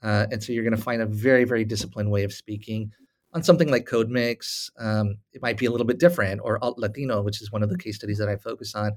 uh, 0.02 0.24
and 0.30 0.42
so 0.42 0.50
you're 0.50 0.64
going 0.64 0.74
to 0.74 0.82
find 0.82 1.02
a 1.02 1.06
very 1.06 1.44
very 1.44 1.62
disciplined 1.62 2.10
way 2.10 2.24
of 2.24 2.32
speaking 2.32 2.90
on 3.32 3.42
something 3.42 3.70
like 3.70 3.86
code 3.86 4.08
mix 4.08 4.70
um, 4.78 5.16
it 5.32 5.42
might 5.42 5.58
be 5.58 5.66
a 5.66 5.70
little 5.70 5.86
bit 5.86 5.98
different 5.98 6.40
or 6.42 6.62
alt 6.62 6.78
latino 6.78 7.22
which 7.22 7.40
is 7.40 7.52
one 7.52 7.62
of 7.62 7.70
the 7.70 7.78
case 7.78 7.96
studies 7.96 8.18
that 8.18 8.28
i 8.28 8.36
focus 8.36 8.74
on 8.74 8.92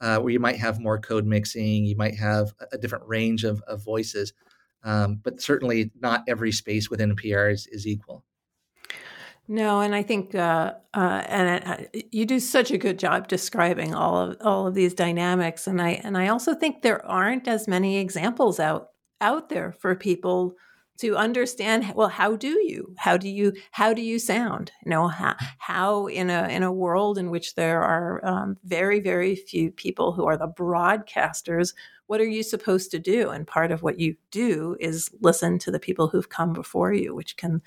uh, 0.00 0.18
where 0.18 0.32
you 0.32 0.40
might 0.40 0.56
have 0.56 0.80
more 0.80 0.98
code 0.98 1.26
mixing 1.26 1.84
you 1.84 1.96
might 1.96 2.14
have 2.14 2.52
a 2.72 2.78
different 2.78 3.06
range 3.06 3.44
of, 3.44 3.62
of 3.62 3.82
voices 3.84 4.32
um, 4.84 5.20
but 5.22 5.40
certainly 5.40 5.90
not 6.00 6.24
every 6.28 6.52
space 6.52 6.90
within 6.90 7.14
npr 7.14 7.52
is, 7.52 7.66
is 7.68 7.86
equal. 7.86 8.24
No, 9.48 9.80
and 9.80 9.94
I 9.94 10.02
think, 10.02 10.34
uh, 10.34 10.74
uh, 10.94 11.22
and 11.26 11.64
uh, 11.64 12.00
you 12.12 12.24
do 12.24 12.38
such 12.38 12.70
a 12.70 12.78
good 12.78 12.98
job 12.98 13.26
describing 13.26 13.92
all 13.92 14.16
of 14.16 14.36
all 14.40 14.68
of 14.68 14.74
these 14.74 14.94
dynamics, 14.94 15.66
and 15.66 15.82
I 15.82 16.00
and 16.04 16.16
I 16.16 16.28
also 16.28 16.54
think 16.54 16.82
there 16.82 17.04
aren't 17.04 17.48
as 17.48 17.66
many 17.66 17.98
examples 17.98 18.60
out 18.60 18.90
out 19.20 19.48
there 19.48 19.72
for 19.72 19.96
people 19.96 20.54
to 21.02 21.16
understand 21.16 21.92
well 21.94 22.08
how 22.08 22.36
do 22.36 22.60
you? 22.64 22.94
How 22.96 23.16
do 23.16 23.28
you 23.28 23.52
how 23.72 23.92
do 23.92 24.02
you 24.02 24.18
sound? 24.18 24.72
You 24.84 24.90
know 24.90 25.08
how, 25.08 25.34
how 25.58 26.06
in 26.06 26.30
a 26.30 26.48
in 26.48 26.62
a 26.62 26.72
world 26.72 27.18
in 27.18 27.30
which 27.30 27.56
there 27.56 27.82
are 27.82 28.24
um, 28.24 28.56
very 28.64 29.00
very 29.00 29.34
few 29.36 29.70
people 29.72 30.12
who 30.12 30.24
are 30.26 30.36
the 30.36 30.48
broadcasters 30.48 31.74
what 32.06 32.20
are 32.20 32.28
you 32.28 32.42
supposed 32.42 32.90
to 32.90 32.98
do? 32.98 33.30
And 33.30 33.46
part 33.46 33.72
of 33.72 33.82
what 33.82 33.98
you 33.98 34.16
do 34.30 34.76
is 34.80 35.10
listen 35.22 35.58
to 35.60 35.70
the 35.70 35.80
people 35.80 36.08
who've 36.08 36.28
come 36.28 36.52
before 36.52 36.92
you 36.92 37.14
which 37.14 37.36
can 37.36 37.62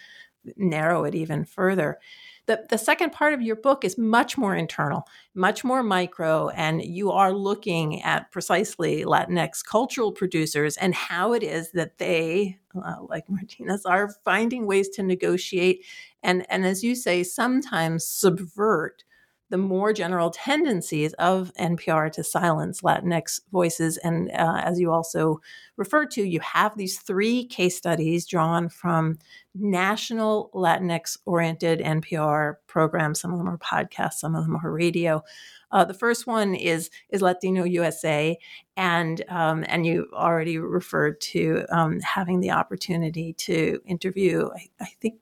narrow 0.56 1.04
it 1.04 1.16
even 1.16 1.44
further 1.44 2.00
the, 2.48 2.66
the 2.70 2.78
second 2.78 3.12
part 3.12 3.34
of 3.34 3.42
your 3.42 3.56
book 3.56 3.84
is 3.84 3.98
much 3.98 4.38
more 4.38 4.56
internal, 4.56 5.08
much 5.34 5.64
more 5.64 5.82
micro, 5.82 6.50
and 6.50 6.84
you 6.84 7.12
are 7.12 7.34
looking 7.34 8.02
at 8.04 8.32
precisely 8.32 9.04
Latinx 9.04 9.64
cultural 9.66 10.12
producers 10.12 10.78
and 10.78 10.94
how 10.94 11.34
it 11.34 11.44
is 11.44 11.72
that 11.72 11.98
they, 11.98 12.58
uh, 12.76 12.96
like 13.10 13.30
Martinez, 13.30 13.86
are 13.86 14.10
finding 14.24 14.68
ways 14.68 14.90
to 14.90 15.04
negotiate 15.04 15.84
and, 16.26 16.46
and 16.50 16.66
as 16.66 16.84
you 16.84 16.96
say, 16.96 17.24
sometimes 17.24 18.04
subvert 18.04 19.04
the 19.50 19.58
more 19.58 19.94
general 19.94 20.32
tendencies 20.32 21.14
of 21.14 21.52
NPR 21.60 22.12
to 22.14 22.24
silence 22.24 22.82
Latinx 22.82 23.42
voices. 23.52 23.98
And 23.98 24.32
uh, 24.32 24.62
as 24.64 24.80
you 24.80 24.92
also 24.92 25.40
referred 25.78 26.12
to, 26.12 26.24
you 26.24 26.40
have 26.40 26.76
these 26.76 27.00
three 27.00 27.46
case 27.46 27.78
studies 27.78 28.26
drawn 28.26 28.70
from 28.70 29.20
national 29.54 30.50
Latinx 30.54 31.18
oriented 31.26 31.80
NPR 31.80 32.56
programs. 32.68 33.22
Some 33.22 33.32
of 33.32 33.38
them 33.38 33.50
are 33.50 33.58
podcasts, 33.58 34.16
some 34.16 34.36
of 34.36 34.44
them 34.44 34.56
are 34.56 34.72
radio. 34.72 35.24
Uh, 35.72 35.84
the 35.84 35.94
first 35.94 36.26
one 36.26 36.56
is 36.56 36.90
is 37.10 37.22
Latino 37.22 37.64
USA, 37.64 38.38
and 38.78 39.22
um, 39.30 39.66
and 39.68 39.86
you 39.86 40.08
already 40.14 40.58
referred 40.58 41.20
to 41.20 41.66
um, 41.70 42.00
having 42.00 42.40
the 42.40 42.52
opportunity 42.52 43.34
to 43.34 43.82
interview. 43.86 44.50
I, 44.56 44.70
I, 44.80 44.90
think 45.02 45.16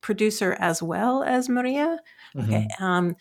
producer 0.00 0.56
as 0.58 0.82
well 0.82 1.22
as 1.22 1.48
Maria. 1.48 1.98
Mm-hmm. 2.34 2.52
Okay, 2.52 2.68
um, 2.80 3.14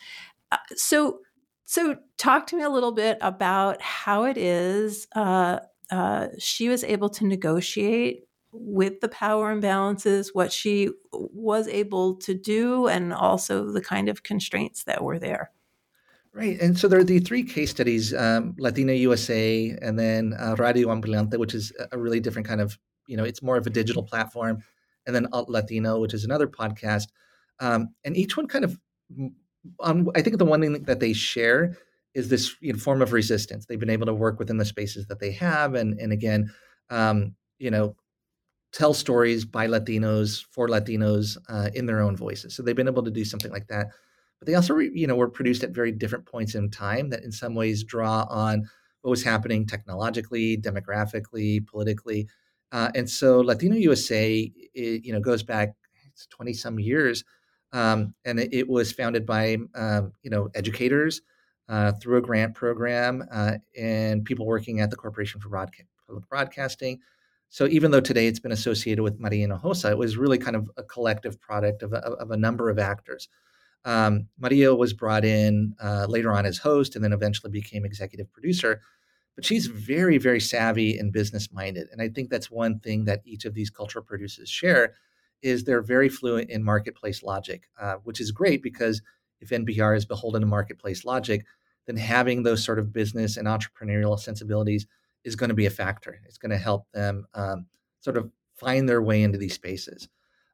so 0.76 1.20
so 1.66 1.98
talk 2.18 2.48
to 2.48 2.58
me 2.58 2.64
a 2.64 2.70
little 2.70 2.92
bit 2.92 3.18
about 3.22 3.82
how 3.82 4.24
it 4.24 4.38
is 4.38 5.08
uh, 5.16 5.60
uh, 5.92 6.28
she 6.38 6.70
was 6.70 6.84
able 6.84 7.10
to 7.10 7.26
negotiate 7.26 8.24
with 8.52 9.00
the 9.02 9.10
power 9.10 9.56
imbalances, 9.56 10.30
what 10.34 10.52
she 10.52 10.90
was 11.12 11.68
able 11.68 12.16
to 12.16 12.34
do, 12.34 12.88
and 12.88 13.14
also 13.14 13.72
the 13.72 13.82
kind 13.82 14.10
of 14.10 14.24
constraints 14.24 14.84
that 14.86 15.04
were 15.04 15.20
there. 15.20 15.52
Right. 16.34 16.60
And 16.60 16.78
so 16.78 16.88
there 16.88 17.00
are 17.00 17.04
the 17.04 17.20
three 17.20 17.44
case 17.44 17.72
studies 17.72 18.14
um, 18.14 18.56
Latina 18.58 18.94
USA, 18.94 19.78
and 19.82 19.98
then 19.98 20.34
uh, 20.40 20.56
Radio 20.58 20.90
Ambulante, 20.90 21.38
which 21.38 21.54
is 21.54 21.74
a 21.92 21.98
really 21.98 22.20
different 22.20 22.48
kind 22.48 22.62
of, 22.62 22.78
you 23.08 23.18
know, 23.18 23.24
it's 23.24 23.42
more 23.42 23.58
of 23.58 23.66
a 23.66 23.72
digital 23.72 24.04
platform, 24.04 24.64
and 25.06 25.16
then 25.16 25.28
Alt 25.32 25.50
Latino, 25.50 26.00
which 26.00 26.14
is 26.14 26.24
another 26.24 26.48
podcast. 26.48 27.08
Um, 27.60 27.90
and 28.04 28.16
each 28.16 28.38
one 28.38 28.48
kind 28.48 28.64
of 28.64 28.78
I 29.82 30.22
think 30.22 30.38
the 30.38 30.46
one 30.46 30.62
thing 30.62 30.84
that 30.84 31.00
they 31.00 31.14
share 31.14 31.78
is 32.14 32.30
this 32.30 32.56
you 32.62 32.74
know, 32.74 32.80
form 32.80 33.02
of 33.02 33.14
resistance. 33.14 33.66
They've 33.66 33.80
been 33.80 33.90
able 33.90 34.08
to 34.08 34.14
work 34.14 34.40
within 34.40 34.58
the 34.58 34.66
spaces 34.66 35.08
that 35.08 35.20
they 35.20 35.32
have, 35.34 35.76
and 35.76 36.00
and 36.00 36.12
again, 36.12 36.52
um, 36.90 37.36
you 37.60 37.72
know, 37.72 37.96
tell 38.72 38.94
stories 38.94 39.46
by 39.46 39.68
Latinos 39.68 40.44
for 40.52 40.68
Latinos 40.68 41.38
uh, 41.50 41.70
in 41.74 41.86
their 41.86 42.02
own 42.02 42.16
voices. 42.16 42.56
So 42.56 42.64
they've 42.64 42.76
been 42.76 42.88
able 42.88 43.04
to 43.04 43.12
do 43.12 43.26
something 43.26 43.52
like 43.52 43.68
that. 43.68 43.88
But 44.40 44.48
they 44.48 44.56
also, 44.56 44.78
you 44.78 45.08
know, 45.08 45.16
were 45.16 45.30
produced 45.30 45.64
at 45.64 45.72
very 45.72 45.92
different 45.92 46.26
points 46.26 46.56
in 46.56 46.70
time 46.70 47.10
that, 47.10 47.24
in 47.24 47.32
some 47.32 47.56
ways, 47.56 47.84
draw 47.84 48.26
on 48.30 48.70
what 49.02 49.12
was 49.12 49.24
happening 49.24 49.66
technologically, 49.66 50.58
demographically, 50.58 51.66
politically. 51.68 52.28
Uh, 52.72 52.90
and 52.96 53.10
so 53.10 53.42
Latino 53.42 53.76
USA, 53.76 54.52
it, 54.74 55.06
you 55.06 55.12
know, 55.12 55.20
goes 55.20 55.44
back 55.44 55.74
20 56.30 56.54
some 56.54 56.80
years. 56.80 57.24
Um, 57.72 58.14
and 58.26 58.40
it, 58.40 58.68
was 58.68 58.92
founded 58.92 59.26
by, 59.26 59.58
um, 59.76 60.14
you 60.24 60.30
know, 60.30 60.50
educators 60.56 61.22
uh, 61.68 61.92
through 62.02 62.18
a 62.18 62.22
grant 62.22 62.56
program 62.56 63.24
uh, 63.32 63.54
and 63.78 64.26
people 64.26 64.46
working 64.46 64.80
at 64.80 64.90
the 64.90 64.96
Corporation 64.96 65.40
for 65.40 65.50
Broadcast, 65.50 65.88
Public 66.08 66.28
Broadcasting. 66.28 67.00
So 67.50 67.68
even 67.68 67.92
though 67.92 68.02
today 68.02 68.28
it's 68.28 68.40
been 68.40 68.52
associated 68.52 69.04
with 69.04 69.20
Maria 69.20 69.48
Hinojosa, 69.48 69.92
it 69.92 69.98
was 69.98 70.18
really 70.18 70.38
kind 70.38 70.56
of 70.56 70.70
a 70.78 70.84
collective 70.84 71.40
product 71.40 71.84
of 71.84 71.94
a, 71.94 71.98
of 71.98 72.32
a 72.32 72.38
number 72.38 72.70
of 72.70 72.80
actors. 72.80 73.28
Um, 73.86 74.28
Maria 74.38 74.74
was 74.76 74.94
brought 74.94 75.26
in 75.26 75.76
uh, 75.82 76.06
later 76.10 76.32
on 76.32 76.46
as 76.46 76.58
host 76.58 76.96
and 76.96 77.04
then 77.04 77.14
eventually 77.14 77.52
became 77.52 77.86
executive 77.86 78.32
producer. 78.32 78.82
But 79.36 79.46
she's 79.46 79.68
very, 79.68 80.18
very 80.18 80.40
savvy 80.40 80.98
and 80.98 81.14
business 81.14 81.52
minded. 81.52 81.88
And 81.92 82.02
I 82.02 82.10
think 82.10 82.30
that's 82.30 82.52
one 82.52 82.80
thing 82.80 83.06
that 83.06 83.22
each 83.26 83.46
of 83.46 83.54
these 83.54 83.70
cultural 83.70 84.04
producers 84.04 84.50
share 84.50 84.96
is 85.42 85.64
they're 85.64 85.82
very 85.82 86.10
fluent 86.10 86.50
in 86.50 86.64
marketplace 86.64 87.24
logic, 87.24 87.70
uh, 87.80 87.96
which 88.04 88.20
is 88.20 88.32
great 88.32 88.62
because 88.62 89.02
if 89.42 89.50
NPR 89.50 89.96
is 89.96 90.06
beholden 90.06 90.42
to 90.42 90.48
marketplace 90.48 91.06
logic, 91.06 91.46
then 91.88 91.98
having 91.98 92.44
those 92.44 92.64
sort 92.64 92.80
of 92.80 92.94
business 92.94 93.38
and 93.38 93.48
entrepreneurial 93.48 94.20
sensibilities 94.20 94.86
is 95.24 95.36
going 95.36 95.50
to 95.50 95.56
be 95.56 95.66
a 95.66 95.72
factor. 95.72 96.20
It's 96.26 96.38
going 96.38 96.52
to 96.52 96.58
help 96.58 96.86
them 96.94 97.26
um, 97.34 97.66
sort 98.02 98.18
of 98.18 98.30
find 98.56 98.88
their 98.88 99.02
way 99.02 99.24
into 99.24 99.38
these 99.38 99.54
spaces. 99.54 100.08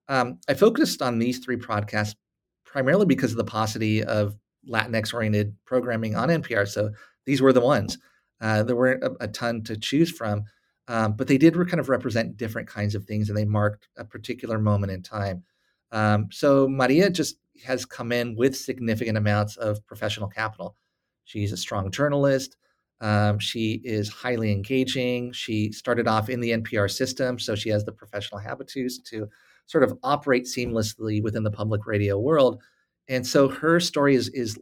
Um, 0.07 0.39
I 0.47 0.53
focused 0.53 1.01
on 1.01 1.19
these 1.19 1.39
three 1.39 1.57
podcasts 1.57 2.15
primarily 2.63 3.05
because 3.05 3.31
of 3.31 3.37
the 3.37 3.43
paucity 3.43 4.03
of 4.03 4.37
Latinx 4.69 5.13
oriented 5.13 5.55
programming 5.65 6.15
on 6.15 6.29
NPR. 6.29 6.67
So 6.67 6.91
these 7.25 7.41
were 7.41 7.53
the 7.53 7.61
ones. 7.61 7.97
Uh, 8.41 8.63
there 8.63 8.75
weren't 8.75 9.03
a, 9.03 9.11
a, 9.21 9.27
ton 9.27 9.63
to 9.63 9.77
choose 9.77 10.11
from, 10.11 10.43
um, 10.87 11.13
but 11.13 11.27
they 11.27 11.37
did 11.37 11.55
kind 11.55 11.79
of 11.79 11.89
represent 11.89 12.37
different 12.37 12.67
kinds 12.67 12.95
of 12.95 13.05
things 13.05 13.29
and 13.29 13.37
they 13.37 13.45
marked 13.45 13.87
a 13.97 14.05
particular 14.05 14.59
moment 14.59 14.91
in 14.91 15.01
time. 15.01 15.43
Um, 15.91 16.27
so 16.31 16.67
Maria 16.67 17.09
just 17.09 17.37
has 17.63 17.85
come 17.85 18.11
in 18.11 18.35
with 18.35 18.55
significant 18.55 19.17
amounts 19.17 19.55
of 19.57 19.85
professional 19.87 20.27
capital. 20.27 20.75
She's 21.23 21.51
a 21.51 21.57
strong 21.57 21.89
journalist. 21.89 22.57
Um, 23.01 23.39
she 23.39 23.81
is 23.83 24.09
highly 24.09 24.51
engaging. 24.51 25.31
She 25.31 25.71
started 25.71 26.07
off 26.07 26.29
in 26.29 26.39
the 26.39 26.51
NPR 26.51 26.89
system, 26.89 27.39
so 27.39 27.55
she 27.55 27.69
has 27.69 27.83
the 27.83 27.91
professional 27.91 28.39
habitus 28.39 28.99
to 28.99 29.27
sort 29.65 29.83
of 29.83 29.97
operate 30.03 30.45
seamlessly 30.45 31.21
within 31.21 31.43
the 31.43 31.51
public 31.51 31.85
radio 31.85 32.19
world. 32.19 32.61
And 33.07 33.25
so 33.25 33.49
her 33.49 33.79
story 33.79 34.15
is 34.15 34.29
is 34.29 34.57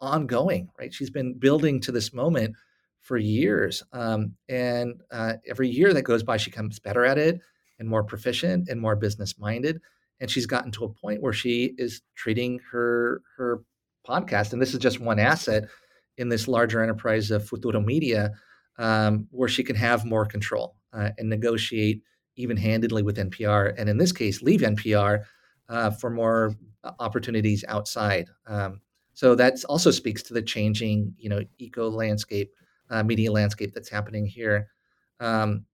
ongoing, 0.00 0.68
right? 0.78 0.92
She's 0.92 1.10
been 1.10 1.34
building 1.34 1.80
to 1.80 1.92
this 1.92 2.12
moment 2.12 2.54
for 3.02 3.16
years, 3.16 3.82
um, 3.92 4.34
and 4.48 5.00
uh, 5.10 5.34
every 5.46 5.68
year 5.68 5.94
that 5.94 6.02
goes 6.02 6.22
by, 6.22 6.36
she 6.36 6.50
becomes 6.50 6.78
better 6.78 7.04
at 7.04 7.18
it 7.18 7.40
and 7.78 7.88
more 7.88 8.04
proficient 8.04 8.68
and 8.68 8.80
more 8.80 8.96
business 8.96 9.38
minded. 9.38 9.80
And 10.20 10.30
she's 10.30 10.46
gotten 10.46 10.72
to 10.72 10.84
a 10.84 10.88
point 10.88 11.22
where 11.22 11.32
she 11.32 11.74
is 11.78 12.02
treating 12.16 12.60
her 12.70 13.22
her 13.36 13.62
podcast, 14.06 14.52
and 14.52 14.60
this 14.60 14.74
is 14.74 14.80
just 14.80 15.00
one 15.00 15.18
asset 15.18 15.64
in 16.16 16.28
this 16.28 16.48
larger 16.48 16.82
enterprise 16.82 17.30
of 17.30 17.48
Futuro 17.48 17.80
Media, 17.80 18.32
um, 18.78 19.28
where 19.30 19.48
she 19.48 19.62
can 19.62 19.76
have 19.76 20.04
more 20.04 20.26
control 20.26 20.76
uh, 20.92 21.10
and 21.18 21.28
negotiate 21.28 22.02
even 22.36 22.56
handedly 22.56 23.02
with 23.02 23.16
NPR, 23.16 23.74
and 23.76 23.88
in 23.88 23.98
this 23.98 24.12
case, 24.12 24.42
leave 24.42 24.60
NPR 24.60 25.24
uh, 25.68 25.90
for 25.90 26.10
more 26.10 26.54
uh, 26.84 26.92
opportunities 27.00 27.64
outside. 27.68 28.28
Um, 28.46 28.80
so 29.12 29.34
that 29.34 29.62
also 29.68 29.90
speaks 29.90 30.22
to 30.24 30.34
the 30.34 30.42
changing, 30.42 31.14
you 31.18 31.28
know, 31.28 31.42
eco 31.58 31.90
landscape, 31.90 32.52
uh, 32.90 33.02
media 33.02 33.32
landscape 33.32 33.72
that's 33.74 33.88
happening 33.88 34.26
here. 34.26 34.68
Um, 35.20 35.64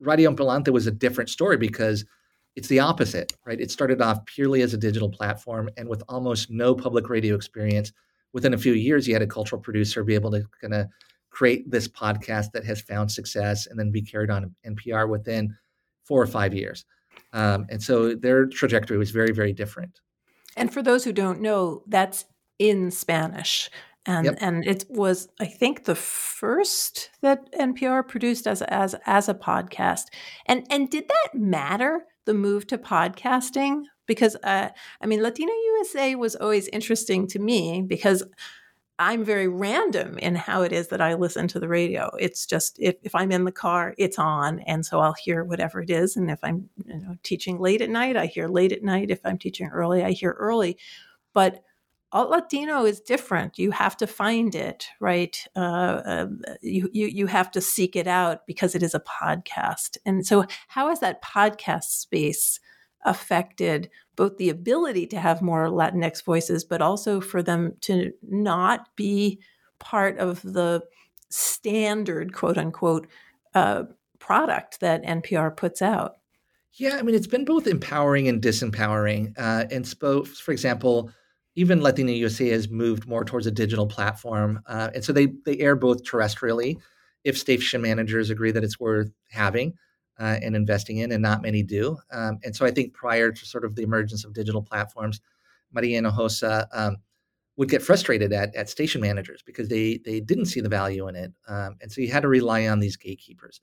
Radio 0.00 0.30
Ambulante 0.30 0.72
was 0.72 0.86
a 0.86 0.92
different 0.92 1.30
story 1.30 1.56
because 1.56 2.04
it's 2.56 2.68
the 2.68 2.80
opposite, 2.80 3.32
right? 3.46 3.60
It 3.60 3.70
started 3.70 4.00
off 4.00 4.24
purely 4.26 4.62
as 4.62 4.74
a 4.74 4.78
digital 4.78 5.08
platform 5.08 5.70
and 5.76 5.88
with 5.88 6.02
almost 6.08 6.50
no 6.50 6.74
public 6.74 7.08
radio 7.08 7.34
experience. 7.34 7.92
Within 8.32 8.54
a 8.54 8.58
few 8.58 8.72
years, 8.72 9.06
you 9.06 9.14
had 9.14 9.22
a 9.22 9.26
cultural 9.26 9.60
producer 9.60 10.04
be 10.04 10.14
able 10.14 10.30
to 10.32 10.44
kind 10.60 10.74
of 10.74 10.86
create 11.30 11.70
this 11.70 11.86
podcast 11.88 12.52
that 12.52 12.64
has 12.64 12.80
found 12.80 13.10
success 13.10 13.66
and 13.66 13.78
then 13.78 13.90
be 13.90 14.02
carried 14.02 14.30
on 14.30 14.54
NPR 14.66 15.08
within 15.08 15.56
four 16.04 16.20
or 16.20 16.26
five 16.26 16.54
years. 16.54 16.84
Um, 17.32 17.66
and 17.68 17.82
so 17.82 18.14
their 18.14 18.46
trajectory 18.46 18.98
was 18.98 19.10
very, 19.10 19.32
very 19.32 19.52
different. 19.52 20.00
And 20.56 20.72
for 20.72 20.82
those 20.82 21.04
who 21.04 21.12
don't 21.12 21.40
know, 21.40 21.82
that's 21.86 22.24
in 22.58 22.90
Spanish. 22.90 23.70
And, 24.08 24.24
yep. 24.24 24.38
and 24.40 24.66
it 24.66 24.86
was, 24.88 25.28
I 25.38 25.44
think, 25.44 25.84
the 25.84 25.94
first 25.94 27.10
that 27.20 27.52
NPR 27.52 28.08
produced 28.08 28.46
as 28.46 28.62
as 28.62 28.94
as 29.04 29.28
a 29.28 29.34
podcast. 29.34 30.04
And 30.46 30.66
and 30.70 30.90
did 30.90 31.08
that 31.08 31.38
matter? 31.38 32.06
The 32.24 32.34
move 32.34 32.66
to 32.68 32.78
podcasting 32.78 33.84
because 34.06 34.34
uh, 34.42 34.70
I 35.00 35.06
mean, 35.06 35.22
Latino 35.22 35.52
USA 35.52 36.14
was 36.14 36.34
always 36.34 36.68
interesting 36.68 37.26
to 37.28 37.38
me 37.38 37.82
because 37.82 38.24
I'm 38.98 39.24
very 39.24 39.46
random 39.46 40.18
in 40.18 40.34
how 40.34 40.62
it 40.62 40.72
is 40.72 40.88
that 40.88 41.00
I 41.00 41.14
listen 41.14 41.46
to 41.48 41.60
the 41.60 41.68
radio. 41.68 42.10
It's 42.18 42.46
just 42.46 42.78
if, 42.80 42.96
if 43.02 43.14
I'm 43.14 43.30
in 43.30 43.44
the 43.44 43.52
car, 43.52 43.94
it's 43.96 44.18
on, 44.18 44.60
and 44.60 44.84
so 44.84 45.00
I'll 45.00 45.14
hear 45.22 45.44
whatever 45.44 45.82
it 45.82 45.90
is. 45.90 46.16
And 46.16 46.30
if 46.30 46.40
I'm 46.42 46.68
you 46.86 46.96
know, 46.96 47.16
teaching 47.22 47.60
late 47.60 47.82
at 47.82 47.90
night, 47.90 48.16
I 48.16 48.26
hear 48.26 48.48
late 48.48 48.72
at 48.72 48.82
night. 48.82 49.10
If 49.10 49.20
I'm 49.24 49.38
teaching 49.38 49.68
early, 49.68 50.02
I 50.02 50.12
hear 50.12 50.32
early. 50.32 50.78
But 51.32 51.62
Alt 52.10 52.30
Latino 52.30 52.84
is 52.86 53.00
different. 53.00 53.58
You 53.58 53.70
have 53.70 53.96
to 53.98 54.06
find 54.06 54.54
it, 54.54 54.88
right? 54.98 55.46
Uh, 55.54 55.58
uh, 55.58 56.26
you, 56.62 56.88
you 56.92 57.06
you 57.06 57.26
have 57.26 57.50
to 57.50 57.60
seek 57.60 57.96
it 57.96 58.06
out 58.06 58.46
because 58.46 58.74
it 58.74 58.82
is 58.82 58.94
a 58.94 59.00
podcast. 59.00 59.98
And 60.06 60.26
so, 60.26 60.44
how 60.68 60.88
has 60.88 61.00
that 61.00 61.22
podcast 61.22 61.84
space 61.84 62.60
affected 63.04 63.90
both 64.16 64.36
the 64.38 64.48
ability 64.48 65.06
to 65.06 65.20
have 65.20 65.42
more 65.42 65.68
Latinx 65.68 66.24
voices, 66.24 66.64
but 66.64 66.82
also 66.82 67.20
for 67.20 67.42
them 67.42 67.74
to 67.82 68.12
not 68.22 68.88
be 68.96 69.40
part 69.78 70.18
of 70.18 70.42
the 70.42 70.82
standard 71.30 72.32
quote 72.32 72.58
unquote 72.58 73.06
uh, 73.54 73.84
product 74.18 74.80
that 74.80 75.04
NPR 75.04 75.56
puts 75.56 75.82
out. 75.82 76.16
Yeah, 76.72 76.96
I 76.96 77.02
mean, 77.02 77.14
it's 77.14 77.26
been 77.26 77.44
both 77.44 77.66
empowering 77.66 78.28
and 78.28 78.40
disempowering. 78.42 79.34
Uh, 79.36 79.64
and 79.70 79.86
so, 79.86 80.24
for 80.24 80.52
example, 80.52 81.10
even 81.58 81.82
Latino 81.82 82.12
USA 82.12 82.50
has 82.50 82.68
moved 82.68 83.08
more 83.08 83.24
towards 83.24 83.48
a 83.48 83.50
digital 83.50 83.88
platform. 83.88 84.62
Uh, 84.66 84.90
and 84.94 85.04
so 85.04 85.12
they, 85.12 85.26
they 85.44 85.58
air 85.58 85.74
both 85.74 86.04
terrestrially 86.04 86.76
if 87.24 87.36
station 87.36 87.82
managers 87.82 88.30
agree 88.30 88.52
that 88.52 88.62
it's 88.62 88.78
worth 88.78 89.10
having 89.28 89.74
uh, 90.20 90.38
and 90.40 90.54
investing 90.54 90.98
in, 90.98 91.10
and 91.10 91.20
not 91.20 91.42
many 91.42 91.64
do. 91.64 91.98
Um, 92.12 92.38
and 92.44 92.54
so 92.54 92.64
I 92.64 92.70
think 92.70 92.94
prior 92.94 93.32
to 93.32 93.44
sort 93.44 93.64
of 93.64 93.74
the 93.74 93.82
emergence 93.82 94.24
of 94.24 94.34
digital 94.34 94.62
platforms, 94.62 95.20
Maria 95.72 96.00
Hinojosa 96.00 96.68
um, 96.72 96.98
would 97.56 97.68
get 97.68 97.82
frustrated 97.82 98.32
at, 98.32 98.54
at 98.54 98.68
station 98.68 99.00
managers 99.00 99.42
because 99.44 99.68
they 99.68 99.98
they 100.04 100.20
didn't 100.20 100.46
see 100.46 100.60
the 100.60 100.68
value 100.68 101.08
in 101.08 101.16
it, 101.16 101.32
um, 101.48 101.76
and 101.82 101.90
so 101.90 102.00
you 102.00 102.10
had 102.10 102.22
to 102.22 102.28
rely 102.28 102.68
on 102.68 102.78
these 102.78 102.96
gatekeepers. 102.96 103.60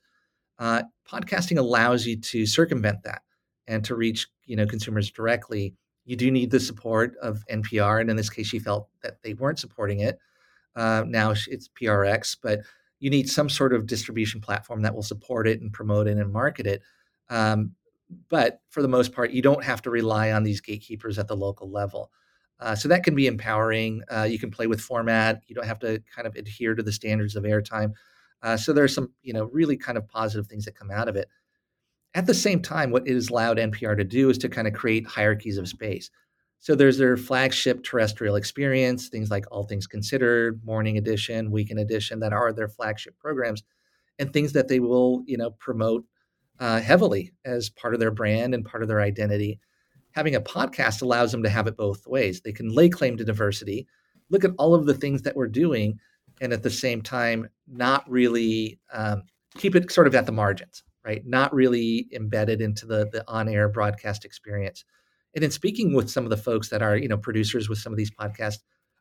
Uh, 0.58 0.82
podcasting 1.10 1.58
allows 1.58 2.06
you 2.06 2.20
to 2.20 2.44
circumvent 2.46 3.02
that 3.04 3.22
and 3.66 3.84
to 3.86 3.94
reach 3.94 4.28
you 4.44 4.54
know 4.54 4.66
consumers 4.66 5.10
directly. 5.10 5.74
You 6.06 6.16
do 6.16 6.30
need 6.30 6.50
the 6.50 6.60
support 6.60 7.16
of 7.20 7.44
NPR, 7.50 8.00
and 8.00 8.08
in 8.08 8.16
this 8.16 8.30
case, 8.30 8.46
she 8.46 8.58
felt 8.58 8.88
that 9.02 9.22
they 9.22 9.34
weren't 9.34 9.58
supporting 9.58 10.00
it. 10.00 10.18
Uh, 10.74 11.04
now 11.06 11.30
it's 11.30 11.68
PRX, 11.68 12.36
but 12.40 12.60
you 13.00 13.10
need 13.10 13.28
some 13.28 13.48
sort 13.48 13.74
of 13.74 13.86
distribution 13.86 14.40
platform 14.40 14.82
that 14.82 14.94
will 14.94 15.02
support 15.02 15.46
it 15.46 15.60
and 15.60 15.72
promote 15.72 16.06
it 16.06 16.16
and 16.16 16.32
market 16.32 16.66
it. 16.66 16.82
Um, 17.28 17.72
but 18.28 18.60
for 18.70 18.82
the 18.82 18.88
most 18.88 19.12
part, 19.12 19.32
you 19.32 19.42
don't 19.42 19.64
have 19.64 19.82
to 19.82 19.90
rely 19.90 20.32
on 20.32 20.44
these 20.44 20.60
gatekeepers 20.60 21.18
at 21.18 21.28
the 21.28 21.36
local 21.36 21.70
level. 21.70 22.10
Uh, 22.60 22.74
so 22.74 22.88
that 22.88 23.02
can 23.02 23.14
be 23.14 23.26
empowering. 23.26 24.02
Uh, 24.10 24.22
you 24.22 24.38
can 24.38 24.50
play 24.50 24.66
with 24.66 24.80
format. 24.80 25.42
You 25.46 25.54
don't 25.54 25.66
have 25.66 25.80
to 25.80 26.00
kind 26.14 26.26
of 26.26 26.36
adhere 26.36 26.74
to 26.74 26.82
the 26.82 26.92
standards 26.92 27.36
of 27.36 27.44
airtime. 27.44 27.92
Uh, 28.42 28.56
so 28.56 28.74
are 28.76 28.88
some, 28.88 29.12
you 29.22 29.32
know, 29.32 29.44
really 29.44 29.76
kind 29.76 29.98
of 29.98 30.06
positive 30.06 30.46
things 30.46 30.64
that 30.64 30.74
come 30.74 30.90
out 30.90 31.08
of 31.08 31.16
it. 31.16 31.28
At 32.16 32.24
the 32.24 32.32
same 32.32 32.62
time, 32.62 32.90
what 32.90 33.06
it 33.06 33.12
has 33.12 33.28
allowed 33.28 33.58
NPR 33.58 33.94
to 33.94 34.02
do 34.02 34.30
is 34.30 34.38
to 34.38 34.48
kind 34.48 34.66
of 34.66 34.72
create 34.72 35.06
hierarchies 35.06 35.58
of 35.58 35.68
space. 35.68 36.10
So 36.60 36.74
there's 36.74 36.96
their 36.96 37.18
flagship 37.18 37.84
terrestrial 37.84 38.36
experience, 38.36 39.10
things 39.10 39.30
like 39.30 39.44
All 39.50 39.64
Things 39.64 39.86
Considered, 39.86 40.64
Morning 40.64 40.96
Edition, 40.96 41.50
Weekend 41.50 41.78
Edition, 41.78 42.20
that 42.20 42.32
are 42.32 42.54
their 42.54 42.70
flagship 42.70 43.18
programs, 43.18 43.62
and 44.18 44.32
things 44.32 44.54
that 44.54 44.68
they 44.68 44.80
will, 44.80 45.24
you 45.26 45.36
know, 45.36 45.50
promote 45.50 46.06
uh, 46.58 46.80
heavily 46.80 47.34
as 47.44 47.68
part 47.68 47.92
of 47.92 48.00
their 48.00 48.10
brand 48.10 48.54
and 48.54 48.64
part 48.64 48.82
of 48.82 48.88
their 48.88 49.02
identity. 49.02 49.60
Having 50.12 50.36
a 50.36 50.40
podcast 50.40 51.02
allows 51.02 51.32
them 51.32 51.42
to 51.42 51.50
have 51.50 51.66
it 51.66 51.76
both 51.76 52.06
ways. 52.06 52.40
They 52.40 52.52
can 52.52 52.70
lay 52.70 52.88
claim 52.88 53.18
to 53.18 53.26
diversity, 53.26 53.86
look 54.30 54.42
at 54.42 54.52
all 54.56 54.74
of 54.74 54.86
the 54.86 54.94
things 54.94 55.20
that 55.20 55.36
we're 55.36 55.48
doing, 55.48 55.98
and 56.40 56.54
at 56.54 56.62
the 56.62 56.70
same 56.70 57.02
time, 57.02 57.50
not 57.68 58.10
really 58.10 58.80
um, 58.90 59.24
keep 59.58 59.76
it 59.76 59.92
sort 59.92 60.06
of 60.06 60.14
at 60.14 60.24
the 60.24 60.32
margins, 60.32 60.82
right? 61.06 61.24
Not 61.24 61.54
really 61.54 62.08
embedded 62.12 62.60
into 62.60 62.84
the 62.84 63.08
the 63.10 63.24
on 63.28 63.48
air 63.48 63.68
broadcast 63.68 64.24
experience. 64.24 64.84
And 65.34 65.44
in 65.44 65.50
speaking 65.50 65.94
with 65.94 66.10
some 66.10 66.24
of 66.24 66.30
the 66.30 66.36
folks 66.36 66.68
that 66.70 66.82
are 66.82 66.96
you 66.96 67.08
know 67.08 67.16
producers 67.16 67.68
with 67.68 67.78
some 67.78 67.92
of 67.92 67.96
these 67.96 68.10
podcasts, 68.10 68.58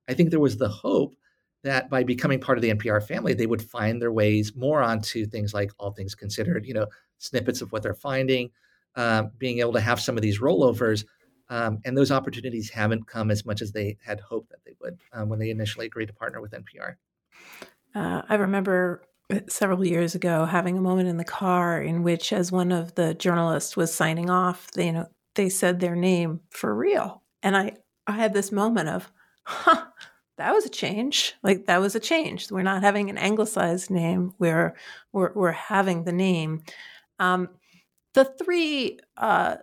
I 0.08 0.14
think 0.14 0.30
there 0.30 0.40
was 0.40 0.58
the 0.58 0.70
hope 0.70 1.16
that 1.64 1.90
by 1.90 2.04
becoming 2.04 2.40
part 2.40 2.60
of 2.60 2.62
the 2.62 2.70
NPR 2.70 3.06
family, 3.06 3.34
they 3.34 3.48
would 3.48 3.62
find 3.62 4.00
their 4.00 4.12
ways 4.12 4.56
more 4.56 4.84
onto 4.84 5.26
things 5.26 5.52
like 5.52 5.72
All 5.80 5.92
Things 5.92 6.14
Considered, 6.14 6.64
you 6.66 6.76
know, 6.76 6.86
snippets 7.18 7.62
of 7.62 7.72
what 7.72 7.82
they're 7.82 7.96
finding, 7.96 8.52
um, 8.96 9.32
being 9.40 9.60
able 9.60 9.74
to 9.74 9.80
have 9.80 10.00
some 10.00 10.16
of 10.16 10.22
these 10.22 10.40
rollovers. 10.40 11.06
Um, 11.50 11.80
and 11.84 11.98
those 11.98 12.12
opportunities 12.12 12.70
haven't 12.70 13.08
come 13.08 13.32
as 13.32 13.46
much 13.46 13.64
as 13.64 13.72
they 13.72 13.98
had 14.04 14.20
hoped 14.20 14.50
that 14.50 14.64
they 14.64 14.74
would 14.80 15.00
um, 15.12 15.30
when 15.30 15.40
they 15.40 15.50
initially 15.50 15.88
agreed 15.88 16.08
to 16.08 16.14
partner 16.14 16.40
with 16.40 16.52
NPR. 16.52 16.96
Uh, 17.96 18.22
I 18.30 18.36
remember 18.36 19.02
uh, 19.04 19.06
several 19.48 19.86
years 19.86 20.16
ago 20.16 20.46
having 20.46 20.78
a 20.78 20.82
moment 20.82 21.10
in 21.10 21.18
the 21.18 21.24
car 21.24 21.82
in 21.82 22.04
which, 22.04 22.32
as 22.32 22.52
one 22.52 22.72
of 22.72 22.96
the 22.96 23.14
journalists 23.14 23.76
was 23.76 23.94
signing 23.94 24.30
off, 24.30 24.72
they, 24.72 24.88
you 24.88 24.92
know, 24.92 25.08
they 25.36 25.50
said 25.50 25.80
their 25.80 25.96
name 25.96 26.42
for 26.50 26.74
real, 26.74 27.22
and 27.44 27.58
I, 27.58 27.74
I 28.08 28.14
had 28.14 28.34
this 28.34 28.52
moment 28.52 28.90
of, 28.90 29.12
huh, 29.44 29.86
that 30.38 30.54
was 30.54 30.66
a 30.66 30.70
change. 30.70 31.34
Like 31.44 31.66
that 31.66 31.80
was 31.82 31.96
a 31.96 32.00
change. 32.00 32.52
We're 32.52 32.62
not 32.64 32.84
having 32.84 33.10
an 33.10 33.18
anglicized 33.18 33.90
name. 33.90 34.34
We're 34.38 34.76
we're, 35.12 35.32
we're 35.34 35.52
having 35.52 36.04
the 36.04 36.12
name. 36.12 36.64
Um, 37.20 37.50
the 38.14 38.26
three 38.26 39.00
uh, 39.18 39.58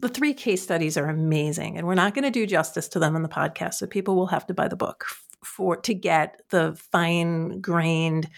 the 0.00 0.08
three 0.08 0.34
case 0.34 0.62
studies 0.62 0.96
are 0.96 1.08
amazing, 1.08 1.78
and 1.78 1.86
we're 1.86 1.94
not 1.94 2.14
going 2.14 2.24
to 2.24 2.30
do 2.30 2.46
justice 2.46 2.88
to 2.88 2.98
them 2.98 3.16
on 3.16 3.22
the 3.22 3.28
podcast. 3.28 3.74
So 3.74 3.86
people 3.86 4.16
will 4.16 4.26
have 4.26 4.46
to 4.48 4.54
buy 4.54 4.68
the 4.68 4.76
book 4.76 5.06
for 5.44 5.76
to 5.76 5.94
get 5.94 6.42
the 6.50 6.76
fine 6.92 7.60
grained. 7.60 8.28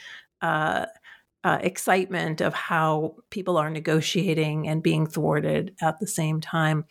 Uh, 0.44 0.86
uh, 1.42 1.58
excitement 1.60 2.40
of 2.40 2.54
how 2.54 3.14
people 3.28 3.58
are 3.58 3.68
negotiating 3.68 4.66
and 4.66 4.82
being 4.82 5.06
thwarted 5.06 5.74
at 5.82 6.00
the 6.00 6.06
same 6.06 6.40
time. 6.40 6.86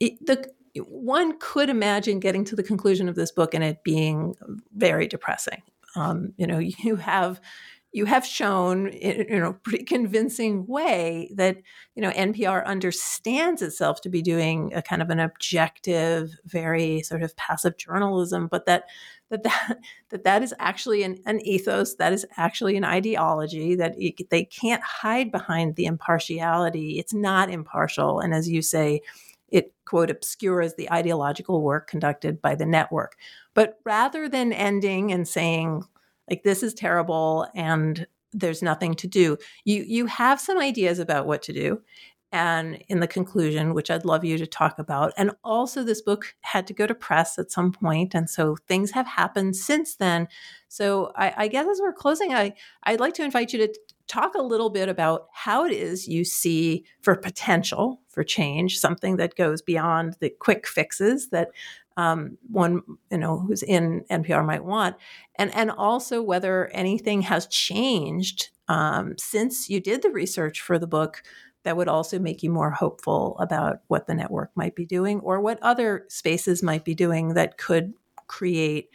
It, 0.00 0.24
the 0.24 0.50
one 0.86 1.38
could 1.38 1.68
imagine 1.68 2.18
getting 2.18 2.44
to 2.46 2.56
the 2.56 2.62
conclusion 2.62 3.08
of 3.08 3.14
this 3.14 3.30
book 3.30 3.54
and 3.54 3.62
it 3.62 3.84
being 3.84 4.34
very 4.74 5.06
depressing. 5.06 5.62
Um, 5.96 6.32
you 6.36 6.46
know, 6.46 6.58
you 6.84 6.96
have 6.96 7.40
you 7.94 8.06
have 8.06 8.26
shown 8.26 8.88
in 8.88 9.40
a 9.44 9.52
pretty 9.52 9.84
convincing 9.84 10.66
way 10.66 11.30
that 11.36 11.58
you 11.94 12.02
know 12.02 12.10
NPR 12.10 12.66
understands 12.66 13.62
itself 13.62 14.00
to 14.00 14.08
be 14.08 14.20
doing 14.20 14.74
a 14.74 14.82
kind 14.82 15.00
of 15.00 15.10
an 15.10 15.20
objective, 15.20 16.32
very 16.44 17.02
sort 17.02 17.22
of 17.22 17.36
passive 17.36 17.76
journalism, 17.76 18.48
but 18.48 18.66
that 18.66 18.86
that 19.30 19.44
that 19.44 19.78
that, 20.10 20.24
that 20.24 20.42
is 20.42 20.52
actually 20.58 21.04
an, 21.04 21.18
an 21.24 21.40
ethos, 21.46 21.94
that 21.94 22.12
is 22.12 22.26
actually 22.36 22.76
an 22.76 22.84
ideology 22.84 23.76
that 23.76 23.94
it, 23.96 24.28
they 24.28 24.44
can't 24.44 24.82
hide 24.82 25.30
behind 25.30 25.76
the 25.76 25.86
impartiality. 25.86 26.98
It's 26.98 27.14
not 27.14 27.48
impartial, 27.48 28.18
and 28.18 28.34
as 28.34 28.48
you 28.48 28.60
say, 28.60 29.02
it 29.50 29.72
quote 29.84 30.10
obscures 30.10 30.74
the 30.74 30.90
ideological 30.90 31.62
work 31.62 31.86
conducted 31.86 32.42
by 32.42 32.56
the 32.56 32.66
network. 32.66 33.14
But 33.54 33.78
rather 33.84 34.28
than 34.28 34.52
ending 34.52 35.12
and 35.12 35.28
saying 35.28 35.84
like 36.28 36.42
this 36.42 36.62
is 36.62 36.74
terrible 36.74 37.46
and 37.54 38.06
there's 38.32 38.62
nothing 38.62 38.94
to 38.94 39.06
do, 39.06 39.36
you 39.64 39.84
you 39.86 40.06
have 40.06 40.40
some 40.40 40.58
ideas 40.58 40.98
about 40.98 41.26
what 41.26 41.42
to 41.42 41.52
do. 41.52 41.80
And 42.32 42.82
in 42.88 42.98
the 42.98 43.06
conclusion, 43.06 43.74
which 43.74 43.92
I'd 43.92 44.04
love 44.04 44.24
you 44.24 44.36
to 44.38 44.46
talk 44.46 44.80
about, 44.80 45.12
and 45.16 45.30
also 45.44 45.84
this 45.84 46.02
book 46.02 46.34
had 46.40 46.66
to 46.66 46.74
go 46.74 46.84
to 46.84 46.94
press 46.94 47.38
at 47.38 47.52
some 47.52 47.70
point, 47.70 48.12
and 48.12 48.28
so 48.28 48.56
things 48.66 48.90
have 48.90 49.06
happened 49.06 49.54
since 49.54 49.94
then. 49.94 50.26
So 50.66 51.12
I, 51.14 51.32
I 51.36 51.48
guess 51.48 51.68
as 51.68 51.80
we're 51.80 51.92
closing, 51.92 52.34
I 52.34 52.54
I'd 52.82 52.98
like 52.98 53.14
to 53.14 53.24
invite 53.24 53.52
you 53.52 53.60
to 53.60 53.72
talk 54.08 54.34
a 54.34 54.42
little 54.42 54.68
bit 54.68 54.88
about 54.88 55.28
how 55.32 55.64
it 55.64 55.72
is 55.72 56.08
you 56.08 56.24
see 56.24 56.84
for 57.02 57.14
potential 57.14 58.00
for 58.08 58.24
change, 58.24 58.78
something 58.78 59.16
that 59.16 59.36
goes 59.36 59.62
beyond 59.62 60.16
the 60.20 60.30
quick 60.30 60.66
fixes 60.66 61.28
that 61.30 61.50
um, 61.96 62.38
one 62.50 62.82
you 63.10 63.18
know 63.18 63.38
who's 63.38 63.62
in 63.62 64.04
NPR 64.10 64.44
might 64.44 64.64
want, 64.64 64.96
and 65.36 65.54
and 65.54 65.70
also 65.70 66.22
whether 66.22 66.68
anything 66.68 67.22
has 67.22 67.46
changed 67.46 68.50
um, 68.68 69.14
since 69.18 69.68
you 69.68 69.80
did 69.80 70.02
the 70.02 70.10
research 70.10 70.60
for 70.60 70.78
the 70.78 70.86
book 70.86 71.22
that 71.64 71.76
would 71.76 71.88
also 71.88 72.18
make 72.18 72.42
you 72.42 72.50
more 72.50 72.70
hopeful 72.70 73.36
about 73.38 73.78
what 73.88 74.06
the 74.06 74.14
network 74.14 74.50
might 74.54 74.74
be 74.74 74.84
doing 74.84 75.20
or 75.20 75.40
what 75.40 75.58
other 75.62 76.04
spaces 76.08 76.62
might 76.62 76.84
be 76.84 76.94
doing 76.94 77.34
that 77.34 77.56
could 77.56 77.94
create 78.26 78.90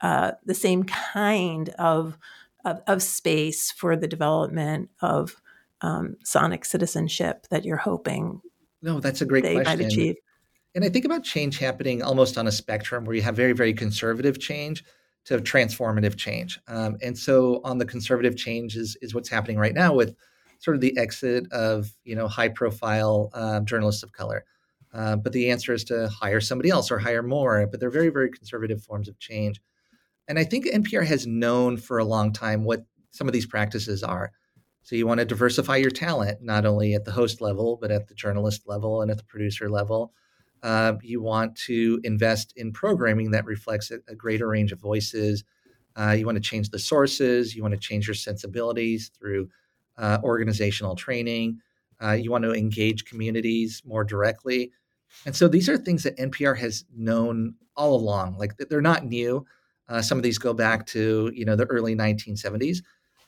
uh, 0.00 0.32
the 0.44 0.54
same 0.54 0.84
kind 0.84 1.70
of 1.70 2.18
of, 2.64 2.80
of 2.86 3.02
space 3.02 3.72
for 3.72 3.96
the 3.96 4.06
development 4.06 4.88
of 5.00 5.40
um, 5.80 6.16
sonic 6.24 6.64
citizenship 6.64 7.46
that 7.50 7.64
you're 7.64 7.76
hoping 7.76 8.40
no 8.82 9.00
that's 9.00 9.20
a 9.20 9.26
great 9.26 9.42
they 9.42 9.54
question. 9.54 9.78
might 9.78 9.86
achieve 9.86 10.16
and 10.74 10.84
i 10.84 10.88
think 10.88 11.04
about 11.04 11.24
change 11.24 11.58
happening 11.58 12.02
almost 12.02 12.38
on 12.38 12.46
a 12.46 12.52
spectrum 12.52 13.04
where 13.04 13.16
you 13.16 13.22
have 13.22 13.36
very 13.36 13.52
very 13.52 13.72
conservative 13.72 14.38
change 14.38 14.84
to 15.24 15.38
transformative 15.38 16.16
change 16.16 16.60
um, 16.68 16.96
and 17.02 17.16
so 17.16 17.60
on 17.64 17.78
the 17.78 17.84
conservative 17.84 18.36
change 18.36 18.76
is, 18.76 18.96
is 19.02 19.14
what's 19.14 19.28
happening 19.28 19.58
right 19.58 19.74
now 19.74 19.92
with 19.94 20.14
sort 20.58 20.74
of 20.74 20.80
the 20.80 20.96
exit 20.96 21.50
of 21.52 21.90
you 22.04 22.14
know 22.14 22.28
high 22.28 22.48
profile 22.48 23.30
uh, 23.34 23.60
journalists 23.60 24.02
of 24.02 24.12
color 24.12 24.44
uh, 24.94 25.16
but 25.16 25.32
the 25.32 25.50
answer 25.50 25.72
is 25.72 25.84
to 25.84 26.08
hire 26.08 26.40
somebody 26.40 26.68
else 26.68 26.90
or 26.90 26.98
hire 26.98 27.22
more 27.22 27.66
but 27.66 27.80
they're 27.80 27.90
very 27.90 28.08
very 28.08 28.30
conservative 28.30 28.82
forms 28.82 29.08
of 29.08 29.18
change 29.18 29.60
and 30.28 30.38
I 30.38 30.44
think 30.44 30.66
NPR 30.66 31.04
has 31.06 31.26
known 31.26 31.76
for 31.76 31.98
a 31.98 32.04
long 32.04 32.32
time 32.32 32.64
what 32.64 32.84
some 33.10 33.26
of 33.26 33.32
these 33.32 33.46
practices 33.46 34.02
are. 34.02 34.32
So 34.82 34.96
you 34.96 35.06
want 35.06 35.18
to 35.18 35.24
diversify 35.24 35.76
your 35.76 35.90
talent, 35.90 36.42
not 36.42 36.64
only 36.64 36.94
at 36.94 37.04
the 37.04 37.12
host 37.12 37.40
level, 37.40 37.78
but 37.80 37.90
at 37.90 38.08
the 38.08 38.14
journalist 38.14 38.62
level 38.66 39.02
and 39.02 39.10
at 39.10 39.18
the 39.18 39.24
producer 39.24 39.68
level. 39.68 40.12
Uh, 40.62 40.94
you 41.02 41.20
want 41.20 41.56
to 41.56 42.00
invest 42.04 42.52
in 42.56 42.72
programming 42.72 43.32
that 43.32 43.44
reflects 43.44 43.90
a, 43.90 43.98
a 44.08 44.14
greater 44.14 44.48
range 44.48 44.72
of 44.72 44.80
voices. 44.80 45.44
Uh, 45.96 46.10
you 46.10 46.24
want 46.24 46.36
to 46.36 46.42
change 46.42 46.70
the 46.70 46.78
sources. 46.78 47.54
You 47.54 47.62
want 47.62 47.74
to 47.74 47.80
change 47.80 48.06
your 48.06 48.14
sensibilities 48.14 49.10
through 49.18 49.48
uh, 49.98 50.18
organizational 50.22 50.96
training. 50.96 51.60
Uh, 52.02 52.12
you 52.12 52.30
want 52.30 52.44
to 52.44 52.52
engage 52.52 53.04
communities 53.04 53.82
more 53.84 54.04
directly. 54.04 54.72
And 55.26 55.36
so 55.36 55.48
these 55.48 55.68
are 55.68 55.76
things 55.76 56.02
that 56.04 56.16
NPR 56.16 56.56
has 56.58 56.84
known 56.94 57.54
all 57.76 57.94
along. 57.94 58.38
Like 58.38 58.56
they're 58.56 58.80
not 58.80 59.04
new. 59.04 59.44
Uh, 59.88 60.00
some 60.00 60.18
of 60.18 60.22
these 60.22 60.38
go 60.38 60.54
back 60.54 60.86
to 60.86 61.30
you 61.34 61.44
know 61.44 61.56
the 61.56 61.66
early 61.66 61.94
1970s. 61.94 62.78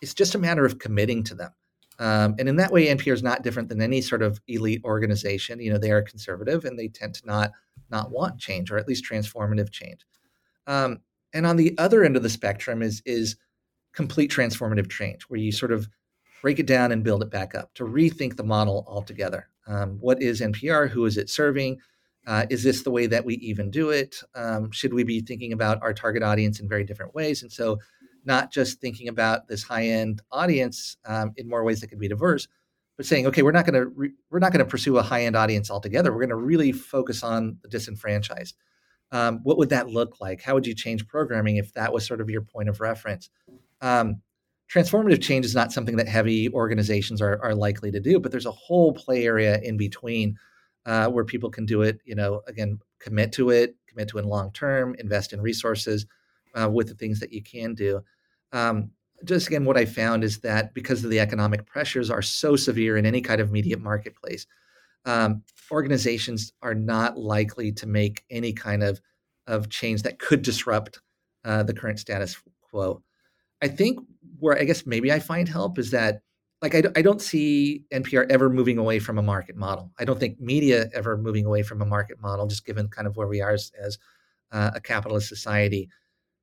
It's 0.00 0.14
just 0.14 0.34
a 0.34 0.38
matter 0.38 0.64
of 0.64 0.78
committing 0.78 1.22
to 1.24 1.34
them. 1.34 1.50
Um, 1.98 2.34
and 2.38 2.48
in 2.48 2.56
that 2.56 2.72
way, 2.72 2.86
NPR 2.86 3.12
is 3.12 3.22
not 3.22 3.42
different 3.42 3.68
than 3.68 3.80
any 3.80 4.00
sort 4.00 4.22
of 4.22 4.40
elite 4.48 4.82
organization. 4.84 5.60
You 5.60 5.72
know, 5.72 5.78
they 5.78 5.92
are 5.92 6.02
conservative 6.02 6.64
and 6.64 6.78
they 6.78 6.88
tend 6.88 7.14
to 7.14 7.26
not 7.26 7.52
not 7.90 8.10
want 8.10 8.38
change 8.38 8.70
or 8.70 8.78
at 8.78 8.88
least 8.88 9.04
transformative 9.08 9.70
change. 9.70 10.04
Um, 10.66 11.00
and 11.32 11.46
on 11.46 11.56
the 11.56 11.76
other 11.78 12.04
end 12.04 12.16
of 12.16 12.22
the 12.22 12.30
spectrum 12.30 12.82
is 12.82 13.02
is 13.06 13.36
complete 13.92 14.30
transformative 14.30 14.90
change, 14.90 15.22
where 15.24 15.40
you 15.40 15.52
sort 15.52 15.72
of 15.72 15.88
break 16.42 16.58
it 16.58 16.66
down 16.66 16.92
and 16.92 17.04
build 17.04 17.22
it 17.22 17.30
back 17.30 17.54
up 17.54 17.72
to 17.74 17.84
rethink 17.84 18.36
the 18.36 18.44
model 18.44 18.84
altogether. 18.88 19.48
Um, 19.66 19.96
what 20.00 20.20
is 20.20 20.40
NPR? 20.40 20.90
Who 20.90 21.06
is 21.06 21.16
it 21.16 21.30
serving? 21.30 21.78
Uh, 22.26 22.46
is 22.50 22.62
this 22.62 22.82
the 22.82 22.90
way 22.90 23.06
that 23.06 23.24
we 23.24 23.34
even 23.36 23.70
do 23.70 23.90
it? 23.90 24.16
Um, 24.34 24.70
should 24.70 24.94
we 24.94 25.04
be 25.04 25.20
thinking 25.20 25.52
about 25.52 25.82
our 25.82 25.92
target 25.92 26.22
audience 26.22 26.60
in 26.60 26.68
very 26.68 26.84
different 26.84 27.14
ways? 27.14 27.42
And 27.42 27.52
so, 27.52 27.78
not 28.24 28.52
just 28.52 28.80
thinking 28.80 29.08
about 29.08 29.48
this 29.48 29.62
high 29.62 29.86
end 29.86 30.22
audience 30.30 30.96
um, 31.04 31.32
in 31.36 31.48
more 31.48 31.64
ways 31.64 31.80
that 31.80 31.88
could 31.88 31.98
be 31.98 32.08
diverse, 32.08 32.48
but 32.96 33.06
saying, 33.06 33.26
okay, 33.26 33.42
we're 33.42 33.52
not 33.52 33.66
going 33.66 33.80
to 33.80 33.86
re- 33.86 34.14
we're 34.30 34.38
not 34.38 34.52
going 34.52 34.64
to 34.64 34.70
pursue 34.70 34.98
a 34.98 35.02
high 35.02 35.24
end 35.24 35.36
audience 35.36 35.70
altogether. 35.70 36.12
We're 36.12 36.20
going 36.20 36.28
to 36.30 36.36
really 36.36 36.72
focus 36.72 37.22
on 37.22 37.58
the 37.62 37.68
disenfranchised. 37.68 38.54
Um, 39.12 39.40
what 39.42 39.58
would 39.58 39.68
that 39.68 39.88
look 39.88 40.20
like? 40.20 40.42
How 40.42 40.54
would 40.54 40.66
you 40.66 40.74
change 40.74 41.06
programming 41.06 41.56
if 41.56 41.72
that 41.74 41.92
was 41.92 42.06
sort 42.06 42.20
of 42.20 42.30
your 42.30 42.42
point 42.42 42.68
of 42.68 42.80
reference? 42.80 43.30
Um, 43.80 44.22
transformative 44.72 45.22
change 45.22 45.44
is 45.44 45.54
not 45.54 45.72
something 45.72 45.96
that 45.96 46.08
heavy 46.08 46.48
organizations 46.48 47.20
are, 47.20 47.40
are 47.42 47.54
likely 47.54 47.90
to 47.92 48.00
do, 48.00 48.18
but 48.18 48.32
there's 48.32 48.46
a 48.46 48.50
whole 48.50 48.92
play 48.92 49.24
area 49.24 49.60
in 49.62 49.76
between 49.76 50.36
uh, 50.86 51.08
where 51.08 51.24
people 51.24 51.50
can 51.50 51.66
do 51.66 51.82
it. 51.82 52.00
You 52.04 52.14
know, 52.14 52.42
again, 52.46 52.78
commit 52.98 53.32
to 53.32 53.50
it, 53.50 53.76
commit 53.86 54.08
to 54.08 54.18
it 54.18 54.24
long 54.24 54.52
term, 54.52 54.96
invest 54.98 55.32
in 55.32 55.40
resources 55.40 56.06
uh, 56.54 56.68
with 56.68 56.88
the 56.88 56.94
things 56.94 57.20
that 57.20 57.32
you 57.32 57.42
can 57.42 57.74
do. 57.74 58.02
Um, 58.52 58.90
just 59.24 59.46
again, 59.46 59.64
what 59.64 59.76
I 59.76 59.84
found 59.84 60.24
is 60.24 60.40
that 60.40 60.74
because 60.74 61.04
of 61.04 61.10
the 61.10 61.20
economic 61.20 61.66
pressures 61.66 62.10
are 62.10 62.22
so 62.22 62.56
severe 62.56 62.96
in 62.96 63.06
any 63.06 63.20
kind 63.20 63.40
of 63.40 63.50
media 63.50 63.76
marketplace, 63.76 64.46
um, 65.06 65.42
organizations 65.70 66.52
are 66.62 66.74
not 66.74 67.18
likely 67.18 67.72
to 67.72 67.86
make 67.86 68.24
any 68.30 68.52
kind 68.52 68.82
of 68.82 69.00
of 69.46 69.68
change 69.68 70.02
that 70.02 70.18
could 70.18 70.42
disrupt 70.42 71.00
uh, 71.44 71.62
the 71.62 71.74
current 71.74 71.98
status 71.98 72.40
quo. 72.62 73.02
I 73.62 73.68
think 73.68 74.00
where 74.38 74.58
I 74.58 74.64
guess 74.64 74.86
maybe 74.86 75.12
I 75.12 75.20
find 75.20 75.48
help 75.48 75.78
is 75.78 75.90
that 75.90 76.22
like 76.62 76.74
I, 76.74 76.82
I 76.96 77.02
don't 77.02 77.20
see 77.20 77.84
NPR 77.92 78.26
ever 78.30 78.48
moving 78.48 78.78
away 78.78 78.98
from 78.98 79.18
a 79.18 79.22
market 79.22 79.56
model. 79.56 79.92
I 79.98 80.04
don't 80.04 80.18
think 80.18 80.40
media 80.40 80.88
ever 80.94 81.16
moving 81.16 81.44
away 81.44 81.62
from 81.62 81.82
a 81.82 81.86
market 81.86 82.20
model, 82.20 82.46
just 82.46 82.64
given 82.64 82.88
kind 82.88 83.06
of 83.06 83.16
where 83.16 83.28
we 83.28 83.42
are 83.42 83.52
as, 83.52 83.70
as 83.78 83.98
uh, 84.50 84.70
a 84.74 84.80
capitalist 84.80 85.28
society. 85.28 85.90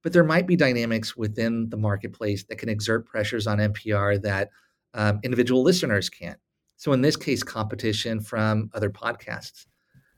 But 0.03 0.13
there 0.13 0.23
might 0.23 0.47
be 0.47 0.55
dynamics 0.55 1.15
within 1.15 1.69
the 1.69 1.77
marketplace 1.77 2.43
that 2.45 2.57
can 2.57 2.69
exert 2.69 3.05
pressures 3.05 3.47
on 3.47 3.59
NPR 3.59 4.21
that 4.23 4.49
um, 4.93 5.19
individual 5.23 5.63
listeners 5.63 6.09
can't. 6.09 6.39
So 6.77 6.93
in 6.93 7.01
this 7.01 7.15
case, 7.15 7.43
competition 7.43 8.19
from 8.19 8.71
other 8.73 8.89
podcasts. 8.89 9.67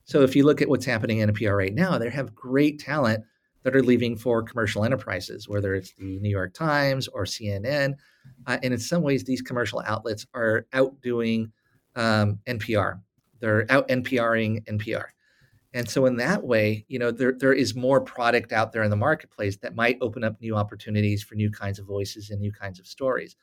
So 0.06 0.22
if 0.22 0.36
you 0.36 0.46
look 0.46 0.62
at 0.62 0.70
what's 0.70 0.86
happening 0.86 1.20
in 1.20 1.30
NPR 1.32 1.58
right 1.58 1.74
now, 1.74 1.98
they 1.98 2.10
have 2.10 2.34
great 2.34 2.80
talent 2.80 3.24
that 3.64 3.76
are 3.76 3.84
leaving 3.84 4.16
for 4.16 4.44
commercial 4.44 4.86
enterprises, 4.86 5.48
whether 5.48 5.74
it's 5.74 5.94
the 5.96 6.20
New 6.20 6.30
York 6.30 6.54
Times 6.54 7.08
or 7.10 7.24
CNN. 7.24 7.96
Uh, 8.46 8.58
and 8.62 8.74
in 8.74 8.80
some 8.80 9.02
ways, 9.02 9.24
these 9.24 9.42
commercial 9.42 9.82
outlets 9.86 10.26
are 10.34 10.66
outdoing 10.74 11.52
um, 11.96 12.40
NPR. 12.48 13.00
They're 13.40 13.66
out 13.70 13.88
NPRing 13.88 14.66
NPR. 14.66 15.06
And 15.74 15.90
so 15.90 16.06
in 16.06 16.18
that 16.18 16.44
way, 16.44 16.86
you 16.88 17.00
know, 17.00 17.12
there, 17.12 17.34
there 17.34 17.54
is 17.54 17.76
more 17.76 18.00
product 18.00 18.52
out 18.52 18.72
there 18.72 18.84
in 18.84 18.92
the 18.92 18.96
marketplace 18.96 19.58
that 19.58 19.76
might 19.76 19.98
open 20.02 20.24
up 20.24 20.40
new 20.40 20.56
opportunities 20.56 21.24
for 21.24 21.36
new 21.36 21.50
kinds 21.50 21.80
of 21.80 21.88
voices 21.88 22.30
and 22.30 22.40
new 22.40 22.52
kinds 22.52 22.80
of 22.80 22.86
stories. 22.86 23.36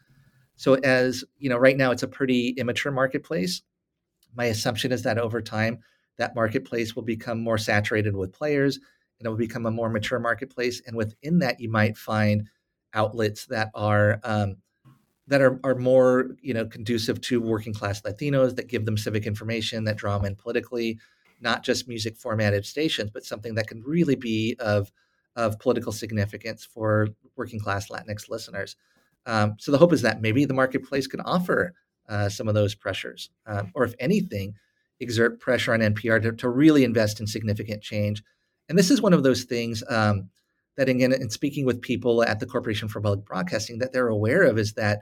So 0.55 0.75
as, 0.75 1.25
you 1.39 1.49
know, 1.49 1.57
right 1.57 1.77
now 1.77 1.91
it's 1.91 2.05
a 2.05 2.09
pretty 2.09 2.51
immature 2.51 2.93
marketplace. 2.93 3.63
My 4.37 4.45
assumption 4.45 4.93
is 4.93 5.03
that 5.03 5.19
over 5.19 5.43
time, 5.43 5.81
that 6.19 6.35
marketplace 6.35 6.95
will 6.95 7.03
become 7.03 7.41
more 7.41 7.59
saturated 7.59 8.15
with 8.15 8.33
players 8.33 8.79
and 9.19 9.27
it 9.27 9.29
will 9.29 9.37
become 9.37 9.67
a 9.67 9.71
more 9.71 9.89
mature 9.89 10.19
marketplace. 10.19 10.81
And 10.87 10.97
within 10.97 11.39
that, 11.41 11.61
you 11.61 11.69
might 11.69 11.97
find 11.97 12.49
outlets 12.95 13.47
that 13.47 13.71
are 13.75 14.21
um, 14.25 14.57
that 15.27 15.41
are, 15.41 15.61
are 15.63 15.77
more 15.77 16.37
you 16.43 16.53
know 16.53 16.67
conducive 16.67 17.21
to 17.23 17.41
working 17.41 17.73
class 17.73 18.01
Latinos 18.03 18.57
that 18.57 18.69
give 18.69 18.85
them 18.85 18.99
civic 18.99 19.27
information 19.27 19.85
that 19.85 19.97
draw 19.97 20.17
them 20.19 20.27
in 20.27 20.37
politically, 20.37 20.99
not 21.41 21.63
just 21.63 21.89
music 21.89 22.17
formatted 22.17 22.65
stations, 22.67 23.11
but 23.11 23.25
something 23.25 23.55
that 23.55 23.69
can 23.69 23.83
really 23.83 24.17
be 24.17 24.57
of 24.61 24.91
of 25.37 25.59
political 25.59 25.93
significance 25.93 26.65
for 26.65 27.09
working 27.37 27.61
class 27.61 27.89
Latinx 27.89 28.29
listeners. 28.29 28.77
Um, 29.27 29.55
so 29.59 29.71
the 29.71 29.79
hope 29.79 29.93
is 29.93 30.03
that 30.03 30.21
maybe 30.21 30.45
the 30.45 30.55
marketplace 30.55 31.07
can 31.07 31.21
offer 31.21 31.73
uh, 32.09 32.29
some 32.29 32.49
of 32.49 32.55
those 32.55 32.75
pressures, 32.75 33.31
um, 33.47 33.71
or 33.75 33.85
if 33.85 33.95
anything, 34.01 34.55
exert 34.99 35.41
pressure 35.41 35.73
on 35.73 35.81
NPR 35.81 36.21
to, 36.23 36.33
to, 36.33 36.49
really 36.49 36.85
invest 36.85 37.21
in 37.21 37.27
significant 37.27 37.83
change. 37.83 38.23
And 38.69 38.79
this 38.79 38.91
is 38.91 39.01
one 39.01 39.13
of 39.13 39.23
those 39.23 39.45
things 39.45 39.83
um, 39.89 40.29
that, 40.77 40.89
again, 40.89 41.13
in 41.13 41.31
speaking 41.31 41.65
with 41.65 41.81
people 41.81 42.23
at 42.23 42.41
the 42.41 42.47
Corporation 42.47 42.89
for 42.89 43.01
Public 43.01 43.25
Broadcasting, 43.25 43.79
that 43.79 43.93
they're 43.93 44.09
aware 44.09 44.43
of 44.43 44.59
is 44.59 44.75
that 44.75 45.01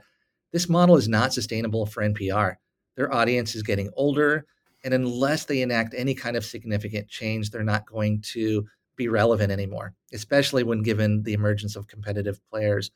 this 0.51 0.69
model 0.69 0.95
is 0.95 1.07
not 1.07 1.33
sustainable 1.33 1.85
for 1.85 2.03
NPR. 2.03 2.55
Their 2.95 3.13
audience 3.13 3.55
is 3.55 3.63
getting 3.63 3.89
older, 3.95 4.45
and 4.83 4.93
unless 4.93 5.45
they 5.45 5.61
enact 5.61 5.93
any 5.97 6.13
kind 6.13 6.35
of 6.37 6.45
significant 6.45 7.07
change, 7.07 7.49
they're 7.49 7.63
not 7.63 7.85
going 7.85 8.21
to 8.21 8.65
be 8.95 9.07
relevant 9.07 9.51
anymore, 9.51 9.93
especially 10.13 10.63
when 10.63 10.81
given 10.81 11.23
the 11.23 11.33
emergence 11.33 11.75
of 11.75 11.87
competitive 11.87 12.39
players. 12.49 12.91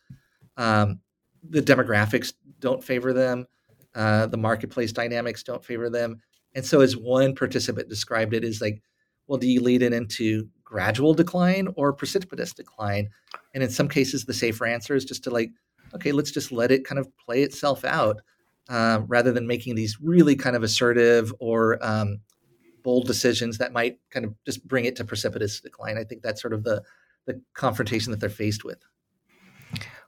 Um, 0.58 1.00
the 1.50 1.62
demographics 1.62 2.34
don't 2.60 2.84
favor 2.84 3.14
them. 3.14 3.46
Uh, 3.96 4.28
the 4.28 4.38
marketplace 4.38 4.92
dynamics 4.92 5.44
don't 5.44 5.64
favor 5.64 5.90
them. 5.90 6.22
And 6.56 6.66
so, 6.66 6.82
as 6.82 6.96
one 6.96 7.36
participant 7.36 7.90
described 7.90 8.34
it, 8.34 8.44
is 8.44 8.62
like, 8.62 8.82
well, 9.28 9.40
do 9.40 9.48
you 9.48 9.62
lead 9.62 9.82
it 9.82 9.94
into 9.94 10.48
gradual 10.64 11.14
decline 11.14 11.68
or 11.76 11.94
precipitous 11.94 12.54
decline? 12.54 13.10
And 13.54 13.64
in 13.64 13.70
some 13.70 13.88
cases, 13.88 14.26
the 14.26 14.34
safer 14.34 14.66
answer 14.66 14.96
is 14.96 15.06
just 15.06 15.24
to 15.26 15.30
like, 15.30 15.52
okay, 15.94 16.12
let's 16.12 16.32
just 16.32 16.52
let 16.52 16.72
it 16.72 16.86
kind 16.86 17.00
of 17.00 17.08
play 17.18 17.44
itself 17.44 17.84
out 17.86 18.22
um, 18.70 19.06
rather 19.08 19.32
than 19.32 19.48
making 19.48 19.76
these 19.76 20.00
really 20.02 20.36
kind 20.36 20.56
of 20.56 20.64
assertive 20.64 21.34
or 21.40 21.84
um, 21.86 22.20
bold 22.84 23.08
decisions 23.08 23.58
that 23.58 23.74
might 23.74 24.00
kind 24.10 24.26
of 24.26 24.34
just 24.46 24.68
bring 24.68 24.86
it 24.86 24.96
to 24.98 25.06
precipitous 25.06 25.60
decline. 25.62 25.98
I 25.98 26.04
think 26.04 26.22
that's 26.22 26.42
sort 26.42 26.54
of 26.54 26.64
the 26.64 26.84
the 27.26 27.42
confrontation 27.54 28.12
that 28.12 28.20
they're 28.20 28.30
faced 28.30 28.66
with. 28.66 28.84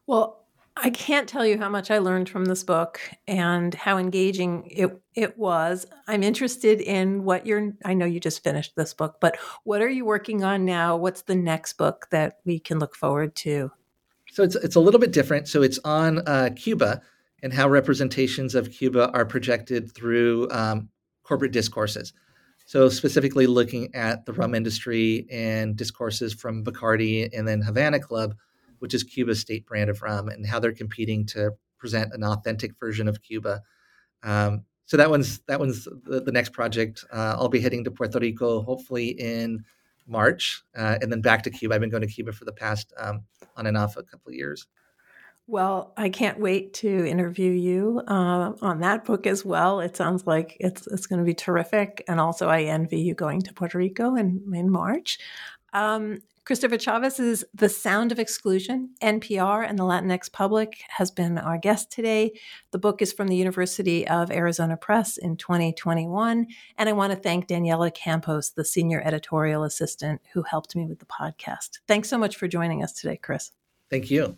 Well, 0.05 0.45
I 0.77 0.89
can't 0.89 1.29
tell 1.29 1.45
you 1.45 1.57
how 1.57 1.69
much 1.69 1.89
I 1.89 1.99
learned 1.99 2.27
from 2.27 2.45
this 2.45 2.63
book 2.63 2.99
and 3.27 3.73
how 3.73 3.97
engaging 3.97 4.67
it 4.69 5.01
it 5.13 5.37
was. 5.37 5.85
I'm 6.07 6.21
interested 6.21 6.81
in 6.81 7.23
what 7.23 7.45
you're 7.45 7.73
I 7.85 7.93
know 7.93 8.05
you 8.05 8.19
just 8.19 8.43
finished 8.43 8.75
this 8.75 8.93
book, 8.93 9.17
but 9.21 9.37
what 9.63 9.81
are 9.81 9.89
you 9.89 10.03
working 10.03 10.43
on 10.43 10.65
now? 10.65 10.97
What's 10.97 11.21
the 11.21 11.35
next 11.35 11.73
book 11.73 12.07
that 12.11 12.39
we 12.43 12.59
can 12.59 12.79
look 12.79 12.95
forward 12.95 13.35
to? 13.37 13.71
So 14.31 14.43
it's 14.43 14.55
it's 14.55 14.75
a 14.75 14.81
little 14.81 14.99
bit 14.99 15.13
different. 15.13 15.47
So 15.47 15.61
it's 15.61 15.79
on 15.85 16.19
uh, 16.27 16.49
Cuba 16.55 17.01
and 17.45 17.53
how 17.53 17.69
representations 17.69 18.55
of 18.55 18.71
Cuba 18.71 19.09
are 19.13 19.25
projected 19.25 19.89
through 19.93 20.49
um, 20.51 20.89
corporate 21.23 21.53
discourses. 21.53 22.11
So 22.65 22.89
specifically 22.89 23.47
looking 23.47 23.95
at 23.95 24.25
the 24.25 24.33
rum 24.33 24.53
industry 24.53 25.25
and 25.31 25.77
discourses 25.77 26.33
from 26.33 26.65
Bacardi 26.65 27.29
and 27.31 27.47
then 27.47 27.61
Havana 27.61 28.01
Club 28.01 28.35
which 28.79 28.93
is 28.93 29.03
Cuba's 29.03 29.39
state 29.39 29.65
brand 29.65 29.89
of 29.89 30.01
rum, 30.01 30.29
and 30.29 30.45
how 30.45 30.59
they're 30.59 30.71
competing 30.71 31.25
to 31.27 31.51
present 31.77 32.13
an 32.13 32.23
authentic 32.23 32.77
version 32.79 33.07
of 33.07 33.21
Cuba. 33.21 33.61
Um, 34.23 34.63
so 34.85 34.97
that 34.97 35.09
one's 35.09 35.39
that 35.47 35.59
one's 35.59 35.85
the, 35.85 36.21
the 36.21 36.31
next 36.31 36.53
project. 36.53 37.03
Uh, 37.11 37.35
I'll 37.37 37.49
be 37.49 37.59
heading 37.59 37.83
to 37.85 37.91
Puerto 37.91 38.19
Rico 38.19 38.61
hopefully 38.61 39.09
in 39.09 39.63
March, 40.07 40.63
uh, 40.77 40.97
and 41.01 41.11
then 41.11 41.21
back 41.21 41.43
to 41.43 41.49
Cuba. 41.49 41.75
I've 41.75 41.81
been 41.81 41.89
going 41.89 42.07
to 42.07 42.07
Cuba 42.07 42.31
for 42.31 42.45
the 42.45 42.51
past 42.51 42.93
um, 42.97 43.23
on 43.57 43.65
and 43.65 43.77
off 43.77 43.97
a 43.97 44.03
couple 44.03 44.29
of 44.29 44.35
years. 44.35 44.67
Well, 45.47 45.93
I 45.95 46.09
can't 46.09 46.39
wait 46.39 46.73
to 46.75 47.05
interview 47.07 47.51
you 47.51 48.01
uh, 48.07 48.53
on 48.61 48.79
that 48.79 49.05
book 49.05 49.27
as 49.27 49.45
well. 49.45 49.79
It 49.79 49.95
sounds 49.95 50.25
like 50.25 50.57
it's 50.59 50.87
it's 50.87 51.05
going 51.05 51.19
to 51.19 51.25
be 51.25 51.35
terrific, 51.35 52.03
and 52.07 52.19
also 52.19 52.49
I 52.49 52.63
envy 52.63 52.99
you 52.99 53.13
going 53.13 53.41
to 53.41 53.53
Puerto 53.53 53.77
Rico 53.77 54.15
in 54.15 54.41
in 54.53 54.71
March. 54.71 55.19
Um, 55.73 56.19
Christopher 56.45 56.77
Chavez's 56.77 57.43
The 57.55 57.69
Sound 57.69 58.11
of 58.11 58.19
Exclusion, 58.19 58.91
NPR 59.01 59.67
and 59.67 59.79
the 59.79 59.83
Latinx 59.83 60.31
Public, 60.31 60.79
has 60.89 61.09
been 61.09 61.39
our 61.39 61.57
guest 61.57 61.91
today. 61.91 62.39
The 62.69 62.77
book 62.77 63.01
is 63.01 63.11
from 63.11 63.27
the 63.27 63.35
University 63.35 64.07
of 64.07 64.29
Arizona 64.29 64.77
Press 64.77 65.17
in 65.17 65.37
2021. 65.37 66.45
And 66.77 66.89
I 66.89 66.91
want 66.93 67.13
to 67.13 67.19
thank 67.19 67.47
Daniela 67.47 67.91
Campos, 67.91 68.51
the 68.51 68.63
senior 68.63 69.01
editorial 69.03 69.63
assistant 69.63 70.21
who 70.33 70.43
helped 70.43 70.75
me 70.75 70.85
with 70.85 70.99
the 70.99 71.07
podcast. 71.07 71.79
Thanks 71.87 72.09
so 72.09 72.17
much 72.19 72.35
for 72.35 72.47
joining 72.47 72.83
us 72.83 72.93
today, 72.93 73.17
Chris. 73.17 73.51
Thank 73.89 74.11
you. 74.11 74.37